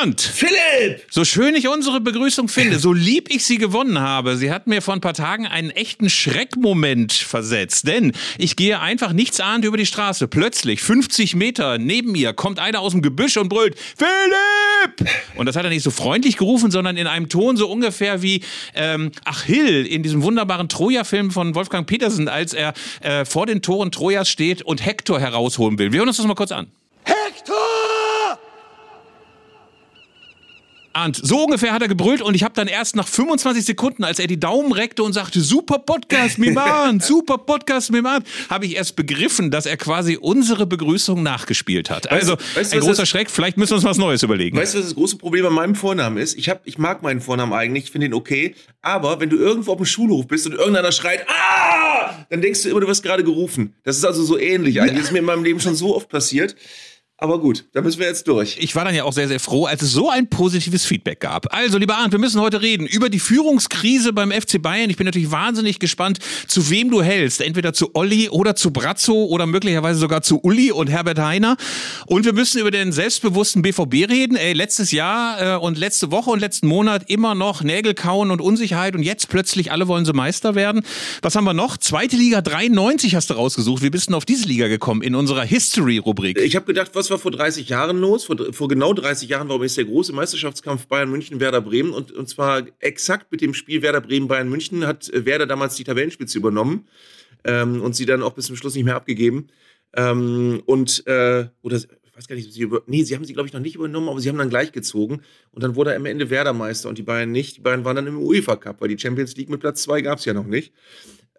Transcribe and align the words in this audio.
Arndt! 0.00 0.20
Philipp! 0.22 1.04
So 1.10 1.26
schön 1.26 1.54
ich 1.54 1.68
unsere 1.68 2.00
Begrüßung 2.00 2.48
finde, 2.48 2.78
so 2.78 2.92
lieb 2.92 3.28
ich 3.28 3.44
sie 3.44 3.58
gewonnen 3.58 4.00
habe, 4.00 4.38
sie 4.38 4.50
hat 4.50 4.66
mir 4.66 4.80
vor 4.80 4.94
ein 4.94 5.02
paar 5.02 5.12
Tagen 5.12 5.46
einen 5.46 5.68
echten 5.70 6.08
Schreckmoment 6.08 7.12
versetzt. 7.12 7.86
Denn 7.86 8.12
ich 8.38 8.56
gehe 8.56 8.80
einfach 8.80 9.12
nichts 9.12 9.40
ahnt 9.40 9.64
über 9.64 9.76
die 9.76 9.84
Straße. 9.84 10.26
Plötzlich, 10.26 10.80
50 10.80 11.34
Meter 11.36 11.76
neben 11.76 12.12
mir, 12.12 12.32
kommt 12.32 12.60
einer 12.60 12.80
aus 12.80 12.92
dem 12.92 13.02
Gebüsch 13.02 13.36
und 13.36 13.50
brüllt, 13.50 13.78
Philipp! 13.78 15.10
Und 15.36 15.44
das 15.46 15.56
hat 15.56 15.64
er 15.64 15.70
nicht 15.70 15.82
so 15.82 15.90
freundlich 15.90 16.38
gerufen, 16.38 16.70
sondern 16.70 16.96
in 16.96 17.06
einem 17.06 17.28
Ton 17.28 17.58
so 17.58 17.70
ungefähr 17.70 18.22
wie 18.22 18.42
ähm, 18.74 19.12
Achill 19.24 19.86
in 19.86 20.02
diesem 20.02 20.22
wunderbaren 20.22 20.70
Troja-Film 20.70 21.30
von 21.30 21.54
Wolfgang 21.54 21.86
Petersen, 21.86 22.28
als 22.28 22.54
er 22.54 22.72
äh, 23.02 23.26
vor 23.26 23.44
den 23.44 23.60
Toren 23.60 23.92
Trojas 23.92 24.30
steht 24.30 24.62
und 24.62 24.84
Hektor 24.84 25.20
herausholen 25.20 25.78
will. 25.78 25.92
Wir 25.92 25.98
hören 25.98 26.08
uns 26.08 26.16
das 26.16 26.26
mal 26.26 26.34
kurz 26.34 26.52
an. 26.52 26.68
Hector! 27.04 27.69
Arndt, 30.92 31.20
so 31.22 31.44
ungefähr 31.44 31.72
hat 31.72 31.82
er 31.82 31.88
gebrüllt 31.88 32.20
und 32.20 32.34
ich 32.34 32.42
habe 32.42 32.54
dann 32.54 32.66
erst 32.68 32.96
nach 32.96 33.06
25 33.06 33.64
Sekunden, 33.64 34.02
als 34.02 34.18
er 34.18 34.26
die 34.26 34.40
Daumen 34.40 34.72
reckte 34.72 35.02
und 35.02 35.12
sagte, 35.12 35.40
super 35.40 35.78
Podcast, 35.78 36.38
Miman, 36.38 36.98
super 37.00 37.38
Podcast, 37.38 37.92
Miman, 37.92 38.24
habe 38.48 38.66
ich 38.66 38.76
erst 38.76 38.96
begriffen, 38.96 39.50
dass 39.50 39.66
er 39.66 39.76
quasi 39.76 40.16
unsere 40.20 40.66
Begrüßung 40.66 41.22
nachgespielt 41.22 41.90
hat. 41.90 42.10
Also 42.10 42.36
weißt 42.54 42.74
ein 42.74 42.80
großer 42.80 43.02
das- 43.02 43.08
Schreck, 43.08 43.30
vielleicht 43.30 43.56
müssen 43.56 43.70
wir 43.72 43.76
uns 43.76 43.84
was 43.84 43.98
Neues 43.98 44.22
überlegen. 44.22 44.56
Weißt 44.56 44.74
du, 44.74 44.78
was 44.78 44.86
das 44.86 44.94
große 44.94 45.16
Problem 45.16 45.46
an 45.46 45.52
meinem 45.52 45.74
Vornamen 45.74 46.18
ist? 46.18 46.36
Ich, 46.36 46.48
hab, 46.48 46.62
ich 46.66 46.78
mag 46.78 47.02
meinen 47.02 47.20
Vornamen 47.20 47.52
eigentlich, 47.52 47.84
ich 47.84 47.90
finde 47.90 48.08
ihn 48.08 48.14
okay. 48.14 48.54
Aber 48.82 49.20
wenn 49.20 49.30
du 49.30 49.36
irgendwo 49.36 49.72
auf 49.72 49.76
dem 49.78 49.86
Schulhof 49.86 50.26
bist 50.26 50.46
und 50.46 50.54
irgendeiner 50.54 50.90
schreit, 50.92 51.24
ah, 51.28 52.26
dann 52.30 52.40
denkst 52.40 52.62
du 52.62 52.68
immer, 52.70 52.80
du 52.80 52.86
wirst 52.88 53.02
gerade 53.02 53.22
gerufen. 53.24 53.74
Das 53.84 53.96
ist 53.96 54.04
also 54.04 54.24
so 54.24 54.38
ähnlich 54.38 54.80
eigentlich. 54.80 54.96
Das 54.96 55.04
ist 55.06 55.12
mir 55.12 55.18
in 55.20 55.24
meinem 55.24 55.44
Leben 55.44 55.60
schon 55.60 55.74
so 55.74 55.94
oft 55.94 56.08
passiert. 56.08 56.56
Aber 57.22 57.38
gut, 57.38 57.66
da 57.74 57.82
müssen 57.82 58.00
wir 58.00 58.06
jetzt 58.06 58.26
durch. 58.28 58.56
Ich 58.58 58.74
war 58.74 58.86
dann 58.86 58.94
ja 58.94 59.04
auch 59.04 59.12
sehr, 59.12 59.28
sehr 59.28 59.40
froh, 59.40 59.66
als 59.66 59.82
es 59.82 59.92
so 59.92 60.08
ein 60.08 60.30
positives 60.30 60.86
Feedback 60.86 61.20
gab. 61.20 61.54
Also, 61.54 61.76
lieber 61.76 61.98
Arndt, 61.98 62.12
wir 62.12 62.18
müssen 62.18 62.40
heute 62.40 62.62
reden 62.62 62.86
über 62.86 63.10
die 63.10 63.20
Führungskrise 63.20 64.14
beim 64.14 64.32
FC 64.32 64.60
Bayern. 64.62 64.88
Ich 64.88 64.96
bin 64.96 65.04
natürlich 65.04 65.30
wahnsinnig 65.30 65.78
gespannt, 65.78 66.18
zu 66.48 66.70
wem 66.70 66.90
du 66.90 67.02
hältst. 67.02 67.42
Entweder 67.42 67.74
zu 67.74 67.94
Olli 67.94 68.30
oder 68.30 68.56
zu 68.56 68.70
Brazzo 68.70 69.26
oder 69.26 69.44
möglicherweise 69.44 70.00
sogar 70.00 70.22
zu 70.22 70.40
Uli 70.42 70.72
und 70.72 70.88
Herbert 70.88 71.18
Heiner. 71.18 71.58
Und 72.06 72.24
wir 72.24 72.32
müssen 72.32 72.58
über 72.58 72.70
den 72.70 72.90
selbstbewussten 72.90 73.60
BVB 73.60 74.08
reden. 74.08 74.36
Ey, 74.36 74.54
letztes 74.54 74.90
Jahr 74.90 75.56
äh, 75.56 75.58
und 75.58 75.76
letzte 75.76 76.10
Woche 76.10 76.30
und 76.30 76.40
letzten 76.40 76.68
Monat 76.68 77.10
immer 77.10 77.34
noch 77.34 77.62
Nägel 77.62 77.92
kauen 77.92 78.30
und 78.30 78.40
Unsicherheit 78.40 78.94
und 78.94 79.02
jetzt 79.02 79.28
plötzlich 79.28 79.70
alle 79.72 79.88
wollen 79.88 80.06
sie 80.06 80.14
Meister 80.14 80.54
werden. 80.54 80.86
Was 81.20 81.36
haben 81.36 81.44
wir 81.44 81.52
noch? 81.52 81.76
Zweite 81.76 82.16
Liga 82.16 82.40
93 82.40 83.14
hast 83.14 83.28
du 83.28 83.34
rausgesucht. 83.34 83.82
Wie 83.82 83.90
bist 83.90 84.08
du 84.08 84.16
auf 84.16 84.24
diese 84.24 84.48
Liga 84.48 84.68
gekommen 84.68 85.02
in 85.02 85.14
unserer 85.14 85.44
History-Rubrik? 85.44 86.38
Ich 86.38 86.56
habe 86.56 86.64
gedacht, 86.64 86.92
was 86.94 87.09
war 87.10 87.18
vor 87.18 87.30
30 87.30 87.68
Jahren 87.68 87.98
los? 88.00 88.24
Vor, 88.24 88.52
vor 88.52 88.68
genau 88.68 88.92
30 88.92 89.28
Jahren 89.28 89.48
war 89.48 89.56
übrigens 89.56 89.74
der 89.74 89.84
große 89.84 90.12
Meisterschaftskampf 90.12 90.86
Bayern 90.86 91.10
München 91.10 91.40
Werder 91.40 91.60
Bremen 91.60 91.92
und, 91.92 92.12
und 92.12 92.28
zwar 92.28 92.64
exakt 92.78 93.30
mit 93.32 93.40
dem 93.40 93.54
Spiel 93.54 93.82
Werder 93.82 94.00
Bremen 94.00 94.28
Bayern 94.28 94.48
München 94.48 94.86
hat 94.86 95.08
äh, 95.10 95.24
Werder 95.24 95.46
damals 95.46 95.74
die 95.74 95.84
Tabellenspitze 95.84 96.38
übernommen 96.38 96.88
ähm, 97.44 97.82
und 97.82 97.94
sie 97.94 98.06
dann 98.06 98.22
auch 98.22 98.34
bis 98.34 98.46
zum 98.46 98.56
Schluss 98.56 98.74
nicht 98.74 98.84
mehr 98.84 98.96
abgegeben. 98.96 99.48
Ähm, 99.94 100.62
und 100.66 101.06
äh, 101.06 101.48
oder 101.62 101.76
ich 101.76 102.16
weiß 102.16 102.28
gar 102.28 102.36
nicht, 102.36 102.52
sie 102.52 102.60
über, 102.60 102.82
nee, 102.86 103.02
sie 103.02 103.14
haben 103.14 103.24
sie 103.24 103.32
glaube 103.32 103.48
ich 103.48 103.52
noch 103.52 103.60
nicht 103.60 103.74
übernommen, 103.74 104.08
aber 104.08 104.20
sie 104.20 104.28
haben 104.28 104.38
dann 104.38 104.50
gleich 104.50 104.72
gezogen 104.72 105.22
und 105.52 105.62
dann 105.62 105.74
wurde 105.74 105.94
am 105.96 106.06
Ende 106.06 106.30
Werder 106.30 106.52
Meister 106.52 106.88
und 106.88 106.98
die 106.98 107.02
Bayern 107.02 107.32
nicht. 107.32 107.56
Die 107.56 107.60
Bayern 107.60 107.84
waren 107.84 107.96
dann 107.96 108.06
im 108.06 108.18
UEFA 108.18 108.56
Cup, 108.56 108.80
weil 108.80 108.88
die 108.88 108.98
Champions 108.98 109.36
League 109.36 109.48
mit 109.48 109.60
Platz 109.60 109.82
2 109.82 110.02
gab 110.02 110.18
es 110.18 110.24
ja 110.24 110.34
noch 110.34 110.46
nicht. 110.46 110.72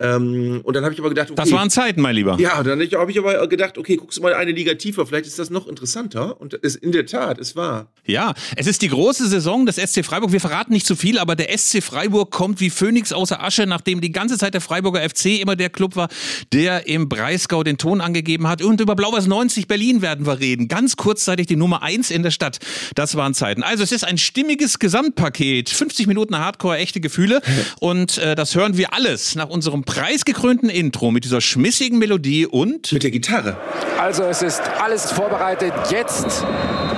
Ähm, 0.01 0.61
und 0.63 0.75
dann 0.75 0.83
habe 0.83 0.93
ich 0.93 0.99
aber 0.99 1.09
gedacht, 1.09 1.29
okay, 1.31 1.41
Das 1.41 1.51
waren 1.51 1.69
Zeiten, 1.69 2.01
mein 2.01 2.15
Lieber. 2.15 2.37
ja, 2.39 2.63
dann 2.63 2.79
habe 2.79 3.11
ich 3.11 3.19
aber 3.19 3.47
gedacht, 3.47 3.77
okay, 3.77 3.95
guckst 3.97 4.17
du 4.17 4.23
mal 4.23 4.33
eine 4.33 4.51
Liga 4.51 4.73
tiefer, 4.73 5.05
vielleicht 5.05 5.27
ist 5.27 5.37
das 5.39 5.49
noch 5.49 5.67
interessanter. 5.67 6.39
Und 6.41 6.57
es, 6.63 6.75
in 6.75 6.91
der 6.91 7.05
Tat, 7.05 7.37
es 7.39 7.55
war. 7.55 7.87
Ja, 8.05 8.33
es 8.55 8.67
ist 8.67 8.81
die 8.81 8.87
große 8.89 9.27
Saison 9.27 9.65
des 9.65 9.75
SC 9.75 10.03
Freiburg. 10.03 10.31
Wir 10.31 10.39
verraten 10.41 10.73
nicht 10.73 10.85
zu 10.87 10.95
viel, 10.95 11.19
aber 11.19 11.35
der 11.35 11.55
SC 11.55 11.83
Freiburg 11.83 12.31
kommt 12.31 12.59
wie 12.59 12.69
Phönix 12.71 13.13
außer 13.13 13.43
Asche, 13.43 13.65
nachdem 13.67 14.01
die 14.01 14.11
ganze 14.11 14.37
Zeit 14.37 14.53
der 14.53 14.61
Freiburger 14.61 15.01
FC 15.07 15.39
immer 15.39 15.55
der 15.55 15.69
Club 15.69 15.95
war, 15.95 16.09
der 16.51 16.87
im 16.87 17.07
Breisgau 17.07 17.63
den 17.63 17.77
Ton 17.77 18.01
angegeben 18.01 18.47
hat. 18.47 18.61
Und 18.63 18.81
über 18.81 18.95
Blau-Weiß 18.95 19.27
90 19.27 19.67
Berlin 19.67 20.01
werden 20.01 20.25
wir 20.25 20.39
reden. 20.39 20.67
Ganz 20.67 20.95
kurzzeitig 20.97 21.47
die 21.47 21.55
Nummer 21.55 21.83
eins 21.83 22.09
in 22.09 22.23
der 22.23 22.31
Stadt. 22.31 22.57
Das 22.95 23.15
waren 23.15 23.33
Zeiten. 23.33 23.61
Also 23.63 23.83
es 23.83 23.91
ist 23.91 24.03
ein 24.03 24.17
stimmiges 24.17 24.79
Gesamtpaket. 24.79 25.69
50 25.69 26.07
Minuten 26.07 26.37
Hardcore, 26.37 26.77
echte 26.77 27.01
Gefühle. 27.01 27.41
Und 27.79 28.17
äh, 28.17 28.35
das 28.35 28.55
hören 28.55 28.77
wir 28.77 28.93
alles 28.93 29.35
nach 29.35 29.49
unserem 29.49 29.83
preisgekrönten 29.91 30.69
Intro 30.69 31.11
mit 31.11 31.25
dieser 31.25 31.41
schmissigen 31.41 31.99
Melodie 31.99 32.45
und 32.45 32.93
Mit 32.93 33.03
der 33.03 33.11
Gitarre. 33.11 33.57
Also 33.99 34.23
es 34.23 34.41
ist 34.41 34.61
alles 34.79 35.11
vorbereitet. 35.11 35.73
Jetzt 35.89 36.45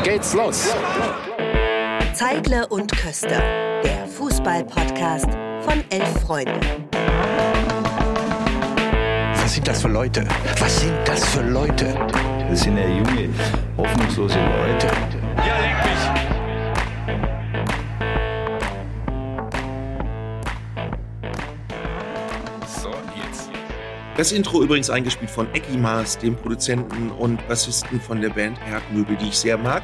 geht's 0.04 0.36
los. 0.36 0.68
Zeigle 2.14 2.68
und 2.68 2.96
Köster, 2.96 3.42
der 3.84 4.06
Fußball-Podcast 4.16 5.26
von 5.62 5.84
elf 5.90 6.22
Freunden. 6.22 6.59
Was 9.42 9.56
sind 9.56 9.68
das 9.68 9.82
für 9.82 9.88
Leute? 9.88 10.28
Was 10.59 10.82
sind 10.82 10.94
das 11.06 11.26
für 11.26 11.42
Leute? 11.42 11.96
Das 12.48 12.62
sind 12.62 12.78
ja 12.78 12.88
junge, 12.88 13.30
hoffnungslose 13.76 14.38
Leute. 14.38 14.92
Das 24.16 24.31
Intro 24.31 24.62
übrigens 24.62 24.91
eingespielt 24.91 25.31
von 25.31 25.51
Ecki 25.56 25.75
Maas, 25.75 26.19
dem 26.19 26.35
Produzenten 26.35 27.09
und 27.09 27.46
Bassisten 27.47 28.00
von 28.00 28.22
der 28.22 28.29
Band 28.29 28.59
Herdmöbel, 28.59 29.18
die 29.18 29.29
ich 29.29 29.38
sehr 29.40 29.57
mag. 29.57 29.81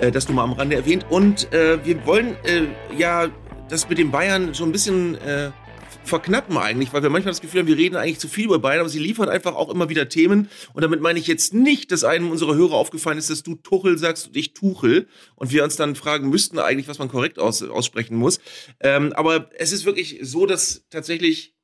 Äh, 0.00 0.10
das 0.10 0.28
nur 0.28 0.36
mal 0.36 0.44
am 0.44 0.52
Rande 0.52 0.76
erwähnt. 0.76 1.06
Und 1.08 1.50
äh, 1.54 1.82
wir 1.82 2.04
wollen 2.04 2.36
äh, 2.44 2.66
ja 2.98 3.30
das 3.70 3.88
mit 3.88 3.96
den 3.96 4.10
Bayern 4.10 4.54
schon 4.54 4.68
ein 4.68 4.72
bisschen 4.72 5.14
äh, 5.22 5.50
verknappen 6.04 6.58
eigentlich, 6.58 6.92
weil 6.92 7.02
wir 7.02 7.08
manchmal 7.08 7.32
das 7.32 7.40
Gefühl 7.40 7.60
haben, 7.60 7.68
wir 7.68 7.78
reden 7.78 7.96
eigentlich 7.96 8.18
zu 8.18 8.28
viel 8.28 8.44
über 8.44 8.58
Bayern, 8.58 8.80
aber 8.80 8.90
sie 8.90 8.98
liefern 8.98 9.30
einfach 9.30 9.54
auch 9.54 9.70
immer 9.70 9.88
wieder 9.88 10.10
Themen. 10.10 10.50
Und 10.74 10.82
damit 10.82 11.00
meine 11.00 11.18
ich 11.18 11.26
jetzt 11.26 11.54
nicht, 11.54 11.90
dass 11.90 12.04
einem 12.04 12.30
unserer 12.30 12.54
Hörer 12.56 12.74
aufgefallen 12.74 13.16
ist, 13.16 13.30
dass 13.30 13.42
du 13.42 13.54
Tuchel 13.54 13.96
sagst 13.96 14.26
und 14.26 14.36
ich 14.36 14.52
Tuchel 14.52 15.08
und 15.36 15.52
wir 15.52 15.64
uns 15.64 15.76
dann 15.76 15.94
fragen 15.94 16.28
müssten 16.28 16.58
eigentlich, 16.58 16.86
was 16.86 16.98
man 16.98 17.08
korrekt 17.08 17.38
aus, 17.38 17.62
aussprechen 17.62 18.16
muss. 18.16 18.40
Ähm, 18.80 19.14
aber 19.14 19.48
es 19.56 19.72
ist 19.72 19.86
wirklich 19.86 20.18
so, 20.20 20.44
dass 20.44 20.84
tatsächlich 20.90 21.54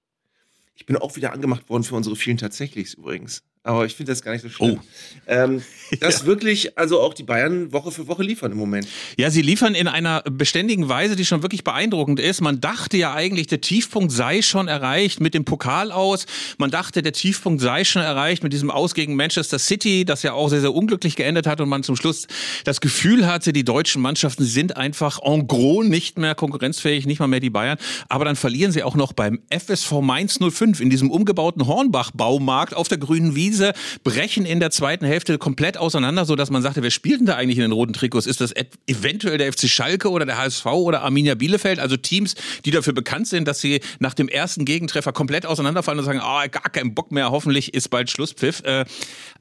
ich 0.77 0.87
bin 0.87 0.97
auch 0.97 1.17
wieder 1.17 1.33
angemacht 1.33 1.69
worden 1.69 1.83
für 1.83 1.95
unsere 1.95 2.17
vielen 2.17 2.37
Tatsächlichs 2.37 2.95
übrigens. 2.95 3.43
Aber 3.67 3.85
ich 3.85 3.97
finde 3.97 4.13
das 4.13 4.23
gar 4.23 4.31
nicht 4.31 4.43
so 4.43 4.49
schlimm. 4.49 4.79
Oh. 4.79 4.83
Ähm, 5.27 5.61
dass 6.01 6.25
wirklich 6.25 6.79
also 6.79 7.01
auch 7.01 7.15
die 7.15 7.25
Bayern 7.25 7.73
Woche 7.73 7.91
für 7.91 8.07
Woche 8.07 8.23
liefern 8.23 8.53
im 8.53 8.59
Moment. 8.59 8.87
Ja, 9.19 9.29
sie 9.31 9.43
liefern 9.43 9.75
in 9.75 9.89
einer 9.89 10.23
beständigen 10.23 10.89
Weise, 10.89 11.17
die 11.17 11.25
schon 11.25 11.43
wirklich 11.43 11.65
beeindruckend 11.65 12.21
ist. 12.21 12.41
Man 12.41 12.61
dachte 12.61 12.97
ja 12.97 13.13
eigentlich, 13.13 13.49
der 13.49 13.61
Tiefpunkt 13.61 14.13
sei 14.13 14.41
schon 14.43 14.69
erreicht 14.69 15.21
mit 15.21 15.35
dem 15.35 15.45
Pokal 15.45 15.91
aus. 15.91 16.27
Man 16.59 16.71
dachte, 16.71 17.03
der 17.03 17.13
Tiefpunkt 17.13 17.61
sei 17.61 17.83
schon 17.83 18.03
erreicht 18.03 18.45
mit 18.45 18.53
diesem 18.53 18.71
Aus 18.71 18.95
gegen 18.95 19.17
Manchester 19.17 19.59
City, 19.59 20.05
das 20.05 20.23
ja 20.23 20.33
auch 20.33 20.49
sehr, 20.49 20.61
sehr 20.61 20.73
unglücklich 20.73 21.17
geendet 21.17 21.49
hat 21.49 21.61
und 21.61 21.69
man 21.69 21.83
zum 21.83 21.97
Schluss 21.97 22.29
das 22.63 22.81
Gefühl 22.81 23.27
hatte, 23.27 23.53
die 23.53 23.65
deutschen 23.65 24.01
Mannschaften 24.01 24.45
sind 24.45 24.77
einfach 24.77 25.21
en 25.25 25.49
gros 25.49 25.85
nicht 25.85 26.19
mehr 26.19 26.37
konkurrenzfähig, 26.37 27.07
nicht 27.07 27.19
mal 27.19 27.27
mehr 27.27 27.41
die 27.41 27.51
Bayern. 27.51 27.79
Aber 28.09 28.25
dann 28.25 28.37
verlieren 28.37 28.71
sie 28.71 28.85
auch 28.85 28.95
noch 28.95 29.13
beim 29.13 29.41
FSV 29.51 29.91
Mainz 30.03 30.39
05 30.39 30.81
in 30.81 30.89
diesem 30.89 31.11
umgebauten 31.11 31.67
Hornbach-Baumarkt 31.67 32.75
auf 32.75 32.87
der 32.87 32.99
grünen 32.99 33.35
Wiese, 33.35 33.56
brechen 34.05 34.47
in 34.47 34.61
der 34.61 34.71
zweiten 34.71 35.05
Hälfte 35.05 35.39
komplett 35.39 35.77
auseinander, 35.77 36.25
so 36.25 36.37
dass 36.37 36.51
man 36.51 36.63
sagte, 36.63 36.83
wer 36.83 36.91
spielt 36.91 37.21
denn 37.21 37.27
da 37.27 37.37
eigentlich 37.37 37.59
in 37.59 37.63
den 37.63 37.73
roten 37.73 37.93
Trikots? 37.93 38.27
Ist 38.27 38.41
das 38.41 38.55
eventuell 38.87 39.39
der 39.39 39.53
FC 39.53 39.69
Schalke 39.69 40.11
oder 40.11 40.27
der 40.27 40.39
HSV 40.39 40.67
oder 40.67 41.03
Arminia 41.03 41.35
Bielefeld? 41.35 41.79
Also 41.79 41.97
Teams, 41.97 42.35
die 42.65 42.71
dafür 42.71 42.93
bekannt 42.93 43.29
sind, 43.29 43.47
dass 43.49 43.61
sie 43.61 43.81
nach 43.99 44.15
dem 44.15 44.29
ersten 44.29 44.65
Gegentreffer 44.65 45.13
komplett 45.13 45.47
auseinanderfallen 45.47 45.99
und 45.99 46.05
sagen, 46.05 46.21
ah, 46.21 46.47
gar 46.47 46.71
keinen 46.71 46.95
Bock 46.95 47.13
mehr, 47.13 47.31
hoffentlich 47.31 47.75
ist 47.75 47.89
bald 47.89 48.11
Schlusspfiff. 48.11 48.63
Äh, 48.65 48.85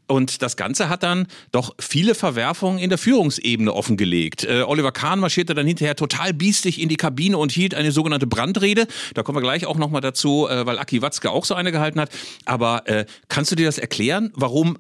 Und 0.08 0.42
das 0.42 0.56
Ganze 0.56 0.90
hat 0.90 1.04
dann 1.04 1.28
doch 1.52 1.76
viele 1.80 2.16
Verwerfungen 2.16 2.80
in 2.80 2.90
der 2.90 2.98
Führungsebene 2.98 3.74
offengelegt. 3.74 4.44
Äh, 4.44 4.64
Oliver 4.64 4.92
Kahn 4.92 5.20
marschierte 5.20 5.54
dann 5.56 5.66
hinterher 5.66 5.96
total 5.96 6.34
biestig 6.34 6.80
in 6.82 6.90
die 6.90 6.98
Kabine 6.98 7.38
und 7.38 7.52
hielt 7.52 7.74
eine 7.74 7.92
sogenannte 7.92 8.28
Brandrede. 8.28 8.88
Da 9.14 9.24
kommen 9.24 9.38
wir 9.38 9.42
gleich 9.42 9.66
auch 9.66 9.78
nochmal 9.78 10.02
dazu, 10.02 10.48
äh, 10.48 10.66
weil 10.66 10.78
Aki 10.78 11.02
Watzke 11.02 11.32
auch 11.32 11.46
so 11.46 11.56
eine 11.56 11.72
gehalten 11.72 12.00
hat. 12.00 12.10
Aber 12.46 12.88
äh, 12.88 13.06
kannst 13.30 13.52
du 13.52 13.56
dir 13.56 13.66
das 13.66 13.78
erklären, 13.78 14.32
warum 14.36 14.78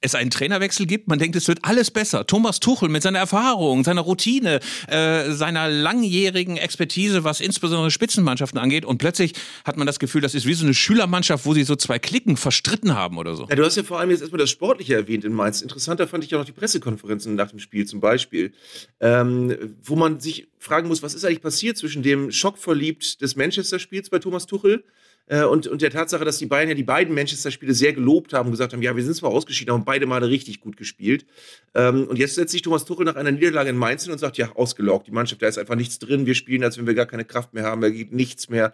es 0.00 0.14
einen 0.14 0.30
Trainerwechsel 0.30 0.86
gibt, 0.86 1.08
man 1.08 1.18
denkt, 1.18 1.36
es 1.36 1.48
wird 1.48 1.60
alles 1.62 1.90
besser. 1.90 2.26
Thomas 2.26 2.60
Tuchel 2.60 2.88
mit 2.88 3.02
seiner 3.02 3.18
Erfahrung, 3.18 3.82
seiner 3.82 4.02
Routine, 4.02 4.60
äh, 4.88 5.30
seiner 5.32 5.68
langjährigen 5.68 6.56
Expertise, 6.56 7.24
was 7.24 7.40
insbesondere 7.40 7.90
Spitzenmannschaften 7.90 8.58
angeht, 8.58 8.84
und 8.84 8.98
plötzlich 8.98 9.32
hat 9.64 9.76
man 9.76 9.86
das 9.86 9.98
Gefühl, 9.98 10.20
das 10.20 10.34
ist 10.34 10.46
wie 10.46 10.54
so 10.54 10.64
eine 10.64 10.74
Schülermannschaft, 10.74 11.46
wo 11.46 11.54
sie 11.54 11.64
so 11.64 11.76
zwei 11.76 11.98
Klicken 11.98 12.36
verstritten 12.36 12.94
haben 12.94 13.16
oder 13.16 13.34
so. 13.34 13.46
Ja, 13.48 13.56
du 13.56 13.64
hast 13.64 13.76
ja 13.76 13.82
vor 13.82 13.98
allem 13.98 14.10
jetzt 14.10 14.20
erstmal 14.20 14.38
das 14.38 14.50
Sportliche 14.50 14.94
erwähnt 14.94 15.24
in 15.24 15.32
Mainz. 15.32 15.62
Interessanter 15.62 16.06
fand 16.06 16.24
ich 16.24 16.30
ja 16.30 16.38
noch 16.38 16.44
die 16.44 16.52
Pressekonferenzen 16.52 17.34
nach 17.34 17.50
dem 17.50 17.58
Spiel 17.58 17.86
zum 17.86 18.00
Beispiel, 18.00 18.52
ähm, 19.00 19.76
wo 19.82 19.96
man 19.96 20.20
sich 20.20 20.48
fragen 20.58 20.88
muss, 20.88 21.02
was 21.02 21.14
ist 21.14 21.24
eigentlich 21.24 21.42
passiert 21.42 21.78
zwischen 21.78 22.02
dem 22.02 22.30
Schockverliebt 22.30 23.20
des 23.22 23.36
Manchester-Spiels 23.36 24.10
bei 24.10 24.18
Thomas 24.18 24.46
Tuchel 24.46 24.84
Äh, 25.28 25.44
und, 25.44 25.66
und 25.66 25.82
der 25.82 25.90
Tatsache, 25.90 26.24
dass 26.24 26.38
die 26.38 26.46
Bayern 26.46 26.68
ja 26.68 26.74
die 26.74 26.82
beiden 26.82 27.14
Manchester-Spiele 27.14 27.74
sehr 27.74 27.92
gelobt 27.92 28.32
haben, 28.32 28.50
gesagt 28.50 28.72
haben, 28.72 28.82
ja, 28.82 28.94
wir 28.94 29.02
sind 29.02 29.14
zwar 29.14 29.30
ausgeschieden, 29.30 29.74
aber 29.74 29.84
beide 29.84 30.06
Male 30.06 30.28
richtig 30.28 30.60
gut 30.60 30.76
gespielt. 30.76 31.26
Ähm, 31.74 32.06
und 32.06 32.18
jetzt 32.18 32.36
setzt 32.36 32.52
sich 32.52 32.62
Thomas 32.62 32.84
Tuchel 32.84 33.04
nach 33.04 33.16
einer 33.16 33.32
Niederlage 33.32 33.70
in 33.70 33.76
Mainz 33.76 34.04
hin 34.04 34.12
und 34.12 34.18
sagt, 34.18 34.38
ja, 34.38 34.52
ausgelaugt, 34.54 35.06
die 35.06 35.12
Mannschaft, 35.12 35.42
da 35.42 35.48
ist 35.48 35.58
einfach 35.58 35.74
nichts 35.74 35.98
drin, 35.98 36.26
wir 36.26 36.34
spielen, 36.34 36.62
als 36.62 36.78
wenn 36.78 36.86
wir 36.86 36.94
gar 36.94 37.06
keine 37.06 37.24
Kraft 37.24 37.54
mehr 37.54 37.64
haben, 37.64 37.80
da 37.80 37.90
geht 37.90 38.12
nichts 38.12 38.48
mehr. 38.48 38.72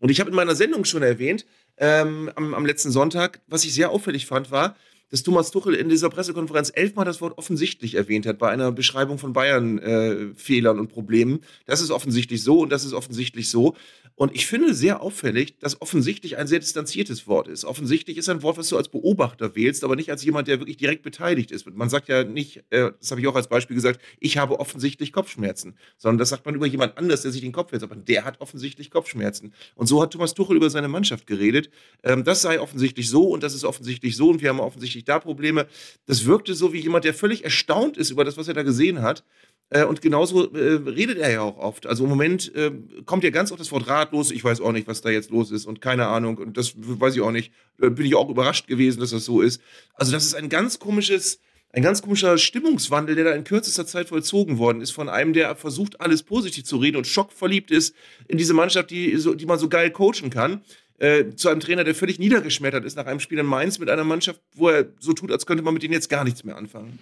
Und 0.00 0.10
ich 0.10 0.20
habe 0.20 0.30
in 0.30 0.36
meiner 0.36 0.54
Sendung 0.54 0.84
schon 0.84 1.02
erwähnt, 1.02 1.46
ähm, 1.78 2.30
am, 2.34 2.54
am 2.54 2.66
letzten 2.66 2.90
Sonntag, 2.90 3.40
was 3.46 3.64
ich 3.64 3.74
sehr 3.74 3.90
auffällig 3.90 4.26
fand, 4.26 4.50
war, 4.50 4.76
dass 5.14 5.22
Thomas 5.22 5.52
Tuchel 5.52 5.74
in 5.74 5.88
dieser 5.88 6.10
Pressekonferenz 6.10 6.72
elfmal 6.74 7.04
das 7.04 7.20
Wort 7.20 7.38
offensichtlich 7.38 7.94
erwähnt 7.94 8.26
hat 8.26 8.36
bei 8.40 8.50
einer 8.50 8.72
Beschreibung 8.72 9.16
von 9.18 9.32
Bayern-Fehlern 9.32 10.76
äh, 10.76 10.80
und 10.80 10.88
Problemen. 10.88 11.38
Das 11.66 11.80
ist 11.80 11.92
offensichtlich 11.92 12.42
so 12.42 12.62
und 12.62 12.72
das 12.72 12.84
ist 12.84 12.94
offensichtlich 12.94 13.48
so. 13.48 13.76
Und 14.16 14.34
ich 14.34 14.46
finde 14.46 14.74
sehr 14.74 15.02
auffällig, 15.02 15.58
dass 15.58 15.80
offensichtlich 15.80 16.36
ein 16.36 16.46
sehr 16.46 16.60
distanziertes 16.60 17.26
Wort 17.26 17.48
ist. 17.48 17.64
Offensichtlich 17.64 18.16
ist 18.16 18.28
ein 18.28 18.42
Wort, 18.42 18.58
was 18.58 18.68
du 18.68 18.76
als 18.76 18.88
Beobachter 18.88 19.56
wählst, 19.56 19.82
aber 19.82 19.96
nicht 19.96 20.10
als 20.10 20.24
jemand, 20.24 20.46
der 20.46 20.60
wirklich 20.60 20.76
direkt 20.76 21.02
beteiligt 21.02 21.50
ist. 21.50 21.68
Man 21.72 21.88
sagt 21.88 22.08
ja 22.08 22.24
nicht, 22.24 22.64
äh, 22.70 22.90
das 22.98 23.10
habe 23.10 23.20
ich 23.20 23.26
auch 23.28 23.36
als 23.36 23.48
Beispiel 23.48 23.74
gesagt, 23.76 24.00
ich 24.18 24.36
habe 24.36 24.58
offensichtlich 24.58 25.12
Kopfschmerzen, 25.12 25.76
sondern 25.96 26.18
das 26.18 26.28
sagt 26.28 26.44
man 26.46 26.56
über 26.56 26.66
jemand 26.66 26.98
anders, 26.98 27.22
der 27.22 27.30
sich 27.30 27.40
den 27.40 27.52
Kopf 27.52 27.70
hält. 27.70 27.84
Aber 27.84 27.96
der 27.96 28.24
hat 28.24 28.40
offensichtlich 28.40 28.90
Kopfschmerzen. 28.90 29.52
Und 29.76 29.86
so 29.86 30.02
hat 30.02 30.12
Thomas 30.12 30.34
Tuchel 30.34 30.56
über 30.56 30.70
seine 30.70 30.88
Mannschaft 30.88 31.28
geredet. 31.28 31.70
Ähm, 32.02 32.24
das 32.24 32.42
sei 32.42 32.60
offensichtlich 32.60 33.08
so 33.08 33.28
und 33.28 33.44
das 33.44 33.54
ist 33.54 33.64
offensichtlich 33.64 34.16
so 34.16 34.30
und 34.30 34.42
wir 34.42 34.48
haben 34.48 34.60
offensichtlich 34.60 35.03
da 35.04 35.18
Probleme. 35.18 35.66
Das 36.06 36.24
wirkte 36.26 36.54
so 36.54 36.72
wie 36.72 36.80
jemand, 36.80 37.04
der 37.04 37.14
völlig 37.14 37.44
erstaunt 37.44 37.96
ist 37.96 38.10
über 38.10 38.24
das, 38.24 38.36
was 38.36 38.48
er 38.48 38.54
da 38.54 38.62
gesehen 38.62 39.02
hat. 39.02 39.24
Äh, 39.70 39.84
und 39.84 40.02
genauso 40.02 40.52
äh, 40.52 40.74
redet 40.88 41.18
er 41.18 41.30
ja 41.30 41.40
auch 41.40 41.58
oft. 41.58 41.86
Also 41.86 42.04
im 42.04 42.10
Moment 42.10 42.54
äh, 42.54 42.70
kommt 43.06 43.24
ja 43.24 43.30
ganz 43.30 43.50
oft 43.50 43.60
das 43.60 43.72
Wort 43.72 43.88
ratlos. 43.88 44.30
Ich 44.30 44.44
weiß 44.44 44.60
auch 44.60 44.72
nicht, 44.72 44.86
was 44.86 45.00
da 45.00 45.10
jetzt 45.10 45.30
los 45.30 45.50
ist 45.50 45.66
und 45.66 45.80
keine 45.80 46.06
Ahnung. 46.06 46.38
Und 46.38 46.56
das 46.56 46.74
weiß 46.76 47.16
ich 47.16 47.22
auch 47.22 47.30
nicht. 47.30 47.52
Äh, 47.80 47.90
bin 47.90 48.06
ich 48.06 48.14
auch 48.14 48.28
überrascht 48.28 48.66
gewesen, 48.66 49.00
dass 49.00 49.10
das 49.10 49.24
so 49.24 49.40
ist. 49.40 49.60
Also 49.94 50.12
das 50.12 50.24
ist 50.24 50.34
ein 50.34 50.48
ganz 50.48 50.78
komisches, 50.78 51.40
ein 51.72 51.82
ganz 51.82 52.02
komischer 52.02 52.38
Stimmungswandel, 52.38 53.16
der 53.16 53.24
da 53.24 53.32
in 53.32 53.44
kürzester 53.44 53.86
Zeit 53.86 54.08
vollzogen 54.08 54.58
worden 54.58 54.80
ist 54.80 54.92
von 54.92 55.08
einem, 55.08 55.32
der 55.32 55.56
versucht, 55.56 56.00
alles 56.00 56.22
positiv 56.22 56.64
zu 56.64 56.76
reden 56.76 56.96
und 56.96 57.06
schockverliebt 57.06 57.70
ist 57.70 57.96
in 58.28 58.38
diese 58.38 58.54
Mannschaft, 58.54 58.90
die, 58.90 59.18
die 59.36 59.46
man 59.46 59.58
so 59.58 59.68
geil 59.68 59.90
coachen 59.90 60.30
kann. 60.30 60.62
Äh, 61.04 61.36
zu 61.36 61.50
einem 61.50 61.60
Trainer, 61.60 61.84
der 61.84 61.94
völlig 61.94 62.18
niedergeschmettert 62.18 62.82
ist 62.86 62.96
nach 62.96 63.04
einem 63.04 63.20
Spiel 63.20 63.38
in 63.38 63.44
Mainz 63.44 63.78
mit 63.78 63.90
einer 63.90 64.04
Mannschaft, 64.04 64.40
wo 64.54 64.70
er 64.70 64.86
so 65.00 65.12
tut, 65.12 65.30
als 65.30 65.44
könnte 65.44 65.62
man 65.62 65.74
mit 65.74 65.82
denen 65.82 65.92
jetzt 65.92 66.08
gar 66.08 66.24
nichts 66.24 66.44
mehr 66.44 66.56
anfangen. 66.56 66.98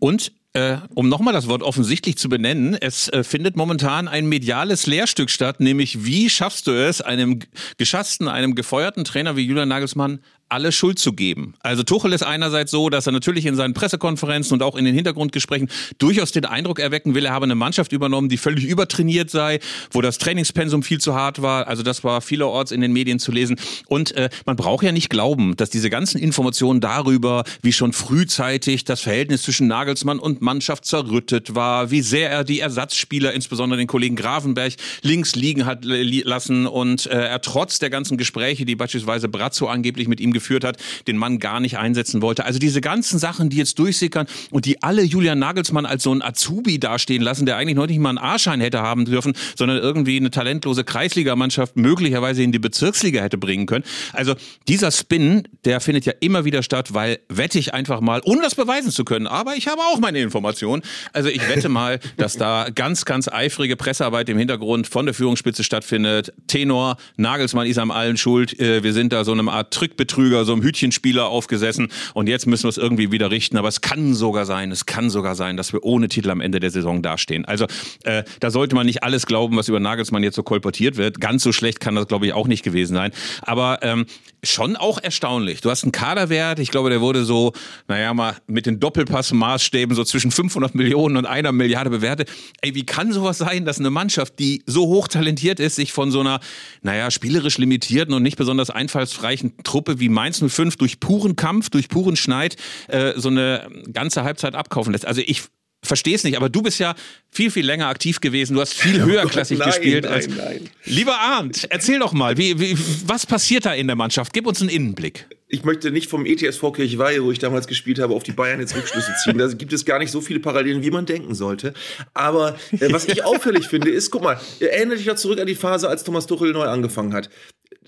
Und 0.00 0.32
äh, 0.52 0.78
um 0.94 1.08
nochmal 1.08 1.32
das 1.32 1.46
Wort 1.46 1.62
offensichtlich 1.62 2.18
zu 2.18 2.28
benennen, 2.28 2.74
es 2.74 3.08
äh, 3.08 3.22
findet 3.22 3.54
momentan 3.54 4.08
ein 4.08 4.26
mediales 4.26 4.88
Lehrstück 4.88 5.30
statt, 5.30 5.60
nämlich 5.60 6.04
wie 6.04 6.28
schaffst 6.28 6.66
du 6.66 6.72
es, 6.72 7.00
einem 7.00 7.38
geschassten, 7.76 8.26
einem 8.26 8.56
gefeuerten 8.56 9.04
Trainer 9.04 9.36
wie 9.36 9.42
Julian 9.42 9.68
Nagelsmann 9.68 10.18
alle 10.48 10.70
Schuld 10.70 10.98
zu 10.98 11.12
geben. 11.12 11.54
Also 11.60 11.82
Tuchel 11.82 12.12
ist 12.12 12.22
einerseits 12.22 12.70
so, 12.70 12.88
dass 12.88 13.06
er 13.06 13.12
natürlich 13.12 13.46
in 13.46 13.56
seinen 13.56 13.74
Pressekonferenzen 13.74 14.54
und 14.54 14.62
auch 14.62 14.76
in 14.76 14.84
den 14.84 14.94
Hintergrundgesprächen 14.94 15.68
durchaus 15.98 16.30
den 16.30 16.44
Eindruck 16.44 16.78
erwecken 16.78 17.14
will, 17.14 17.26
er 17.26 17.32
habe 17.32 17.44
eine 17.44 17.56
Mannschaft 17.56 17.92
übernommen, 17.92 18.28
die 18.28 18.36
völlig 18.36 18.64
übertrainiert 18.64 19.30
sei, 19.30 19.58
wo 19.90 20.00
das 20.00 20.18
Trainingspensum 20.18 20.82
viel 20.82 21.00
zu 21.00 21.14
hart 21.14 21.42
war. 21.42 21.66
Also 21.66 21.82
das 21.82 22.04
war 22.04 22.20
vielerorts 22.20 22.70
in 22.70 22.80
den 22.80 22.92
Medien 22.92 23.18
zu 23.18 23.32
lesen. 23.32 23.56
Und 23.86 24.12
äh, 24.12 24.28
man 24.44 24.56
braucht 24.56 24.84
ja 24.84 24.92
nicht 24.92 25.10
glauben, 25.10 25.56
dass 25.56 25.70
diese 25.70 25.90
ganzen 25.90 26.18
Informationen 26.18 26.80
darüber, 26.80 27.44
wie 27.62 27.72
schon 27.72 27.92
frühzeitig 27.92 28.84
das 28.84 29.00
Verhältnis 29.00 29.42
zwischen 29.42 29.66
Nagelsmann 29.66 30.20
und 30.20 30.42
Mannschaft 30.42 30.84
zerrüttet 30.84 31.54
war, 31.56 31.90
wie 31.90 32.02
sehr 32.02 32.30
er 32.30 32.44
die 32.44 32.60
Ersatzspieler, 32.60 33.32
insbesondere 33.32 33.78
den 33.78 33.88
Kollegen 33.88 34.14
Grafenberg, 34.14 34.74
links 35.02 35.34
liegen 35.34 35.66
hat 35.66 35.84
lassen 35.84 36.66
und 36.66 37.06
äh, 37.06 37.14
er 37.14 37.40
trotz 37.40 37.78
der 37.78 37.90
ganzen 37.90 38.16
Gespräche, 38.16 38.64
die 38.64 38.76
beispielsweise 38.76 39.28
Brazzo 39.28 39.66
angeblich 39.66 40.06
mit 40.06 40.20
ihm 40.20 40.35
geführt 40.36 40.64
hat, 40.64 40.78
den 41.06 41.16
Mann 41.16 41.38
gar 41.38 41.60
nicht 41.60 41.78
einsetzen 41.78 42.22
wollte. 42.22 42.44
Also 42.44 42.58
diese 42.58 42.80
ganzen 42.80 43.18
Sachen, 43.18 43.50
die 43.50 43.56
jetzt 43.56 43.78
durchsickern 43.78 44.26
und 44.50 44.64
die 44.64 44.82
alle 44.82 45.02
Julian 45.02 45.38
Nagelsmann 45.38 45.86
als 45.86 46.02
so 46.02 46.12
ein 46.12 46.22
Azubi 46.22 46.78
dastehen 46.78 47.22
lassen, 47.22 47.46
der 47.46 47.56
eigentlich 47.56 47.76
noch 47.76 47.86
nicht 47.86 47.98
mal 47.98 48.10
einen 48.10 48.18
A-Schein 48.18 48.60
hätte 48.60 48.80
haben 48.80 49.04
dürfen, 49.04 49.34
sondern 49.56 49.78
irgendwie 49.78 50.16
eine 50.16 50.30
talentlose 50.30 50.84
Kreisligamannschaft 50.84 51.76
möglicherweise 51.76 52.42
in 52.42 52.52
die 52.52 52.58
Bezirksliga 52.58 53.20
hätte 53.20 53.38
bringen 53.38 53.66
können. 53.66 53.84
Also 54.12 54.34
dieser 54.68 54.90
Spin, 54.90 55.48
der 55.64 55.80
findet 55.80 56.06
ja 56.06 56.12
immer 56.20 56.44
wieder 56.44 56.62
statt, 56.62 56.94
weil 56.94 57.18
wette 57.28 57.58
ich 57.58 57.74
einfach 57.74 58.00
mal, 58.00 58.20
ohne 58.24 58.42
das 58.42 58.54
beweisen 58.54 58.90
zu 58.90 59.04
können, 59.04 59.26
aber 59.26 59.56
ich 59.56 59.68
habe 59.68 59.80
auch 59.80 59.98
meine 59.98 60.18
Informationen 60.20 60.36
Information. 60.36 60.82
Also 61.12 61.28
ich 61.28 61.48
wette 61.48 61.68
mal, 61.68 61.98
dass 62.16 62.34
da 62.34 62.68
ganz, 62.74 63.04
ganz 63.04 63.28
eifrige 63.28 63.76
Pressearbeit 63.76 64.28
im 64.28 64.38
Hintergrund 64.38 64.86
von 64.86 65.06
der 65.06 65.14
Führungsspitze 65.14 65.64
stattfindet. 65.64 66.32
Tenor, 66.46 66.96
Nagelsmann 67.16 67.66
ist 67.66 67.78
am 67.78 67.90
allen 67.90 68.16
schuld. 68.16 68.58
Äh, 68.60 68.82
wir 68.82 68.92
sind 68.92 69.12
da 69.12 69.24
so 69.24 69.32
eine 69.32 69.50
Art 69.50 69.72
Trickbetrüger, 69.72 70.25
so 70.44 70.52
einem 70.52 70.62
Hütchenspieler 70.62 71.26
aufgesessen 71.26 71.88
und 72.14 72.28
jetzt 72.28 72.46
müssen 72.46 72.64
wir 72.64 72.70
es 72.70 72.78
irgendwie 72.78 73.12
wieder 73.12 73.30
richten. 73.30 73.56
Aber 73.56 73.68
es 73.68 73.80
kann 73.80 74.14
sogar 74.14 74.46
sein, 74.46 74.70
es 74.70 74.86
kann 74.86 75.10
sogar 75.10 75.34
sein, 75.34 75.56
dass 75.56 75.72
wir 75.72 75.84
ohne 75.84 76.08
Titel 76.08 76.30
am 76.30 76.40
Ende 76.40 76.60
der 76.60 76.70
Saison 76.70 77.02
dastehen. 77.02 77.44
Also 77.44 77.66
äh, 78.04 78.24
da 78.40 78.50
sollte 78.50 78.74
man 78.74 78.86
nicht 78.86 79.02
alles 79.02 79.26
glauben, 79.26 79.56
was 79.56 79.68
über 79.68 79.80
Nagelsmann 79.80 80.22
jetzt 80.22 80.36
so 80.36 80.42
kolportiert 80.42 80.96
wird. 80.96 81.20
Ganz 81.20 81.42
so 81.42 81.52
schlecht 81.52 81.80
kann 81.80 81.94
das, 81.94 82.08
glaube 82.08 82.26
ich, 82.26 82.32
auch 82.32 82.48
nicht 82.48 82.62
gewesen 82.62 82.94
sein. 82.94 83.12
Aber 83.42 83.78
ähm, 83.82 84.06
schon 84.52 84.76
auch 84.76 84.98
erstaunlich. 85.02 85.60
Du 85.60 85.70
hast 85.70 85.82
einen 85.82 85.92
Kaderwert, 85.92 86.58
ich 86.58 86.70
glaube, 86.70 86.90
der 86.90 87.00
wurde 87.00 87.24
so, 87.24 87.52
naja, 87.88 88.12
mal 88.12 88.36
mit 88.46 88.66
den 88.66 88.80
Doppelpass-Maßstäben 88.80 89.94
so 89.94 90.04
zwischen 90.04 90.26
zwischen 90.26 90.30
500 90.30 90.74
Millionen 90.74 91.16
und 91.16 91.26
einer 91.26 91.52
Milliarde 91.52 91.90
bewertet. 91.90 92.30
Ey, 92.60 92.74
wie 92.74 92.86
kann 92.86 93.12
sowas 93.12 93.38
sein, 93.38 93.64
dass 93.64 93.78
eine 93.78 93.90
Mannschaft, 93.90 94.38
die 94.38 94.62
so 94.66 94.86
hochtalentiert 94.86 95.60
ist, 95.60 95.76
sich 95.76 95.92
von 95.92 96.10
so 96.10 96.20
einer, 96.20 96.40
naja, 96.82 97.10
spielerisch 97.10 97.58
limitierten 97.58 98.14
und 98.14 98.22
nicht 98.22 98.36
besonders 98.36 98.70
einfallsreichen 98.70 99.54
Truppe 99.62 100.00
wie 100.00 100.08
Mainz 100.08 100.42
05 100.46 100.76
durch 100.76 101.00
puren 101.00 101.36
Kampf, 101.36 101.70
durch 101.70 101.88
puren 101.88 102.16
Schneid 102.16 102.56
äh, 102.88 103.12
so 103.16 103.28
eine 103.28 103.68
ganze 103.92 104.24
Halbzeit 104.24 104.54
abkaufen 104.54 104.92
lässt? 104.92 105.06
Also 105.06 105.20
ich 105.24 105.42
verstehe 105.82 106.14
es 106.14 106.24
nicht, 106.24 106.36
aber 106.36 106.48
du 106.48 106.62
bist 106.62 106.78
ja 106.78 106.94
viel, 107.30 107.50
viel 107.50 107.64
länger 107.64 107.88
aktiv 107.88 108.20
gewesen. 108.20 108.54
Du 108.54 108.60
hast 108.60 108.74
viel 108.74 109.00
oh 109.02 109.06
höherklassig 109.06 109.58
nein, 109.58 109.68
gespielt. 109.68 110.04
Nein, 110.04 110.12
als 110.12 110.28
nein. 110.28 110.70
Lieber 110.84 111.18
Arndt, 111.18 111.66
erzähl 111.70 111.98
doch 111.98 112.12
mal, 112.12 112.36
wie, 112.36 112.58
wie, 112.58 112.76
was 113.06 113.26
passiert 113.26 113.66
da 113.66 113.72
in 113.72 113.86
der 113.86 113.96
Mannschaft? 113.96 114.32
Gib 114.32 114.46
uns 114.46 114.60
einen 114.60 114.70
Innenblick. 114.70 115.26
Ich 115.48 115.62
möchte 115.62 115.92
nicht 115.92 116.10
vom 116.10 116.26
ETSV 116.26 116.72
Kirchweihe, 116.72 117.22
wo 117.22 117.30
ich 117.30 117.38
damals 117.38 117.68
gespielt 117.68 118.00
habe, 118.00 118.14
auf 118.14 118.24
die 118.24 118.32
Bayern 118.32 118.58
jetzt 118.58 118.74
Rückschlüsse 118.74 119.14
ziehen. 119.22 119.38
Da 119.38 119.46
gibt 119.46 119.72
es 119.72 119.84
gar 119.84 120.00
nicht 120.00 120.10
so 120.10 120.20
viele 120.20 120.40
Parallelen, 120.40 120.82
wie 120.82 120.90
man 120.90 121.06
denken 121.06 121.36
sollte. 121.36 121.72
Aber 122.14 122.56
äh, 122.72 122.92
was 122.92 123.06
ich 123.06 123.24
auffällig 123.24 123.68
finde, 123.68 123.90
ist, 123.90 124.10
guck 124.10 124.22
mal, 124.22 124.40
erinnere 124.58 124.96
dich 124.96 125.06
doch 125.06 125.14
zurück 125.14 125.38
an 125.38 125.46
die 125.46 125.54
Phase, 125.54 125.88
als 125.88 126.02
Thomas 126.02 126.26
Tuchel 126.26 126.52
neu 126.52 126.64
angefangen 126.64 127.14
hat 127.14 127.30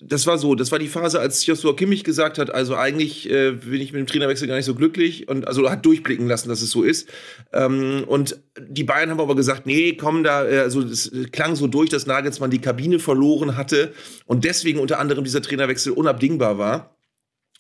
das 0.01 0.27
war 0.27 0.39
so, 0.39 0.55
das 0.55 0.73
war 0.73 0.79
die 0.79 0.89
Phase, 0.89 1.21
als 1.21 1.45
Joshua 1.47 1.75
Kimmich 1.75 2.05
gesagt 2.05 2.39
hat, 2.39 2.53
also 2.53 2.77
eigentlich 2.77 3.31
äh, 3.31 3.53
bin 3.53 3.81
ich 3.81 3.93
mit 3.93 4.01
dem 4.01 4.07
Trainerwechsel 4.07 4.49
gar 4.49 4.57
nicht 4.57 4.65
so 4.65 4.75
glücklich 4.75 5.29
und 5.29 5.47
also 5.47 5.69
hat 5.71 5.85
durchblicken 5.85 6.27
lassen, 6.27 6.49
dass 6.49 6.63
es 6.63 6.71
so 6.71 6.83
ist. 6.83 7.09
Ähm, 7.53 8.05
und 8.07 8.41
die 8.61 8.85
Bayern 8.85 9.11
haben 9.11 9.21
aber 9.21 9.37
gesagt, 9.37 9.67
nee, 9.67 9.95
komm 9.95 10.25
da, 10.25 10.49
äh, 10.49 10.59
also 10.59 10.83
es 10.83 11.11
klang 11.33 11.57
so 11.57 11.67
durch, 11.67 11.91
dass 11.91 12.07
Nagelsmann 12.07 12.51
die 12.51 12.61
Kabine 12.61 12.99
verloren 12.99 13.57
hatte 13.57 13.93
und 14.27 14.45
deswegen 14.45 14.79
unter 14.79 14.99
anderem 14.99 15.25
dieser 15.25 15.43
Trainerwechsel 15.43 15.93
unabdingbar 15.93 16.59
war. 16.59 16.98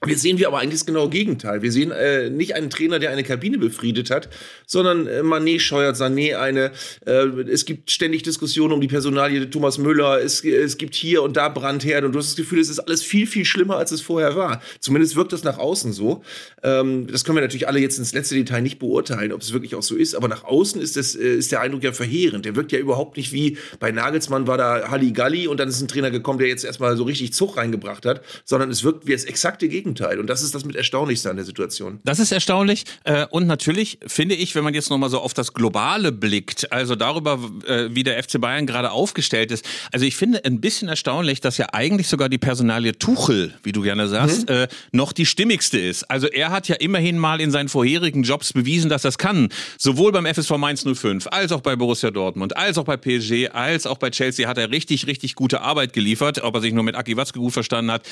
Jetzt 0.07 0.23
sehen 0.23 0.39
wir 0.39 0.47
aber 0.47 0.61
eigentlich 0.61 0.79
das 0.79 0.87
genaue 0.87 1.11
Gegenteil. 1.11 1.61
Wir 1.61 1.73
sehen 1.73 1.91
äh, 1.91 2.31
nicht 2.31 2.55
einen 2.55 2.71
Trainer, 2.71 3.01
der 3.01 3.11
eine 3.11 3.25
Kabine 3.25 3.59
befriedet 3.59 4.11
hat, 4.11 4.29
sondern 4.65 5.09
äh, 5.09 5.25
Manet 5.25 5.61
scheuert 5.61 5.97
Sané 5.97 6.37
eine. 6.37 6.71
Äh, 7.05 7.27
es 7.51 7.65
gibt 7.65 7.91
ständig 7.91 8.23
Diskussionen 8.23 8.73
um 8.75 8.81
die 8.81 8.87
Personalie 8.87 9.51
Thomas 9.51 9.77
Müller. 9.77 10.21
Es, 10.21 10.45
es 10.45 10.79
gibt 10.79 10.95
hier 10.95 11.25
und 11.25 11.37
da 11.37 11.49
Brandherd 11.49 12.05
und 12.05 12.13
du 12.13 12.21
hast 12.21 12.29
das 12.29 12.37
Gefühl, 12.37 12.61
es 12.61 12.69
ist 12.69 12.79
alles 12.79 13.03
viel, 13.03 13.27
viel 13.27 13.45
schlimmer, 13.45 13.77
als 13.77 13.91
es 13.91 14.01
vorher 14.01 14.37
war. 14.37 14.63
Zumindest 14.79 15.17
wirkt 15.17 15.33
das 15.33 15.43
nach 15.43 15.59
außen 15.59 15.93
so. 15.93 16.23
Ähm, 16.63 17.09
das 17.09 17.25
können 17.25 17.37
wir 17.37 17.43
natürlich 17.43 17.67
alle 17.67 17.81
jetzt 17.81 17.99
ins 17.99 18.13
letzte 18.13 18.37
Detail 18.37 18.61
nicht 18.61 18.79
beurteilen, 18.79 19.33
ob 19.33 19.41
es 19.41 19.53
wirklich 19.53 19.75
auch 19.75 19.83
so 19.83 19.97
ist. 19.97 20.15
Aber 20.15 20.29
nach 20.29 20.45
außen 20.45 20.81
ist, 20.81 20.97
das, 20.97 21.17
äh, 21.17 21.35
ist 21.35 21.51
der 21.51 21.61
Eindruck 21.61 21.83
ja 21.83 21.93
verheerend. 21.93 22.45
Der 22.45 22.55
wirkt 22.55 22.71
ja 22.71 22.79
überhaupt 22.79 23.17
nicht 23.17 23.33
wie 23.33 23.59
bei 23.81 23.91
Nagelsmann 23.91 24.47
war 24.47 24.59
da 24.59 24.91
Halligalli 24.91 25.49
und 25.49 25.59
dann 25.59 25.69
ist 25.69 25.81
ein 25.81 25.89
Trainer 25.89 26.13
gekommen, 26.13 26.39
der 26.39 26.47
jetzt 26.47 26.65
erstmal 26.65 26.97
so 26.97 27.03
richtig 27.03 27.33
Zug 27.33 27.57
reingebracht 27.57 28.07
hat, 28.07 28.23
sondern 28.45 28.71
es 28.71 28.85
wirkt 28.85 29.09
wie 29.09 29.13
das 29.13 29.25
exakte 29.25 29.67
Gegenteil. 29.67 29.88
Gegenteil. 29.89 30.21
Und 30.21 30.29
das 30.29 30.43
ist 30.43 30.55
das 30.55 30.65
mit 30.65 30.77
Erstaunlichste 30.77 31.31
an 31.31 31.37
der 31.37 31.45
Situation. 31.45 32.01
Das 32.05 32.19
ist 32.19 32.33
erstaunlich. 32.33 32.85
Äh, 33.05 33.27
und 33.31 33.47
natürlich 33.47 33.99
finde 34.07 34.35
ich, 34.35 34.55
wenn 34.55 34.65
man 34.65 34.75
jetzt 34.75 34.91
nochmal 34.91 35.11
so 35.11 35.21
auf 35.21 35.35
das 35.35 35.55
Globale 35.55 36.13
blickt, 36.13 36.71
also 36.73 36.95
darüber, 36.95 37.39
äh, 37.67 37.89
wie 37.91 38.03
der 38.03 38.23
FC 38.23 38.41
Bayern 38.41 38.67
gerade 38.67 38.91
aufgestellt 38.91 39.51
ist. 39.51 39.65
Also 39.93 40.05
ich 40.05 40.17
finde 40.17 40.45
ein 40.45 40.61
bisschen 40.61 40.89
erstaunlich, 40.89 41.41
dass 41.41 41.57
ja 41.57 41.67
eigentlich 41.73 42.09
sogar 42.09 42.29
die 42.29 42.39
Personalie 42.39 42.99
Tuchel, 42.99 43.55
wie 43.63 43.73
du 43.73 43.83
gerne 43.83 44.09
sagst, 44.09 44.49
mhm. 44.49 44.67
noch 44.93 45.13
die 45.13 45.27
stimmigste 45.27 45.79
ist. 45.79 46.05
Also 46.11 46.27
er 46.27 46.51
hat 46.51 46.69
ja 46.69 46.77
immerhin 46.77 47.19
mal 47.19 47.41
in 47.41 47.51
seinen 47.51 47.69
vorherigen 47.69 48.23
Jobs 48.23 48.53
bewiesen, 48.53 48.91
dass 48.91 49.03
das 49.03 49.19
kann. 49.19 49.49
Sowohl 49.79 50.13
beim 50.13 50.27
FSV 50.27 50.51
Mainz 50.59 50.85
05, 50.85 51.29
als 51.29 51.53
auch 51.53 51.61
bei 51.61 51.77
Borussia 51.77 52.11
Dortmund, 52.11 52.57
als 52.57 52.79
auch 52.79 52.85
bei 52.85 52.97
PSG, 52.97 53.49
als 53.53 53.87
auch 53.87 53.99
bei 53.99 54.11
Chelsea 54.11 54.49
hat 54.49 54.59
er 54.59 54.71
richtig, 54.71 55.07
richtig 55.07 55.35
gute 55.35 55.61
Arbeit 55.61 55.93
geliefert. 55.93 56.43
Ob 56.43 56.55
er 56.55 56.61
sich 56.61 56.73
nur 56.73 56.85
mit 56.85 56.95
Aki 56.95 57.17
Watzke 57.17 57.39
gut 57.39 57.53
verstanden 57.53 57.91
hat, 57.91 58.03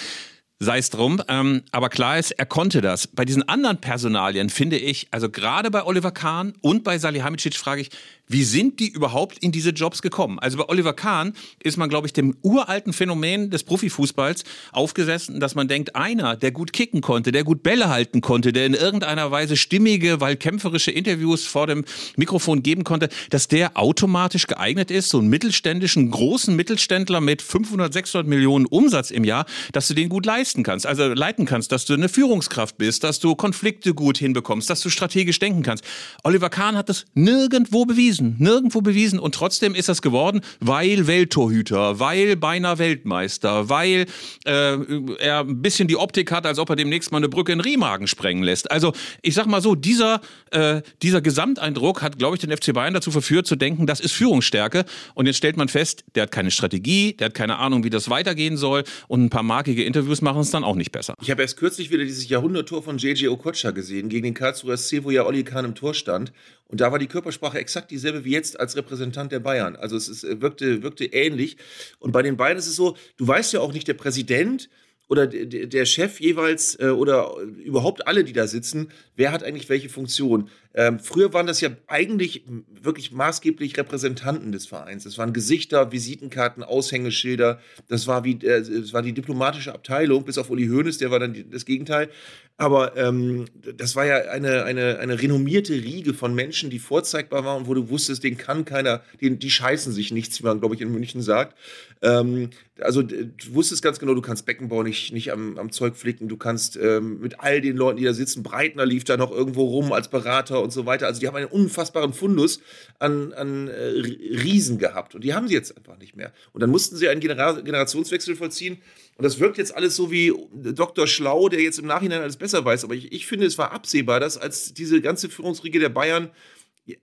sei 0.59 0.79
es 0.79 0.91
drum. 0.91 1.23
Ähm, 1.29 1.63
aber 1.71 1.89
klar 1.89 2.19
ist, 2.19 2.33
er 2.33 2.47
konnte 2.47 2.81
das. 2.81 3.07
Bei 3.07 3.25
diesen 3.25 3.49
anderen 3.49 3.81
Personalien 3.81 4.51
finde 4.51 4.79
ich, 4.79 5.09
also 5.11 5.29
gerade 5.29 5.71
bei 5.71 5.85
Oliver 5.85 6.13
Kahn 6.13 6.55
und 6.63 6.85
bei 6.85 6.99
Salihamidzic 6.99 7.55
frage 7.57 7.83
ich, 7.83 7.91
wie 8.29 8.45
sind 8.45 8.81
die 8.81 8.89
überhaupt 8.89 9.39
in 9.39 9.53
diese 9.53 9.71
Jobs 9.71 10.03
gekommen? 10.03 10.39
Also 10.39 10.59
bei 10.59 10.69
Oliver 10.69 10.93
Kahn 10.93 11.35
ist 11.63 11.77
man, 11.77 11.89
glaube 11.89 12.07
ich, 12.07 12.13
dem 12.13 12.37
uralten 12.43 12.93
Phänomen 12.93 13.51
des 13.51 13.65
Profifußballs 13.65 14.45
aufgesessen, 14.73 15.41
dass 15.41 15.55
man 15.55 15.69
denkt, 15.69 15.95
einer, 15.95 16.37
der 16.37 16.51
gut 16.51 16.73
kicken 16.73 17.01
konnte, 17.01 17.33
der 17.33 17.45
gut 17.45 17.63
Bälle 17.63 17.89
halten 17.89 18.21
konnte, 18.21 18.53
der 18.53 18.67
in 18.67 18.75
irgendeiner 18.75 19.31
Weise 19.31 19.57
stimmige, 19.57 20.21
weil 20.21 20.37
kämpferische 20.37 20.91
Interviews 20.91 21.47
vor 21.47 21.67
dem 21.67 21.85
Mikrofon 22.17 22.63
geben 22.63 22.85
konnte, 22.85 23.09
dass 23.31 23.49
der 23.49 23.77
automatisch 23.77 24.47
geeignet 24.47 24.91
ist, 24.91 25.11
so 25.11 25.19
einen 25.19 25.29
mittelständischen, 25.29 26.11
großen 26.11 26.55
Mittelständler 26.55 27.21
mit 27.21 27.43
500, 27.43 27.93
600 27.93 28.27
Millionen 28.27 28.67
Umsatz 28.67 29.11
im 29.11 29.25
Jahr, 29.25 29.47
dass 29.73 29.89
du 29.89 29.95
den 29.95 30.09
gut 30.09 30.27
leisten 30.27 30.63
kannst, 30.63 30.87
also 30.87 31.05
leiten 31.07 31.47
kannst, 31.47 31.73
dass 31.73 31.85
du 31.85 31.95
eine 31.95 32.09
Führungskraft 32.09 32.79
bist, 32.79 33.05
dass 33.05 33.21
du 33.21 33.35
Konflikte 33.35 33.95
gut 33.95 34.19
hinbekommst, 34.19 34.69
dass 34.71 34.81
du 34.81 34.91
strategisch 34.91 35.39
denken 35.39 35.63
kannst. 35.63 35.85
Oliver 36.25 36.51
Kahn 36.51 36.77
hat 36.77 36.89
das 36.89 37.05
nirgendwo 37.15 37.85
bewiesen, 37.85 38.16
nirgendwo 38.21 38.81
bewiesen 38.81 39.19
und 39.19 39.35
trotzdem 39.35 39.75
ist 39.75 39.89
das 39.89 40.03
geworden, 40.03 40.41
weil 40.61 41.07
Welttorhüter, 41.07 41.99
weil 42.01 42.37
beinahe 42.37 42.79
Weltmeister, 42.79 43.69
weil 43.69 44.07
äh, 44.45 44.77
er 45.19 45.41
ein 45.41 45.63
bisschen 45.63 45.89
die 45.89 45.97
Optik 45.97 46.33
hat, 46.33 46.47
als 46.47 46.59
ob 46.59 46.71
er 46.71 46.77
demnächst 46.77 47.13
mal 47.13 47.19
eine 47.19 47.29
Brücke 47.29 47.53
in 47.53 47.61
Remagen 47.61 48.07
sprengen 48.07 48.43
lässt. 48.43 48.71
Also 48.71 48.93
ich 49.23 49.35
sag 49.35 49.47
mal 49.47 49.61
so, 49.61 49.75
dieser, 49.75 50.21
äh, 50.51 50.83
dieser 51.03 51.21
Gesamteindruck 51.21 52.03
hat, 52.03 52.19
glaube 52.19 52.37
ich, 52.37 52.41
den 52.41 52.51
FC 52.51 52.73
Bayern 52.73 52.95
dazu 52.95 53.11
verführt 53.11 53.47
zu 53.47 53.57
denken, 53.57 53.87
das 53.87 54.01
ist 54.01 54.13
Führungsstärke 54.13 54.85
und 55.15 55.27
jetzt 55.27 55.37
stellt 55.37 55.57
man 55.57 55.69
fest, 55.69 56.05
der 56.15 56.25
hat 56.25 56.31
keine 56.31 56.51
Strategie, 56.51 57.15
der 57.15 57.27
hat 57.27 57.35
keine 57.35 57.59
Ahnung, 57.59 57.85
wie 57.85 57.91
das 57.91 58.11
weitergehen 58.11 58.57
soll 58.57 58.85
und 59.09 59.25
ein 59.25 59.31
paar 59.31 59.43
markige 59.43 59.85
Interviews 59.85 60.23
machen 60.23 60.41
es 60.41 60.51
dann 60.51 60.65
auch 60.65 60.77
nicht 60.77 60.93
besser. 60.93 61.15
Ich 61.23 61.31
habe 61.31 61.43
erst 61.43 61.57
kürzlich 61.57 61.91
wieder 61.91 62.05
dieses 62.05 62.29
Jahrhunderttor 62.29 62.83
von 62.83 62.99
JJ 62.99 63.29
Okocha 63.29 63.71
gesehen 63.71 64.09
gegen 64.09 64.25
den 64.25 64.35
Karlsruher 64.35 64.77
SC, 64.77 65.05
wo 65.05 65.11
ja 65.11 65.25
Olli 65.25 65.45
Kahn 65.45 65.65
im 65.65 65.75
Tor 65.75 65.95
stand. 65.95 66.33
Und 66.69 66.81
da 66.81 66.91
war 66.91 66.99
die 66.99 67.07
Körpersprache 67.07 67.59
exakt 67.59 67.91
dieselbe 67.91 68.25
wie 68.25 68.33
jetzt 68.33 68.59
als 68.59 68.77
Repräsentant 68.77 69.31
der 69.31 69.41
Bayern. 69.41 69.77
Also 69.77 69.97
es 69.97 70.09
ist, 70.09 70.25
äh, 70.25 70.41
wirkte, 70.41 70.83
wirkte 70.83 71.05
ähnlich. 71.05 71.57
Und 71.99 72.13
bei 72.13 72.23
den 72.23 72.37
Bayern 72.37 72.57
ist 72.57 72.67
es 72.67 72.77
so, 72.77 72.97
du 73.17 73.27
weißt 73.27 73.53
ja 73.53 73.61
auch 73.61 73.73
nicht, 73.73 73.87
der 73.89 73.95
Präsident 73.95 74.69
oder 75.09 75.27
der 75.27 75.85
Chef 75.85 76.21
jeweils 76.21 76.79
äh, 76.81 76.89
oder 76.89 77.37
überhaupt 77.65 78.07
alle, 78.07 78.25
die 78.25 78.33
da 78.33 78.47
sitzen, 78.47 78.89
wer 79.15 79.31
hat 79.31 79.45
eigentlich 79.45 79.69
welche 79.69 79.89
Funktion. 79.89 80.49
Ähm, 80.75 80.99
früher 80.99 81.33
waren 81.33 81.47
das 81.47 81.61
ja 81.61 81.71
eigentlich 81.87 82.45
wirklich 82.83 83.13
maßgeblich 83.13 83.79
Repräsentanten 83.79 84.53
des 84.53 84.67
Vereins. 84.67 85.05
Das 85.05 85.17
waren 85.17 85.33
Gesichter, 85.33 85.93
Visitenkarten, 85.93 86.63
Aushängeschilder. 86.63 87.61
Das 87.89 88.07
war 88.07 88.25
wie, 88.25 88.33
äh, 88.45 88.63
das 88.63 88.93
war 88.93 89.03
die 89.03 89.13
diplomatische 89.13 89.73
Abteilung, 89.73 90.25
bis 90.25 90.39
auf 90.39 90.51
Uli 90.51 90.67
Hoeneß, 90.67 90.99
der 90.99 91.11
war 91.11 91.21
dann 91.21 91.51
das 91.51 91.65
Gegenteil. 91.65 92.11
Aber 92.59 92.97
ähm, 92.97 93.47
das 93.77 93.97
war 93.97 94.07
ja 94.07 94.17
eine, 94.31 94.65
eine, 94.65 94.99
eine 94.99 95.21
renommierte 95.21 95.75
Riege 95.75 96.15
von 96.15 96.35
Menschen, 96.35 96.71
die 96.71 96.79
vorzeigbar 96.79 97.45
waren 97.45 97.67
wo 97.67 97.75
du 97.75 97.89
wusstest, 97.89 98.25
den 98.25 98.37
kann 98.37 98.65
keiner, 98.65 99.03
den, 99.21 99.39
die 99.39 99.51
scheißen 99.51 99.93
sich 99.93 100.13
nichts, 100.13 100.41
wie 100.41 100.47
man, 100.47 100.61
glaube 100.61 100.75
ich, 100.75 100.81
in 100.81 100.93
München 100.93 101.23
sagt. 101.23 101.57
Ähm, 102.03 102.51
also 102.81 103.03
du 103.03 103.31
wusstest 103.49 103.83
ganz 103.83 103.99
genau, 103.99 104.15
du 104.15 104.21
kannst 104.21 104.45
Beckenbau 104.45 104.83
nicht, 104.83 105.13
nicht 105.13 105.33
am, 105.33 105.57
am 105.59 105.73
Zeug 105.73 105.97
flicken, 105.97 106.29
du 106.29 106.37
kannst 106.37 106.77
ähm, 106.77 107.21
mit 107.21 107.41
all 107.41 107.61
den 107.61 107.77
Leuten, 107.77 107.99
die 107.99 108.05
da 108.05 108.13
sitzen, 108.13 108.43
Breitner 108.43 108.85
lief 108.85 109.05
da 109.05 109.17
noch 109.17 109.31
irgendwo 109.31 109.65
rum 109.65 109.93
als 109.93 110.09
Berater 110.09 110.63
und 110.63 110.73
so 110.73 110.85
weiter. 110.85 111.07
Also 111.07 111.21
die 111.21 111.27
haben 111.27 111.37
einen 111.37 111.47
unfassbaren 111.47 112.13
Fundus 112.13 112.61
an, 112.99 113.33
an 113.33 113.69
äh, 113.69 113.73
Riesen 113.75 114.79
gehabt 114.79 115.15
und 115.15 115.25
die 115.25 115.35
haben 115.35 115.49
sie 115.49 115.55
jetzt 115.55 115.77
einfach 115.77 115.99
nicht 115.99 116.17
mehr. 116.17 116.33
Und 116.53 116.61
dann 116.61 116.71
mussten 116.71 116.97
sie 116.97 117.09
einen 117.09 117.21
Genera 117.21 117.53
Generationswechsel 117.53 118.37
vollziehen 118.37 118.79
und 119.17 119.25
das 119.25 119.41
wirkt 119.41 119.57
jetzt 119.57 119.75
alles 119.75 119.97
so 119.97 120.11
wie 120.11 120.35
Dr. 120.53 121.07
Schlau, 121.07 121.49
der 121.49 121.61
jetzt 121.63 121.79
im 121.79 121.87
Nachhinein 121.87 122.21
alles 122.21 122.37
besser 122.37 122.65
weiß. 122.65 122.85
Aber 122.85 122.95
ich, 122.95 123.13
ich 123.13 123.27
finde, 123.27 123.47
es 123.47 123.57
war 123.57 123.73
absehbar, 123.73 124.21
dass 124.21 124.37
als 124.37 124.75
diese 124.75 125.01
ganze 125.01 125.31
Führungsriege 125.31 125.79
der 125.79 125.89
Bayern 125.89 126.31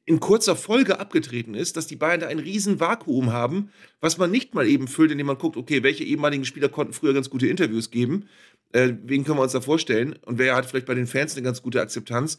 in 0.05 0.19
kurzer 0.19 0.55
Folge 0.55 0.99
abgetreten 0.99 1.55
ist, 1.55 1.75
dass 1.75 1.87
die 1.87 1.95
Bayern 1.95 2.21
da 2.21 2.27
ein 2.27 2.39
riesen 2.39 2.79
Vakuum 2.79 3.33
haben, 3.33 3.69
was 3.99 4.17
man 4.17 4.31
nicht 4.31 4.55
mal 4.55 4.67
eben 4.67 4.87
füllt, 4.87 5.11
indem 5.11 5.27
man 5.27 5.37
guckt, 5.37 5.57
okay, 5.57 5.83
welche 5.83 6.03
ehemaligen 6.03 6.45
Spieler 6.45 6.69
konnten 6.69 6.93
früher 6.93 7.13
ganz 7.13 7.29
gute 7.29 7.47
Interviews 7.47 7.91
geben, 7.91 8.29
äh, 8.71 8.93
wen 9.03 9.23
können 9.23 9.37
wir 9.37 9.43
uns 9.43 9.51
da 9.51 9.61
vorstellen 9.61 10.15
und 10.25 10.37
wer 10.37 10.55
hat 10.55 10.65
vielleicht 10.65 10.85
bei 10.85 10.95
den 10.95 11.07
Fans 11.07 11.35
eine 11.35 11.43
ganz 11.43 11.61
gute 11.61 11.81
Akzeptanz, 11.81 12.37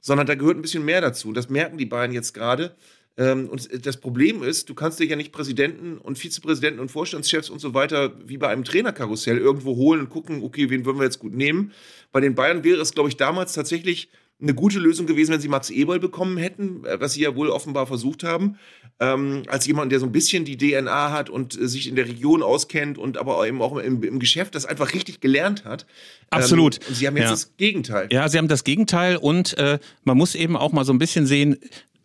sondern 0.00 0.26
da 0.26 0.34
gehört 0.34 0.56
ein 0.56 0.62
bisschen 0.62 0.84
mehr 0.84 1.00
dazu. 1.00 1.32
Das 1.32 1.48
merken 1.48 1.78
die 1.78 1.86
Bayern 1.86 2.12
jetzt 2.12 2.32
gerade 2.32 2.76
ähm, 3.16 3.48
und 3.48 3.86
das 3.86 3.96
Problem 3.98 4.42
ist, 4.42 4.68
du 4.68 4.74
kannst 4.74 4.98
dir 4.98 5.06
ja 5.06 5.16
nicht 5.16 5.32
Präsidenten 5.32 5.98
und 5.98 6.18
Vizepräsidenten 6.18 6.80
und 6.80 6.90
Vorstandschefs 6.90 7.48
und 7.48 7.60
so 7.60 7.74
weiter 7.74 8.12
wie 8.26 8.38
bei 8.38 8.48
einem 8.48 8.64
Trainerkarussell 8.64 9.38
irgendwo 9.38 9.76
holen 9.76 10.00
und 10.00 10.10
gucken, 10.10 10.42
okay, 10.42 10.68
wen 10.70 10.84
würden 10.84 10.98
wir 10.98 11.04
jetzt 11.04 11.20
gut 11.20 11.32
nehmen. 11.32 11.72
Bei 12.10 12.20
den 12.20 12.34
Bayern 12.34 12.64
wäre 12.64 12.80
es, 12.80 12.92
glaube 12.92 13.08
ich, 13.08 13.16
damals 13.16 13.52
tatsächlich 13.52 14.08
eine 14.40 14.54
gute 14.54 14.78
Lösung 14.78 15.06
gewesen, 15.06 15.32
wenn 15.32 15.40
sie 15.40 15.48
Max 15.48 15.70
Eberl 15.70 16.00
bekommen 16.00 16.36
hätten, 16.36 16.84
äh, 16.84 17.00
was 17.00 17.14
sie 17.14 17.22
ja 17.22 17.34
wohl 17.36 17.50
offenbar 17.50 17.86
versucht 17.86 18.24
haben, 18.24 18.58
ähm, 19.00 19.42
als 19.48 19.66
jemand, 19.66 19.92
der 19.92 20.00
so 20.00 20.06
ein 20.06 20.12
bisschen 20.12 20.44
die 20.44 20.56
DNA 20.56 21.10
hat 21.10 21.30
und 21.30 21.58
äh, 21.58 21.68
sich 21.68 21.88
in 21.88 21.96
der 21.96 22.06
Region 22.06 22.42
auskennt 22.42 22.98
und 22.98 23.16
aber 23.16 23.46
eben 23.46 23.62
auch 23.62 23.76
im, 23.76 24.02
im 24.02 24.18
Geschäft 24.18 24.54
das 24.54 24.66
einfach 24.66 24.92
richtig 24.92 25.20
gelernt 25.20 25.64
hat. 25.64 25.86
Absolut. 26.30 26.76
Ähm, 26.76 26.88
und 26.88 26.94
sie 26.94 27.06
haben 27.06 27.16
jetzt 27.16 27.24
ja. 27.24 27.30
das 27.30 27.56
Gegenteil. 27.56 28.08
Ja, 28.10 28.28
sie 28.28 28.38
haben 28.38 28.48
das 28.48 28.64
Gegenteil 28.64 29.16
und 29.16 29.56
äh, 29.58 29.78
man 30.04 30.16
muss 30.16 30.34
eben 30.34 30.56
auch 30.56 30.72
mal 30.72 30.84
so 30.84 30.92
ein 30.92 30.98
bisschen 30.98 31.26
sehen, 31.26 31.56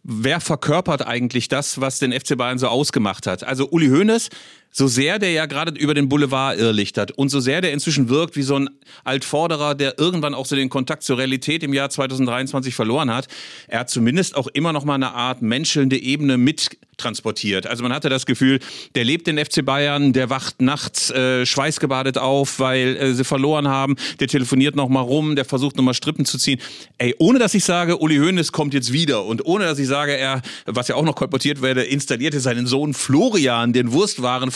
wer 0.04 0.40
verkörpert 0.40 1.06
eigentlich 1.06 1.48
das, 1.48 1.82
was 1.82 2.00
den 2.00 2.12
FC 2.12 2.38
Bayern 2.38 2.58
so 2.58 2.68
ausgemacht 2.68 3.28
hat? 3.28 3.44
Also 3.44 3.70
Uli 3.70 3.88
Hoeneß, 3.88 4.30
so 4.72 4.88
sehr 4.88 5.20
der 5.20 5.32
ja 5.32 5.46
gerade 5.46 5.80
über 5.80 5.94
den 5.94 6.10
Boulevard 6.10 6.58
irrlichtert 6.60 7.12
und 7.12 7.30
so 7.30 7.40
sehr 7.40 7.62
der 7.62 7.74
inzwischen 7.74 8.10
wirkt 8.10 8.36
wie 8.36 8.44
so 8.44 8.56
ein 8.56 8.70
Altvorderer, 9.04 9.76
der 9.76 10.00
irgendwann 10.00 10.34
auch 10.34 10.46
so 10.46 10.56
den 10.56 10.70
Kontakt 10.70 11.04
zur 11.04 11.18
Realität 11.18 11.64
im 11.64 11.74
Jahr 11.74 11.90
2023 11.90 12.76
verloren 12.76 13.14
hat, 13.14 13.28
er 13.68 13.80
hat 13.80 13.90
zumindest 13.90 14.36
auch 14.36 14.48
immer 14.48 14.74
noch 14.74 14.86
mal 14.86 14.96
eine 14.96 15.14
Art 15.14 15.42
menschelnde 15.42 15.98
Ebene 15.98 16.38
mit 16.38 16.78
transportiert. 17.00 17.66
Also 17.66 17.82
man 17.82 17.94
hatte 17.94 18.10
das 18.10 18.26
Gefühl, 18.26 18.60
der 18.96 19.04
lebt 19.04 19.26
den 19.26 19.44
FC 19.44 19.66
Bayern, 19.66 20.14
der 20.14 20.30
wacht 20.30 20.62
nachts 20.62 21.10
äh, 21.10 21.46
schweißgebadet 21.46 22.18
auf, 22.18 22.60
weil 22.60 22.98
äh, 22.98 23.14
sie 23.14 23.24
verloren 23.24 23.68
haben, 23.68 23.96
der 24.20 24.28
telefoniert 24.28 24.76
noch 24.76 24.90
mal 24.90 25.02
rum, 25.02 25.36
der 25.36 25.46
versucht 25.46 25.78
noch 25.78 25.84
mal 25.84 25.94
Strippen 25.94 26.26
zu 26.26 26.38
ziehen. 26.38 26.60
Ey, 26.98 27.16
ohne 27.18 27.40
dass 27.40 27.54
ich 27.54 27.64
sage, 27.64 27.98
Uli 27.98 28.18
Hoeneß 28.18 28.52
kommt 28.52 28.74
jetzt 28.74 28.94
wieder 28.94 29.26
und 29.26 29.46
ohne 29.46 29.66
dass 29.66 29.80
ich 29.80 29.88
sage, 29.88 30.16
er, 30.16 30.42
was 30.66 30.90
ja 30.90 30.96
auch 30.96 31.06
noch 31.06 31.16
kolportiert 31.16 31.62
werde, 31.62 31.84
installierte 31.84 32.40
seinen 32.40 32.68
Sohn 32.68 32.94
Florian, 32.94 33.74
den 33.74 33.92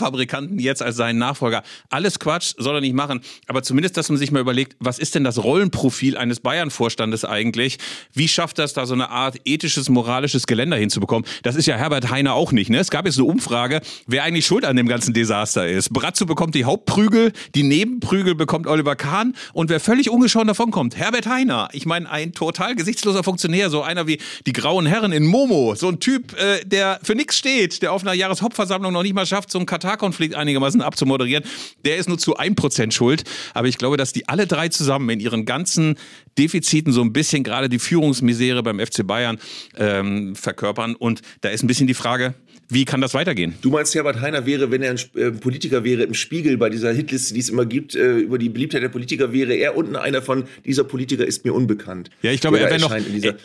Wurstwarenfabrikanten, 0.04 0.60
jetzt 0.60 0.82
als 0.82 0.96
seinen 0.96 1.18
Nachfolger. 1.20 1.64
Alles 1.90 2.20
Quatsch, 2.20 2.54
soll 2.58 2.76
er 2.76 2.82
nicht 2.82 2.96
machen. 2.96 3.22
Aber 3.48 3.64
zumindest, 3.64 3.98
dass 3.98 4.10
man 4.10 4.18
sich 4.18 4.32
mal 4.32 4.40
überlegt, 4.40 4.76
was 4.80 5.00
ist 5.00 5.16
denn 5.16 5.24
das 5.24 5.44
Rollenprofil 5.44 6.18
eines 6.18 6.40
Bayern-Vorstandes 6.40 7.26
eigentlich? 7.26 7.78
Wie 8.14 8.28
schafft 8.28 8.60
das 8.60 8.74
da 8.74 8.86
so 8.86 8.94
eine 8.94 9.10
Art 9.10 9.38
ethisches, 9.46 9.90
moralisches 9.90 10.48
Geländer 10.48 10.78
hinzubekommen? 10.78 11.28
Das 11.44 11.56
ist 11.56 11.66
ja 11.66 11.76
Herbert 11.76 12.10
Heiner 12.10 12.34
auch 12.34 12.52
nicht. 12.52 12.70
Ne? 12.70 12.80
Es 12.80 12.90
gab 12.90 13.06
jetzt 13.06 13.18
eine 13.18 13.26
Umfrage, 13.26 13.82
wer 14.08 14.24
eigentlich 14.24 14.46
schuld 14.46 14.66
an 14.66 14.76
dem 14.76 14.88
ganzen 14.88 15.14
Desaster 15.14 15.68
ist. 15.68 15.92
Bratzo 15.92 16.26
bekommt 16.26 16.56
die 16.56 16.66
Hauptprügel, 16.66 17.32
die 17.56 17.64
Nebenprügel 17.64 18.36
bekommt 18.36 18.68
Oliver 18.68 18.96
Kahn 18.96 19.36
und 19.54 19.70
wer 19.70 19.80
völlig 19.80 20.10
ungeschoren 20.10 20.48
davonkommt, 20.48 20.98
Herbert 20.98 21.28
Heiner. 21.28 21.70
Ich 21.72 21.86
meine, 21.86 22.10
ein 22.10 22.34
total 22.34 22.76
gesichtsloser 22.76 23.24
Funktionär, 23.24 23.70
so 23.70 23.82
einer 23.82 24.08
wie 24.08 24.20
die 24.46 24.54
grauen 24.54 24.86
Herren 24.86 25.12
in 25.12 25.26
Momo, 25.26 25.76
so 25.76 25.88
ein 25.88 26.00
Typ, 26.00 26.38
äh, 26.38 26.64
der 26.66 27.00
für 27.04 27.16
nichts 27.16 27.38
steht, 27.38 27.82
der 27.82 27.92
auf 27.94 28.02
einer 28.02 28.14
Jahreshauptversammlung 28.14 28.92
noch 28.92 29.04
nicht 29.04 29.14
mal 29.14 29.26
schafft, 29.26 29.52
so 29.52 29.60
einen 29.60 29.66
Katar-Konflikt 29.94 30.36
einigermaßen 30.36 30.82
abzumoderieren, 30.82 31.44
der 31.86 31.98
ist 31.98 32.10
nur 32.10 32.18
zu 32.18 32.38
1% 32.38 32.92
schuld. 32.92 33.24
Aber 33.54 33.68
ich 33.68 33.78
glaube, 33.78 33.98
dass 33.98 34.14
die 34.14 34.28
alle 34.28 34.48
drei 34.48 34.70
zusammen 34.70 35.10
in 35.10 35.20
ihren 35.20 35.46
ganzen 35.46 35.96
Defiziten 36.38 36.92
so 36.92 37.02
ein 37.02 37.14
bisschen 37.14 37.44
gerade 37.44 37.70
die 37.70 37.80
Führungsmisere 37.80 38.64
beim 38.64 38.80
FC 38.80 39.06
Bayern 39.06 39.40
ähm, 39.78 40.36
verkörpern. 40.36 40.96
Und 40.96 41.22
da 41.42 41.50
ist 41.50 41.64
ein 41.64 41.68
bisschen 41.68 41.88
die 41.88 41.94
Frage, 41.94 42.34
wie 42.70 42.86
kann 42.86 43.02
das 43.02 43.14
weitergehen? 43.14 43.56
Du 43.62 43.70
meinst, 43.70 43.94
Herbert 43.96 44.22
Heiner 44.22 44.46
wäre, 44.46 44.72
wenn 44.72 44.82
er 44.82 44.92
ein 44.92 45.00
äh, 45.16 45.32
Politiker 45.32 45.84
wäre, 45.84 46.04
im 46.04 46.14
Spiegel 46.14 46.58
bei 46.58 46.70
dieser 46.70 46.92
Hitliste, 46.92 47.34
die 47.34 47.40
es 47.40 47.50
immer 47.50 47.66
gibt, 47.66 47.96
äh, 47.96 48.18
über 48.18 48.38
die 48.38 48.50
Beliebtheit 48.50 48.82
der 48.82 48.90
Politiker, 48.90 49.34
wäre 49.34 49.54
er 49.54 49.76
unten 49.78 49.96
einer 49.96 50.22
von, 50.22 50.46
dieser 50.66 50.84
Politiker 50.84 51.26
ist 51.26 51.46
mir 51.46 51.54
unbekannt. 51.54 52.10
Ja, 52.22 52.32
ich 52.32 52.42
glaube, 52.42 52.60
er 52.60 52.70
wäre 52.70 52.80
noch, 52.80 52.96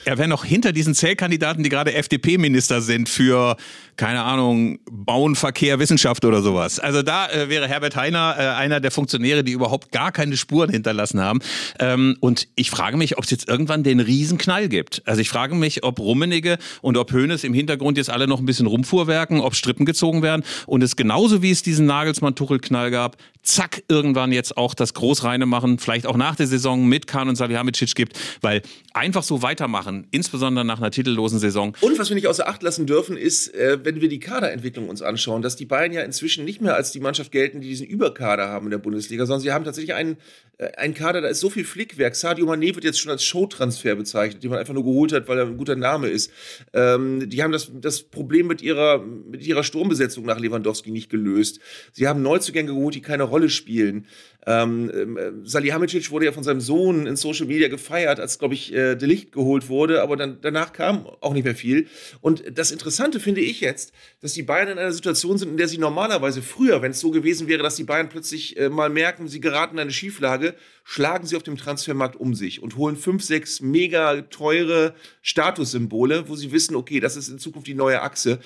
er, 0.04 0.18
wär 0.18 0.26
noch 0.26 0.44
hinter 0.44 0.72
diesen 0.72 0.94
Zählkandidaten, 0.94 1.62
die 1.62 1.68
gerade 1.68 1.94
FDP-Minister 1.94 2.80
sind 2.80 3.08
für, 3.08 3.56
keine 3.96 4.22
Ahnung, 4.22 4.78
Bauen, 4.90 5.34
Verkehr, 5.34 5.78
Wissenschaft 5.78 6.24
oder 6.24 6.42
sowas. 6.42 6.78
Also 6.78 7.02
da 7.02 7.28
äh, 7.28 7.48
wäre 7.48 7.68
Herbert 7.68 7.96
Heiner 7.96 8.36
äh, 8.38 8.42
einer 8.42 8.80
der 8.80 8.90
Funktionäre, 8.90 9.44
die 9.44 9.52
überhaupt 9.52 9.92
gar 9.92 10.12
keine 10.12 10.36
Spuren 10.36 10.70
hinterlassen 10.70 11.20
haben. 11.20 11.40
Ähm, 11.78 12.16
und 12.20 12.48
ich 12.54 12.70
frage 12.70 12.96
mich, 12.96 13.18
ob 13.18 13.24
es 13.24 13.30
jetzt 13.30 13.48
irgendwann 13.48 13.82
den 13.82 14.00
Riesenknall 14.00 14.68
gibt. 14.68 15.02
Also 15.04 15.20
ich 15.20 15.28
frage 15.28 15.54
mich, 15.54 15.84
ob 15.84 15.98
Rummenigge 15.98 16.58
und 16.80 16.96
ob 16.96 17.12
Hoeneß 17.12 17.44
im 17.44 17.54
Hintergrund 17.54 17.98
jetzt 17.98 18.10
alle 18.10 18.26
noch 18.26 18.38
ein 18.40 18.46
bisschen 18.46 18.66
rumfuhrwerken, 19.08 19.40
ob 19.40 19.54
Strippen 19.54 19.86
gezogen 19.86 20.22
werden. 20.22 20.44
Und 20.66 20.82
es 20.82 20.96
genauso 20.96 21.42
wie 21.42 21.50
es 21.50 21.62
diesen 21.62 21.86
Nagelsmann-Tuchel-Knall 21.86 22.90
gab, 22.90 23.16
zack, 23.48 23.82
irgendwann 23.88 24.32
jetzt 24.32 24.56
auch 24.56 24.74
das 24.74 24.94
Großreine 24.94 25.46
machen, 25.46 25.78
vielleicht 25.78 26.06
auch 26.06 26.16
nach 26.16 26.36
der 26.36 26.46
Saison 26.46 26.86
mit 26.86 27.06
Kahn 27.06 27.28
und 27.28 27.36
Salihamidzic 27.36 27.94
gibt, 27.94 28.18
weil 28.42 28.62
einfach 28.92 29.22
so 29.22 29.42
weitermachen, 29.42 30.06
insbesondere 30.10 30.64
nach 30.64 30.78
einer 30.78 30.90
titellosen 30.90 31.38
Saison. 31.38 31.74
Und 31.80 31.98
was 31.98 32.10
wir 32.10 32.14
nicht 32.14 32.26
außer 32.26 32.46
Acht 32.48 32.62
lassen 32.62 32.86
dürfen, 32.86 33.16
ist, 33.16 33.54
äh, 33.54 33.78
wenn 33.82 34.00
wir 34.00 34.08
die 34.08 34.20
Kaderentwicklung 34.20 34.88
uns 34.88 35.02
anschauen, 35.02 35.42
dass 35.42 35.56
die 35.56 35.66
Bayern 35.66 35.92
ja 35.92 36.02
inzwischen 36.02 36.44
nicht 36.44 36.60
mehr 36.60 36.74
als 36.74 36.92
die 36.92 37.00
Mannschaft 37.00 37.32
gelten, 37.32 37.60
die 37.60 37.68
diesen 37.68 37.86
Überkader 37.86 38.48
haben 38.48 38.66
in 38.66 38.70
der 38.70 38.78
Bundesliga, 38.78 39.24
sondern 39.26 39.40
sie 39.40 39.52
haben 39.52 39.64
tatsächlich 39.64 39.94
einen, 39.94 40.18
äh, 40.58 40.72
einen 40.76 40.94
Kader, 40.94 41.20
da 41.20 41.28
ist 41.28 41.40
so 41.40 41.50
viel 41.50 41.64
Flickwerk. 41.64 42.16
Sadio 42.16 42.46
Mané 42.46 42.74
wird 42.74 42.84
jetzt 42.84 43.00
schon 43.00 43.10
als 43.10 43.24
Showtransfer 43.24 43.94
bezeichnet, 43.94 44.42
den 44.42 44.50
man 44.50 44.58
einfach 44.58 44.74
nur 44.74 44.84
geholt 44.84 45.12
hat, 45.12 45.28
weil 45.28 45.38
er 45.38 45.46
ein 45.46 45.56
guter 45.56 45.76
Name 45.76 46.08
ist. 46.08 46.30
Ähm, 46.74 47.28
die 47.30 47.42
haben 47.42 47.52
das, 47.52 47.70
das 47.80 48.02
Problem 48.02 48.46
mit 48.46 48.60
ihrer, 48.60 48.98
mit 48.98 49.46
ihrer 49.46 49.64
Sturmbesetzung 49.64 50.26
nach 50.26 50.38
Lewandowski 50.38 50.90
nicht 50.90 51.08
gelöst. 51.10 51.60
Sie 51.92 52.08
haben 52.08 52.22
Neuzugänge 52.22 52.74
geholt, 52.74 52.94
die 52.94 53.02
keine 53.02 53.22
Rolle 53.22 53.37
spielen. 53.48 54.06
Ähm, 54.48 55.18
äh, 55.18 55.46
Salihamidzic 55.46 56.10
wurde 56.10 56.24
ja 56.24 56.32
von 56.32 56.42
seinem 56.42 56.62
Sohn 56.62 57.06
in 57.06 57.16
Social 57.16 57.46
Media 57.46 57.68
gefeiert, 57.68 58.18
als, 58.18 58.38
glaube 58.38 58.54
ich, 58.54 58.72
äh, 58.72 58.94
Delicht 58.94 59.30
geholt 59.30 59.68
wurde, 59.68 60.00
aber 60.00 60.16
dann, 60.16 60.38
danach 60.40 60.72
kam 60.72 61.04
auch 61.20 61.34
nicht 61.34 61.44
mehr 61.44 61.54
viel. 61.54 61.86
Und 62.22 62.42
das 62.56 62.70
Interessante 62.70 63.20
finde 63.20 63.42
ich 63.42 63.60
jetzt, 63.60 63.92
dass 64.22 64.32
die 64.32 64.42
Bayern 64.42 64.68
in 64.68 64.78
einer 64.78 64.92
Situation 64.92 65.36
sind, 65.36 65.50
in 65.50 65.56
der 65.58 65.68
sie 65.68 65.76
normalerweise 65.76 66.40
früher, 66.40 66.80
wenn 66.80 66.92
es 66.92 67.00
so 67.00 67.10
gewesen 67.10 67.46
wäre, 67.46 67.62
dass 67.62 67.76
die 67.76 67.84
Bayern 67.84 68.08
plötzlich 68.08 68.56
äh, 68.56 68.70
mal 68.70 68.88
merken, 68.88 69.28
sie 69.28 69.40
geraten 69.40 69.74
in 69.74 69.80
eine 69.80 69.92
Schieflage, 69.92 70.54
schlagen 70.82 71.26
sie 71.26 71.36
auf 71.36 71.42
dem 71.42 71.58
Transfermarkt 71.58 72.16
um 72.16 72.34
sich 72.34 72.62
und 72.62 72.76
holen 72.78 72.96
fünf, 72.96 73.22
sechs 73.22 73.60
mega 73.60 74.22
teure 74.22 74.94
Statussymbole, 75.20 76.26
wo 76.30 76.36
sie 76.36 76.52
wissen, 76.52 76.74
okay, 76.74 77.00
das 77.00 77.16
ist 77.16 77.28
in 77.28 77.38
Zukunft 77.38 77.68
die 77.68 77.74
neue 77.74 78.00
Achse. 78.00 78.38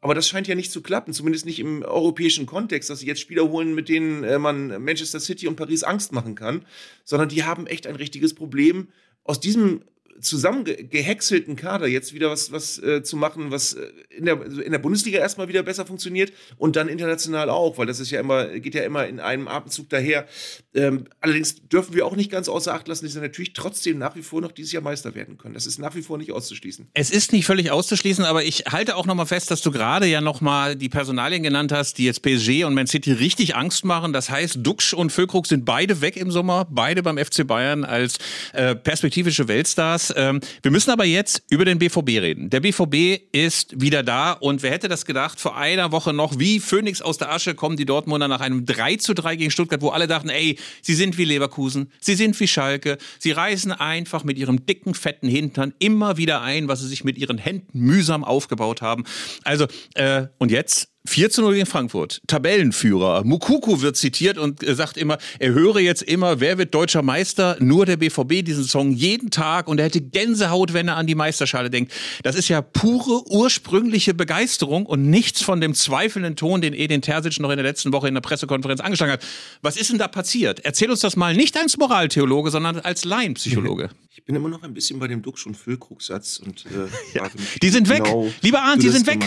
Aber 0.00 0.14
das 0.14 0.28
scheint 0.28 0.48
ja 0.48 0.54
nicht 0.54 0.72
zu 0.72 0.82
klappen, 0.82 1.12
zumindest 1.12 1.44
nicht 1.44 1.58
im 1.58 1.82
europäischen 1.82 2.46
Kontext, 2.46 2.88
dass 2.88 3.00
sie 3.00 3.06
jetzt 3.06 3.20
Spieler 3.20 3.48
holen, 3.48 3.74
mit 3.74 3.88
denen 3.88 4.24
äh, 4.24 4.38
man 4.38 4.82
Manchester 4.82 5.20
City 5.20 5.46
und 5.46 5.56
Paris 5.56 5.82
Angst 5.82 6.12
machen 6.12 6.34
kann, 6.34 6.64
sondern 7.04 7.28
die 7.28 7.44
haben 7.44 7.66
echt 7.66 7.86
ein 7.86 7.96
richtiges 7.96 8.34
Problem. 8.34 8.88
Aus 9.24 9.40
diesem 9.40 9.82
zusammengehäckselten 10.20 11.56
Kader 11.56 11.86
jetzt 11.86 12.12
wieder 12.14 12.30
was, 12.30 12.52
was 12.52 12.78
äh, 12.78 13.02
zu 13.02 13.16
machen, 13.16 13.50
was 13.50 13.74
äh, 13.74 13.88
in, 14.10 14.24
der, 14.24 14.44
in 14.44 14.72
der 14.72 14.78
Bundesliga 14.78 15.18
erstmal 15.18 15.48
wieder 15.48 15.62
besser 15.62 15.86
funktioniert 15.86 16.32
und 16.56 16.76
dann 16.76 16.88
international 16.88 17.50
auch, 17.50 17.78
weil 17.78 17.86
das 17.86 18.00
ist 18.00 18.10
ja 18.10 18.20
immer, 18.20 18.46
geht 18.46 18.74
ja 18.74 18.82
immer 18.82 19.06
in 19.06 19.20
einem 19.20 19.48
Atemzug 19.48 19.88
daher. 19.88 20.26
Ähm, 20.74 21.06
allerdings 21.20 21.56
dürfen 21.68 21.94
wir 21.94 22.06
auch 22.06 22.16
nicht 22.16 22.30
ganz 22.30 22.48
außer 22.48 22.74
Acht 22.74 22.88
lassen, 22.88 23.04
dass 23.04 23.14
sie 23.14 23.20
natürlich 23.20 23.52
trotzdem 23.52 23.98
nach 23.98 24.16
wie 24.16 24.22
vor 24.22 24.40
noch 24.40 24.52
dieses 24.52 24.72
Jahr 24.72 24.82
Meister 24.82 25.14
werden 25.14 25.38
können. 25.38 25.54
Das 25.54 25.66
ist 25.66 25.78
nach 25.78 25.94
wie 25.94 26.02
vor 26.02 26.18
nicht 26.18 26.32
auszuschließen. 26.32 26.88
Es 26.94 27.10
ist 27.10 27.32
nicht 27.32 27.46
völlig 27.46 27.70
auszuschließen, 27.70 28.24
aber 28.24 28.44
ich 28.44 28.64
halte 28.70 28.96
auch 28.96 29.06
nochmal 29.06 29.26
fest, 29.26 29.50
dass 29.50 29.62
du 29.62 29.70
gerade 29.70 30.06
ja 30.06 30.20
nochmal 30.20 30.76
die 30.76 30.88
Personalien 30.88 31.42
genannt 31.42 31.72
hast, 31.72 31.98
die 31.98 32.04
jetzt 32.04 32.22
PSG 32.22 32.64
und 32.64 32.74
Man 32.74 32.86
City 32.86 33.12
richtig 33.12 33.56
Angst 33.56 33.84
machen. 33.84 34.12
Das 34.12 34.30
heißt, 34.30 34.58
Duxch 34.60 34.94
und 34.94 35.10
Füllkrug 35.10 35.46
sind 35.46 35.64
beide 35.64 36.00
weg 36.00 36.16
im 36.16 36.30
Sommer, 36.30 36.66
beide 36.70 37.02
beim 37.02 37.18
FC 37.18 37.46
Bayern 37.46 37.84
als 37.84 38.18
äh, 38.52 38.74
perspektivische 38.74 39.48
Weltstars. 39.48 40.09
Ähm, 40.16 40.40
wir 40.62 40.70
müssen 40.70 40.90
aber 40.90 41.04
jetzt 41.04 41.42
über 41.50 41.64
den 41.64 41.78
BVB 41.78 42.08
reden. 42.20 42.50
Der 42.50 42.60
BVB 42.60 43.22
ist 43.32 43.80
wieder 43.80 44.02
da 44.02 44.32
und 44.32 44.62
wer 44.62 44.70
hätte 44.70 44.88
das 44.88 45.04
gedacht, 45.04 45.40
vor 45.40 45.56
einer 45.56 45.92
Woche 45.92 46.12
noch, 46.12 46.38
wie 46.38 46.60
Phoenix 46.60 47.02
aus 47.02 47.18
der 47.18 47.32
Asche 47.32 47.54
kommen 47.54 47.76
die 47.76 47.86
Dortmunder 47.86 48.28
nach 48.28 48.40
einem 48.40 48.66
3 48.66 48.96
zu 48.96 49.14
3 49.14 49.36
gegen 49.36 49.50
Stuttgart, 49.50 49.82
wo 49.82 49.90
alle 49.90 50.06
dachten, 50.06 50.28
ey, 50.28 50.58
sie 50.82 50.94
sind 50.94 51.18
wie 51.18 51.24
Leverkusen, 51.24 51.90
sie 52.00 52.14
sind 52.14 52.38
wie 52.40 52.48
Schalke, 52.48 52.98
sie 53.18 53.32
reißen 53.32 53.72
einfach 53.72 54.24
mit 54.24 54.38
ihrem 54.38 54.66
dicken, 54.66 54.94
fetten 54.94 55.28
Hintern 55.28 55.74
immer 55.78 56.16
wieder 56.16 56.42
ein, 56.42 56.68
was 56.68 56.80
sie 56.80 56.88
sich 56.88 57.04
mit 57.04 57.18
ihren 57.18 57.38
Händen 57.38 57.78
mühsam 57.78 58.24
aufgebaut 58.24 58.82
haben. 58.82 59.04
Also, 59.44 59.66
äh, 59.94 60.26
und 60.38 60.50
jetzt 60.50 60.90
4 61.06 61.30
zu 61.30 61.42
0 61.42 61.54
gegen 61.54 61.66
Frankfurt. 61.66 62.20
Tabellenführer. 62.26 63.24
Mukuku 63.24 63.80
wird 63.80 63.96
zitiert 63.96 64.36
und 64.36 64.60
sagt 64.64 64.96
immer, 64.96 65.18
er 65.38 65.52
höre 65.52 65.80
jetzt 65.80 66.02
immer, 66.02 66.40
wer 66.40 66.58
wird 66.58 66.74
deutscher 66.74 67.02
Meister? 67.02 67.56
Nur 67.58 67.86
der 67.86 67.96
BVB 67.96 68.44
diesen 68.44 68.64
Song 68.64 68.92
jeden 68.92 69.30
Tag 69.30 69.66
und 69.66 69.78
er 69.78 69.86
hätte 69.86 70.02
Gänsehaut, 70.02 70.74
wenn 70.74 70.88
er 70.88 70.96
an 70.96 71.06
die 71.06 71.14
Meisterschale 71.14 71.70
denkt. 71.70 71.92
Das 72.22 72.36
ist 72.36 72.48
ja 72.48 72.60
pure 72.60 73.24
ursprüngliche 73.30 74.12
Begeisterung 74.12 74.84
und 74.84 75.08
nichts 75.08 75.42
von 75.42 75.60
dem 75.60 75.74
zweifelnden 75.74 76.36
Ton, 76.36 76.60
den 76.60 76.74
Edin 76.74 77.00
Terzic 77.00 77.40
noch 77.40 77.50
in 77.50 77.56
der 77.56 77.64
letzten 77.64 77.92
Woche 77.92 78.08
in 78.08 78.14
der 78.14 78.20
Pressekonferenz 78.20 78.80
angeschlagen 78.80 79.12
hat. 79.12 79.24
Was 79.62 79.76
ist 79.76 79.90
denn 79.90 79.98
da 79.98 80.08
passiert? 80.08 80.60
Erzähl 80.64 80.90
uns 80.90 81.00
das 81.00 81.16
mal 81.16 81.34
nicht 81.34 81.56
als 81.56 81.78
Moraltheologe, 81.78 82.50
sondern 82.50 82.78
als 82.80 83.04
Laienpsychologe. 83.04 83.90
Ich 84.12 84.26
bin 84.26 84.34
immer 84.36 84.50
noch 84.50 84.62
ein 84.62 84.74
bisschen 84.74 84.98
bei 84.98 85.08
dem 85.08 85.22
Duxch- 85.22 85.46
und 85.46 85.56
Füllkrug-Satz 85.56 86.40
und 86.44 86.66
äh, 86.66 86.88
ja, 87.14 87.30
die 87.62 87.70
sind 87.70 87.88
weg. 87.88 88.04
Genau, 88.04 88.30
Lieber 88.42 88.60
Arndt, 88.60 88.82
die 88.82 88.90
sind 88.90 89.06
weg. 89.06 89.20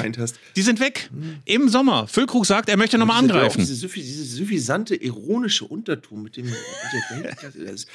Die 0.55 0.61
sind 0.61 0.79
weg. 0.79 1.09
Im 1.45 1.62
im 1.63 1.69
Sommer. 1.69 2.07
Füllkrug 2.07 2.45
sagt, 2.45 2.69
er 2.69 2.77
möchte 2.77 2.97
nochmal 2.97 3.19
angreifen. 3.19 3.59
Diese, 3.59 3.87
diese 3.87 4.23
suffisante, 4.23 4.95
ironische 4.95 5.65
Unterton 5.65 6.23
mit 6.23 6.37
dem. 6.37 6.45
Mit 6.45 7.87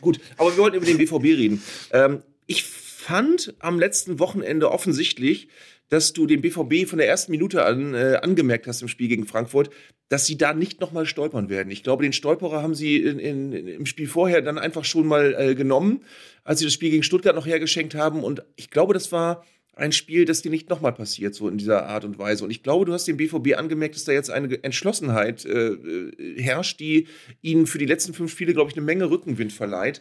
Gut, 0.00 0.20
aber 0.36 0.50
wir 0.52 0.58
wollten 0.58 0.76
über 0.76 0.86
den 0.86 0.98
BVB 0.98 1.24
reden. 1.24 1.62
Ähm, 1.92 2.22
ich 2.46 2.64
fand 2.64 3.54
am 3.58 3.78
letzten 3.78 4.18
Wochenende 4.18 4.70
offensichtlich, 4.70 5.48
dass 5.88 6.12
du 6.12 6.26
den 6.26 6.40
BVB 6.40 6.88
von 6.88 6.98
der 6.98 7.08
ersten 7.08 7.30
Minute 7.30 7.64
an 7.64 7.94
äh, 7.94 8.18
angemerkt 8.22 8.66
hast 8.66 8.82
im 8.82 8.88
Spiel 8.88 9.08
gegen 9.08 9.26
Frankfurt, 9.26 9.70
dass 10.08 10.26
sie 10.26 10.36
da 10.36 10.54
nicht 10.54 10.80
nochmal 10.80 11.06
stolpern 11.06 11.48
werden. 11.48 11.70
Ich 11.70 11.82
glaube, 11.82 12.02
den 12.02 12.12
Stolperer 12.12 12.62
haben 12.62 12.74
sie 12.74 12.96
in, 12.96 13.18
in, 13.18 13.52
im 13.52 13.86
Spiel 13.86 14.08
vorher 14.08 14.42
dann 14.42 14.58
einfach 14.58 14.84
schon 14.84 15.06
mal 15.06 15.34
äh, 15.38 15.54
genommen, 15.54 16.04
als 16.44 16.60
sie 16.60 16.64
das 16.64 16.74
Spiel 16.74 16.90
gegen 16.90 17.02
Stuttgart 17.02 17.34
noch 17.34 17.46
hergeschenkt 17.46 17.94
haben. 17.94 18.24
Und 18.24 18.42
ich 18.56 18.70
glaube, 18.70 18.94
das 18.94 19.12
war 19.12 19.44
ein 19.76 19.92
Spiel, 19.92 20.24
das 20.24 20.40
dir 20.40 20.50
nicht 20.50 20.70
nochmal 20.70 20.94
passiert, 20.94 21.34
so 21.34 21.48
in 21.48 21.58
dieser 21.58 21.86
Art 21.86 22.06
und 22.06 22.18
Weise. 22.18 22.44
Und 22.44 22.50
ich 22.50 22.62
glaube, 22.62 22.86
du 22.86 22.94
hast 22.94 23.06
dem 23.06 23.18
BVB 23.18 23.56
angemerkt, 23.56 23.94
dass 23.94 24.04
da 24.04 24.12
jetzt 24.12 24.30
eine 24.30 24.62
Entschlossenheit 24.64 25.44
äh, 25.44 25.68
äh, 25.68 26.42
herrscht, 26.42 26.80
die 26.80 27.08
ihnen 27.42 27.66
für 27.66 27.76
die 27.76 27.84
letzten 27.84 28.14
fünf 28.14 28.32
Spiele, 28.32 28.54
glaube 28.54 28.70
ich, 28.70 28.76
eine 28.76 28.86
Menge 28.86 29.10
Rückenwind 29.10 29.52
verleiht. 29.52 30.00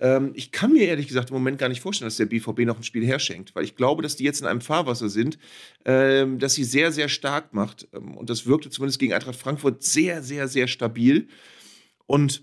Ähm, 0.00 0.32
ich 0.34 0.50
kann 0.50 0.72
mir 0.72 0.88
ehrlich 0.88 1.06
gesagt 1.06 1.30
im 1.30 1.34
Moment 1.34 1.58
gar 1.58 1.68
nicht 1.68 1.80
vorstellen, 1.80 2.08
dass 2.08 2.16
der 2.16 2.26
BVB 2.26 2.60
noch 2.66 2.78
ein 2.78 2.82
Spiel 2.82 3.06
herschenkt, 3.06 3.54
weil 3.54 3.62
ich 3.62 3.76
glaube, 3.76 4.02
dass 4.02 4.16
die 4.16 4.24
jetzt 4.24 4.40
in 4.40 4.46
einem 4.48 4.60
Fahrwasser 4.60 5.08
sind, 5.08 5.38
ähm, 5.84 6.40
das 6.40 6.54
sie 6.54 6.64
sehr, 6.64 6.90
sehr 6.90 7.08
stark 7.08 7.54
macht. 7.54 7.86
Ähm, 7.94 8.16
und 8.16 8.28
das 8.28 8.46
wirkte 8.46 8.70
zumindest 8.70 8.98
gegen 8.98 9.12
Eintracht 9.12 9.36
Frankfurt 9.36 9.84
sehr, 9.84 10.24
sehr, 10.24 10.48
sehr 10.48 10.66
stabil. 10.66 11.28
Und 12.06 12.42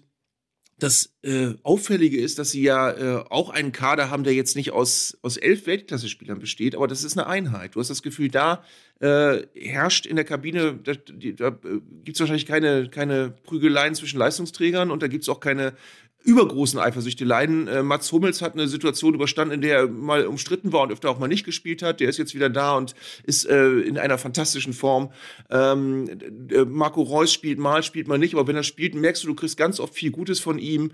das 0.80 1.14
äh, 1.24 1.54
Auffällige 1.64 2.20
ist, 2.20 2.40
dass 2.40 2.52
sie 2.52 2.62
ja 2.62 2.92
äh, 2.92 3.24
auch 3.30 3.50
einen 3.50 3.72
Kader 3.72 4.10
haben, 4.10 4.24
der 4.24 4.34
jetzt 4.34 4.56
nicht 4.56 4.72
aus, 4.72 5.18
aus 5.22 5.38
elf 5.38 5.68
Weltklasse-Spielern 5.68 6.40
besteht, 6.40 6.76
aber 6.76 6.88
das 6.88 7.04
ist 7.04 7.18
eine 7.18 7.28
Einheit. 7.28 7.76
Du 7.76 7.80
hast 7.80 7.90
das 7.90 8.02
Gefühl, 8.02 8.30
da 8.30 8.64
äh, 9.00 9.44
herrscht 9.56 10.06
in 10.06 10.16
der 10.16 10.26
Kabine, 10.26 10.80
da, 10.84 10.94
da 10.94 11.48
äh, 11.48 11.82
gibt 12.04 12.16
es 12.16 12.20
wahrscheinlich 12.20 12.46
keine, 12.46 12.90
keine 12.90 13.32
Prügeleien 13.44 13.96
zwischen 13.96 14.20
Leistungsträgern 14.20 14.92
und 14.92 15.04
da 15.04 15.08
gibt 15.08 15.24
es 15.24 15.30
auch 15.30 15.40
keine 15.40 15.74
übergroßen 16.24 16.80
Eifersüchteleien. 16.80 17.68
Äh, 17.68 17.84
Mats 17.84 18.12
Hummels 18.12 18.42
hat 18.42 18.54
eine 18.54 18.68
Situation 18.68 19.14
überstanden, 19.14 19.56
in 19.56 19.62
der 19.62 19.78
er 19.80 19.88
mal 19.88 20.26
umstritten 20.26 20.74
war 20.74 20.82
und 20.82 20.92
öfter 20.92 21.10
auch 21.10 21.20
mal 21.20 21.28
nicht 21.28 21.46
gespielt 21.46 21.82
hat. 21.82 22.00
Der 22.00 22.10
ist 22.10 22.18
jetzt 22.18 22.36
wieder 22.36 22.50
da 22.50 22.76
und 22.76 22.94
ist 23.24 23.46
äh, 23.46 23.80
in 23.80 23.98
einer 23.98 24.18
fantastischen 24.18 24.74
Form. 24.74 25.12
Ähm, 25.50 26.10
äh, 26.52 26.66
Marco 26.66 27.02
Reus 27.02 27.32
spielt 27.32 27.58
mal, 27.58 27.84
spielt 27.84 28.08
mal 28.08 28.18
nicht, 28.18 28.34
aber 28.34 28.48
wenn 28.48 28.56
er 28.56 28.64
spielt, 28.64 28.96
merkst 28.96 29.24
du, 29.24 29.28
du 29.28 29.36
kriegst 29.36 29.58
ganz 29.58 29.80
oft 29.80 29.94
viel 29.94 30.12
Gutes 30.12 30.40
von 30.40 30.60
ihm. 30.60 30.92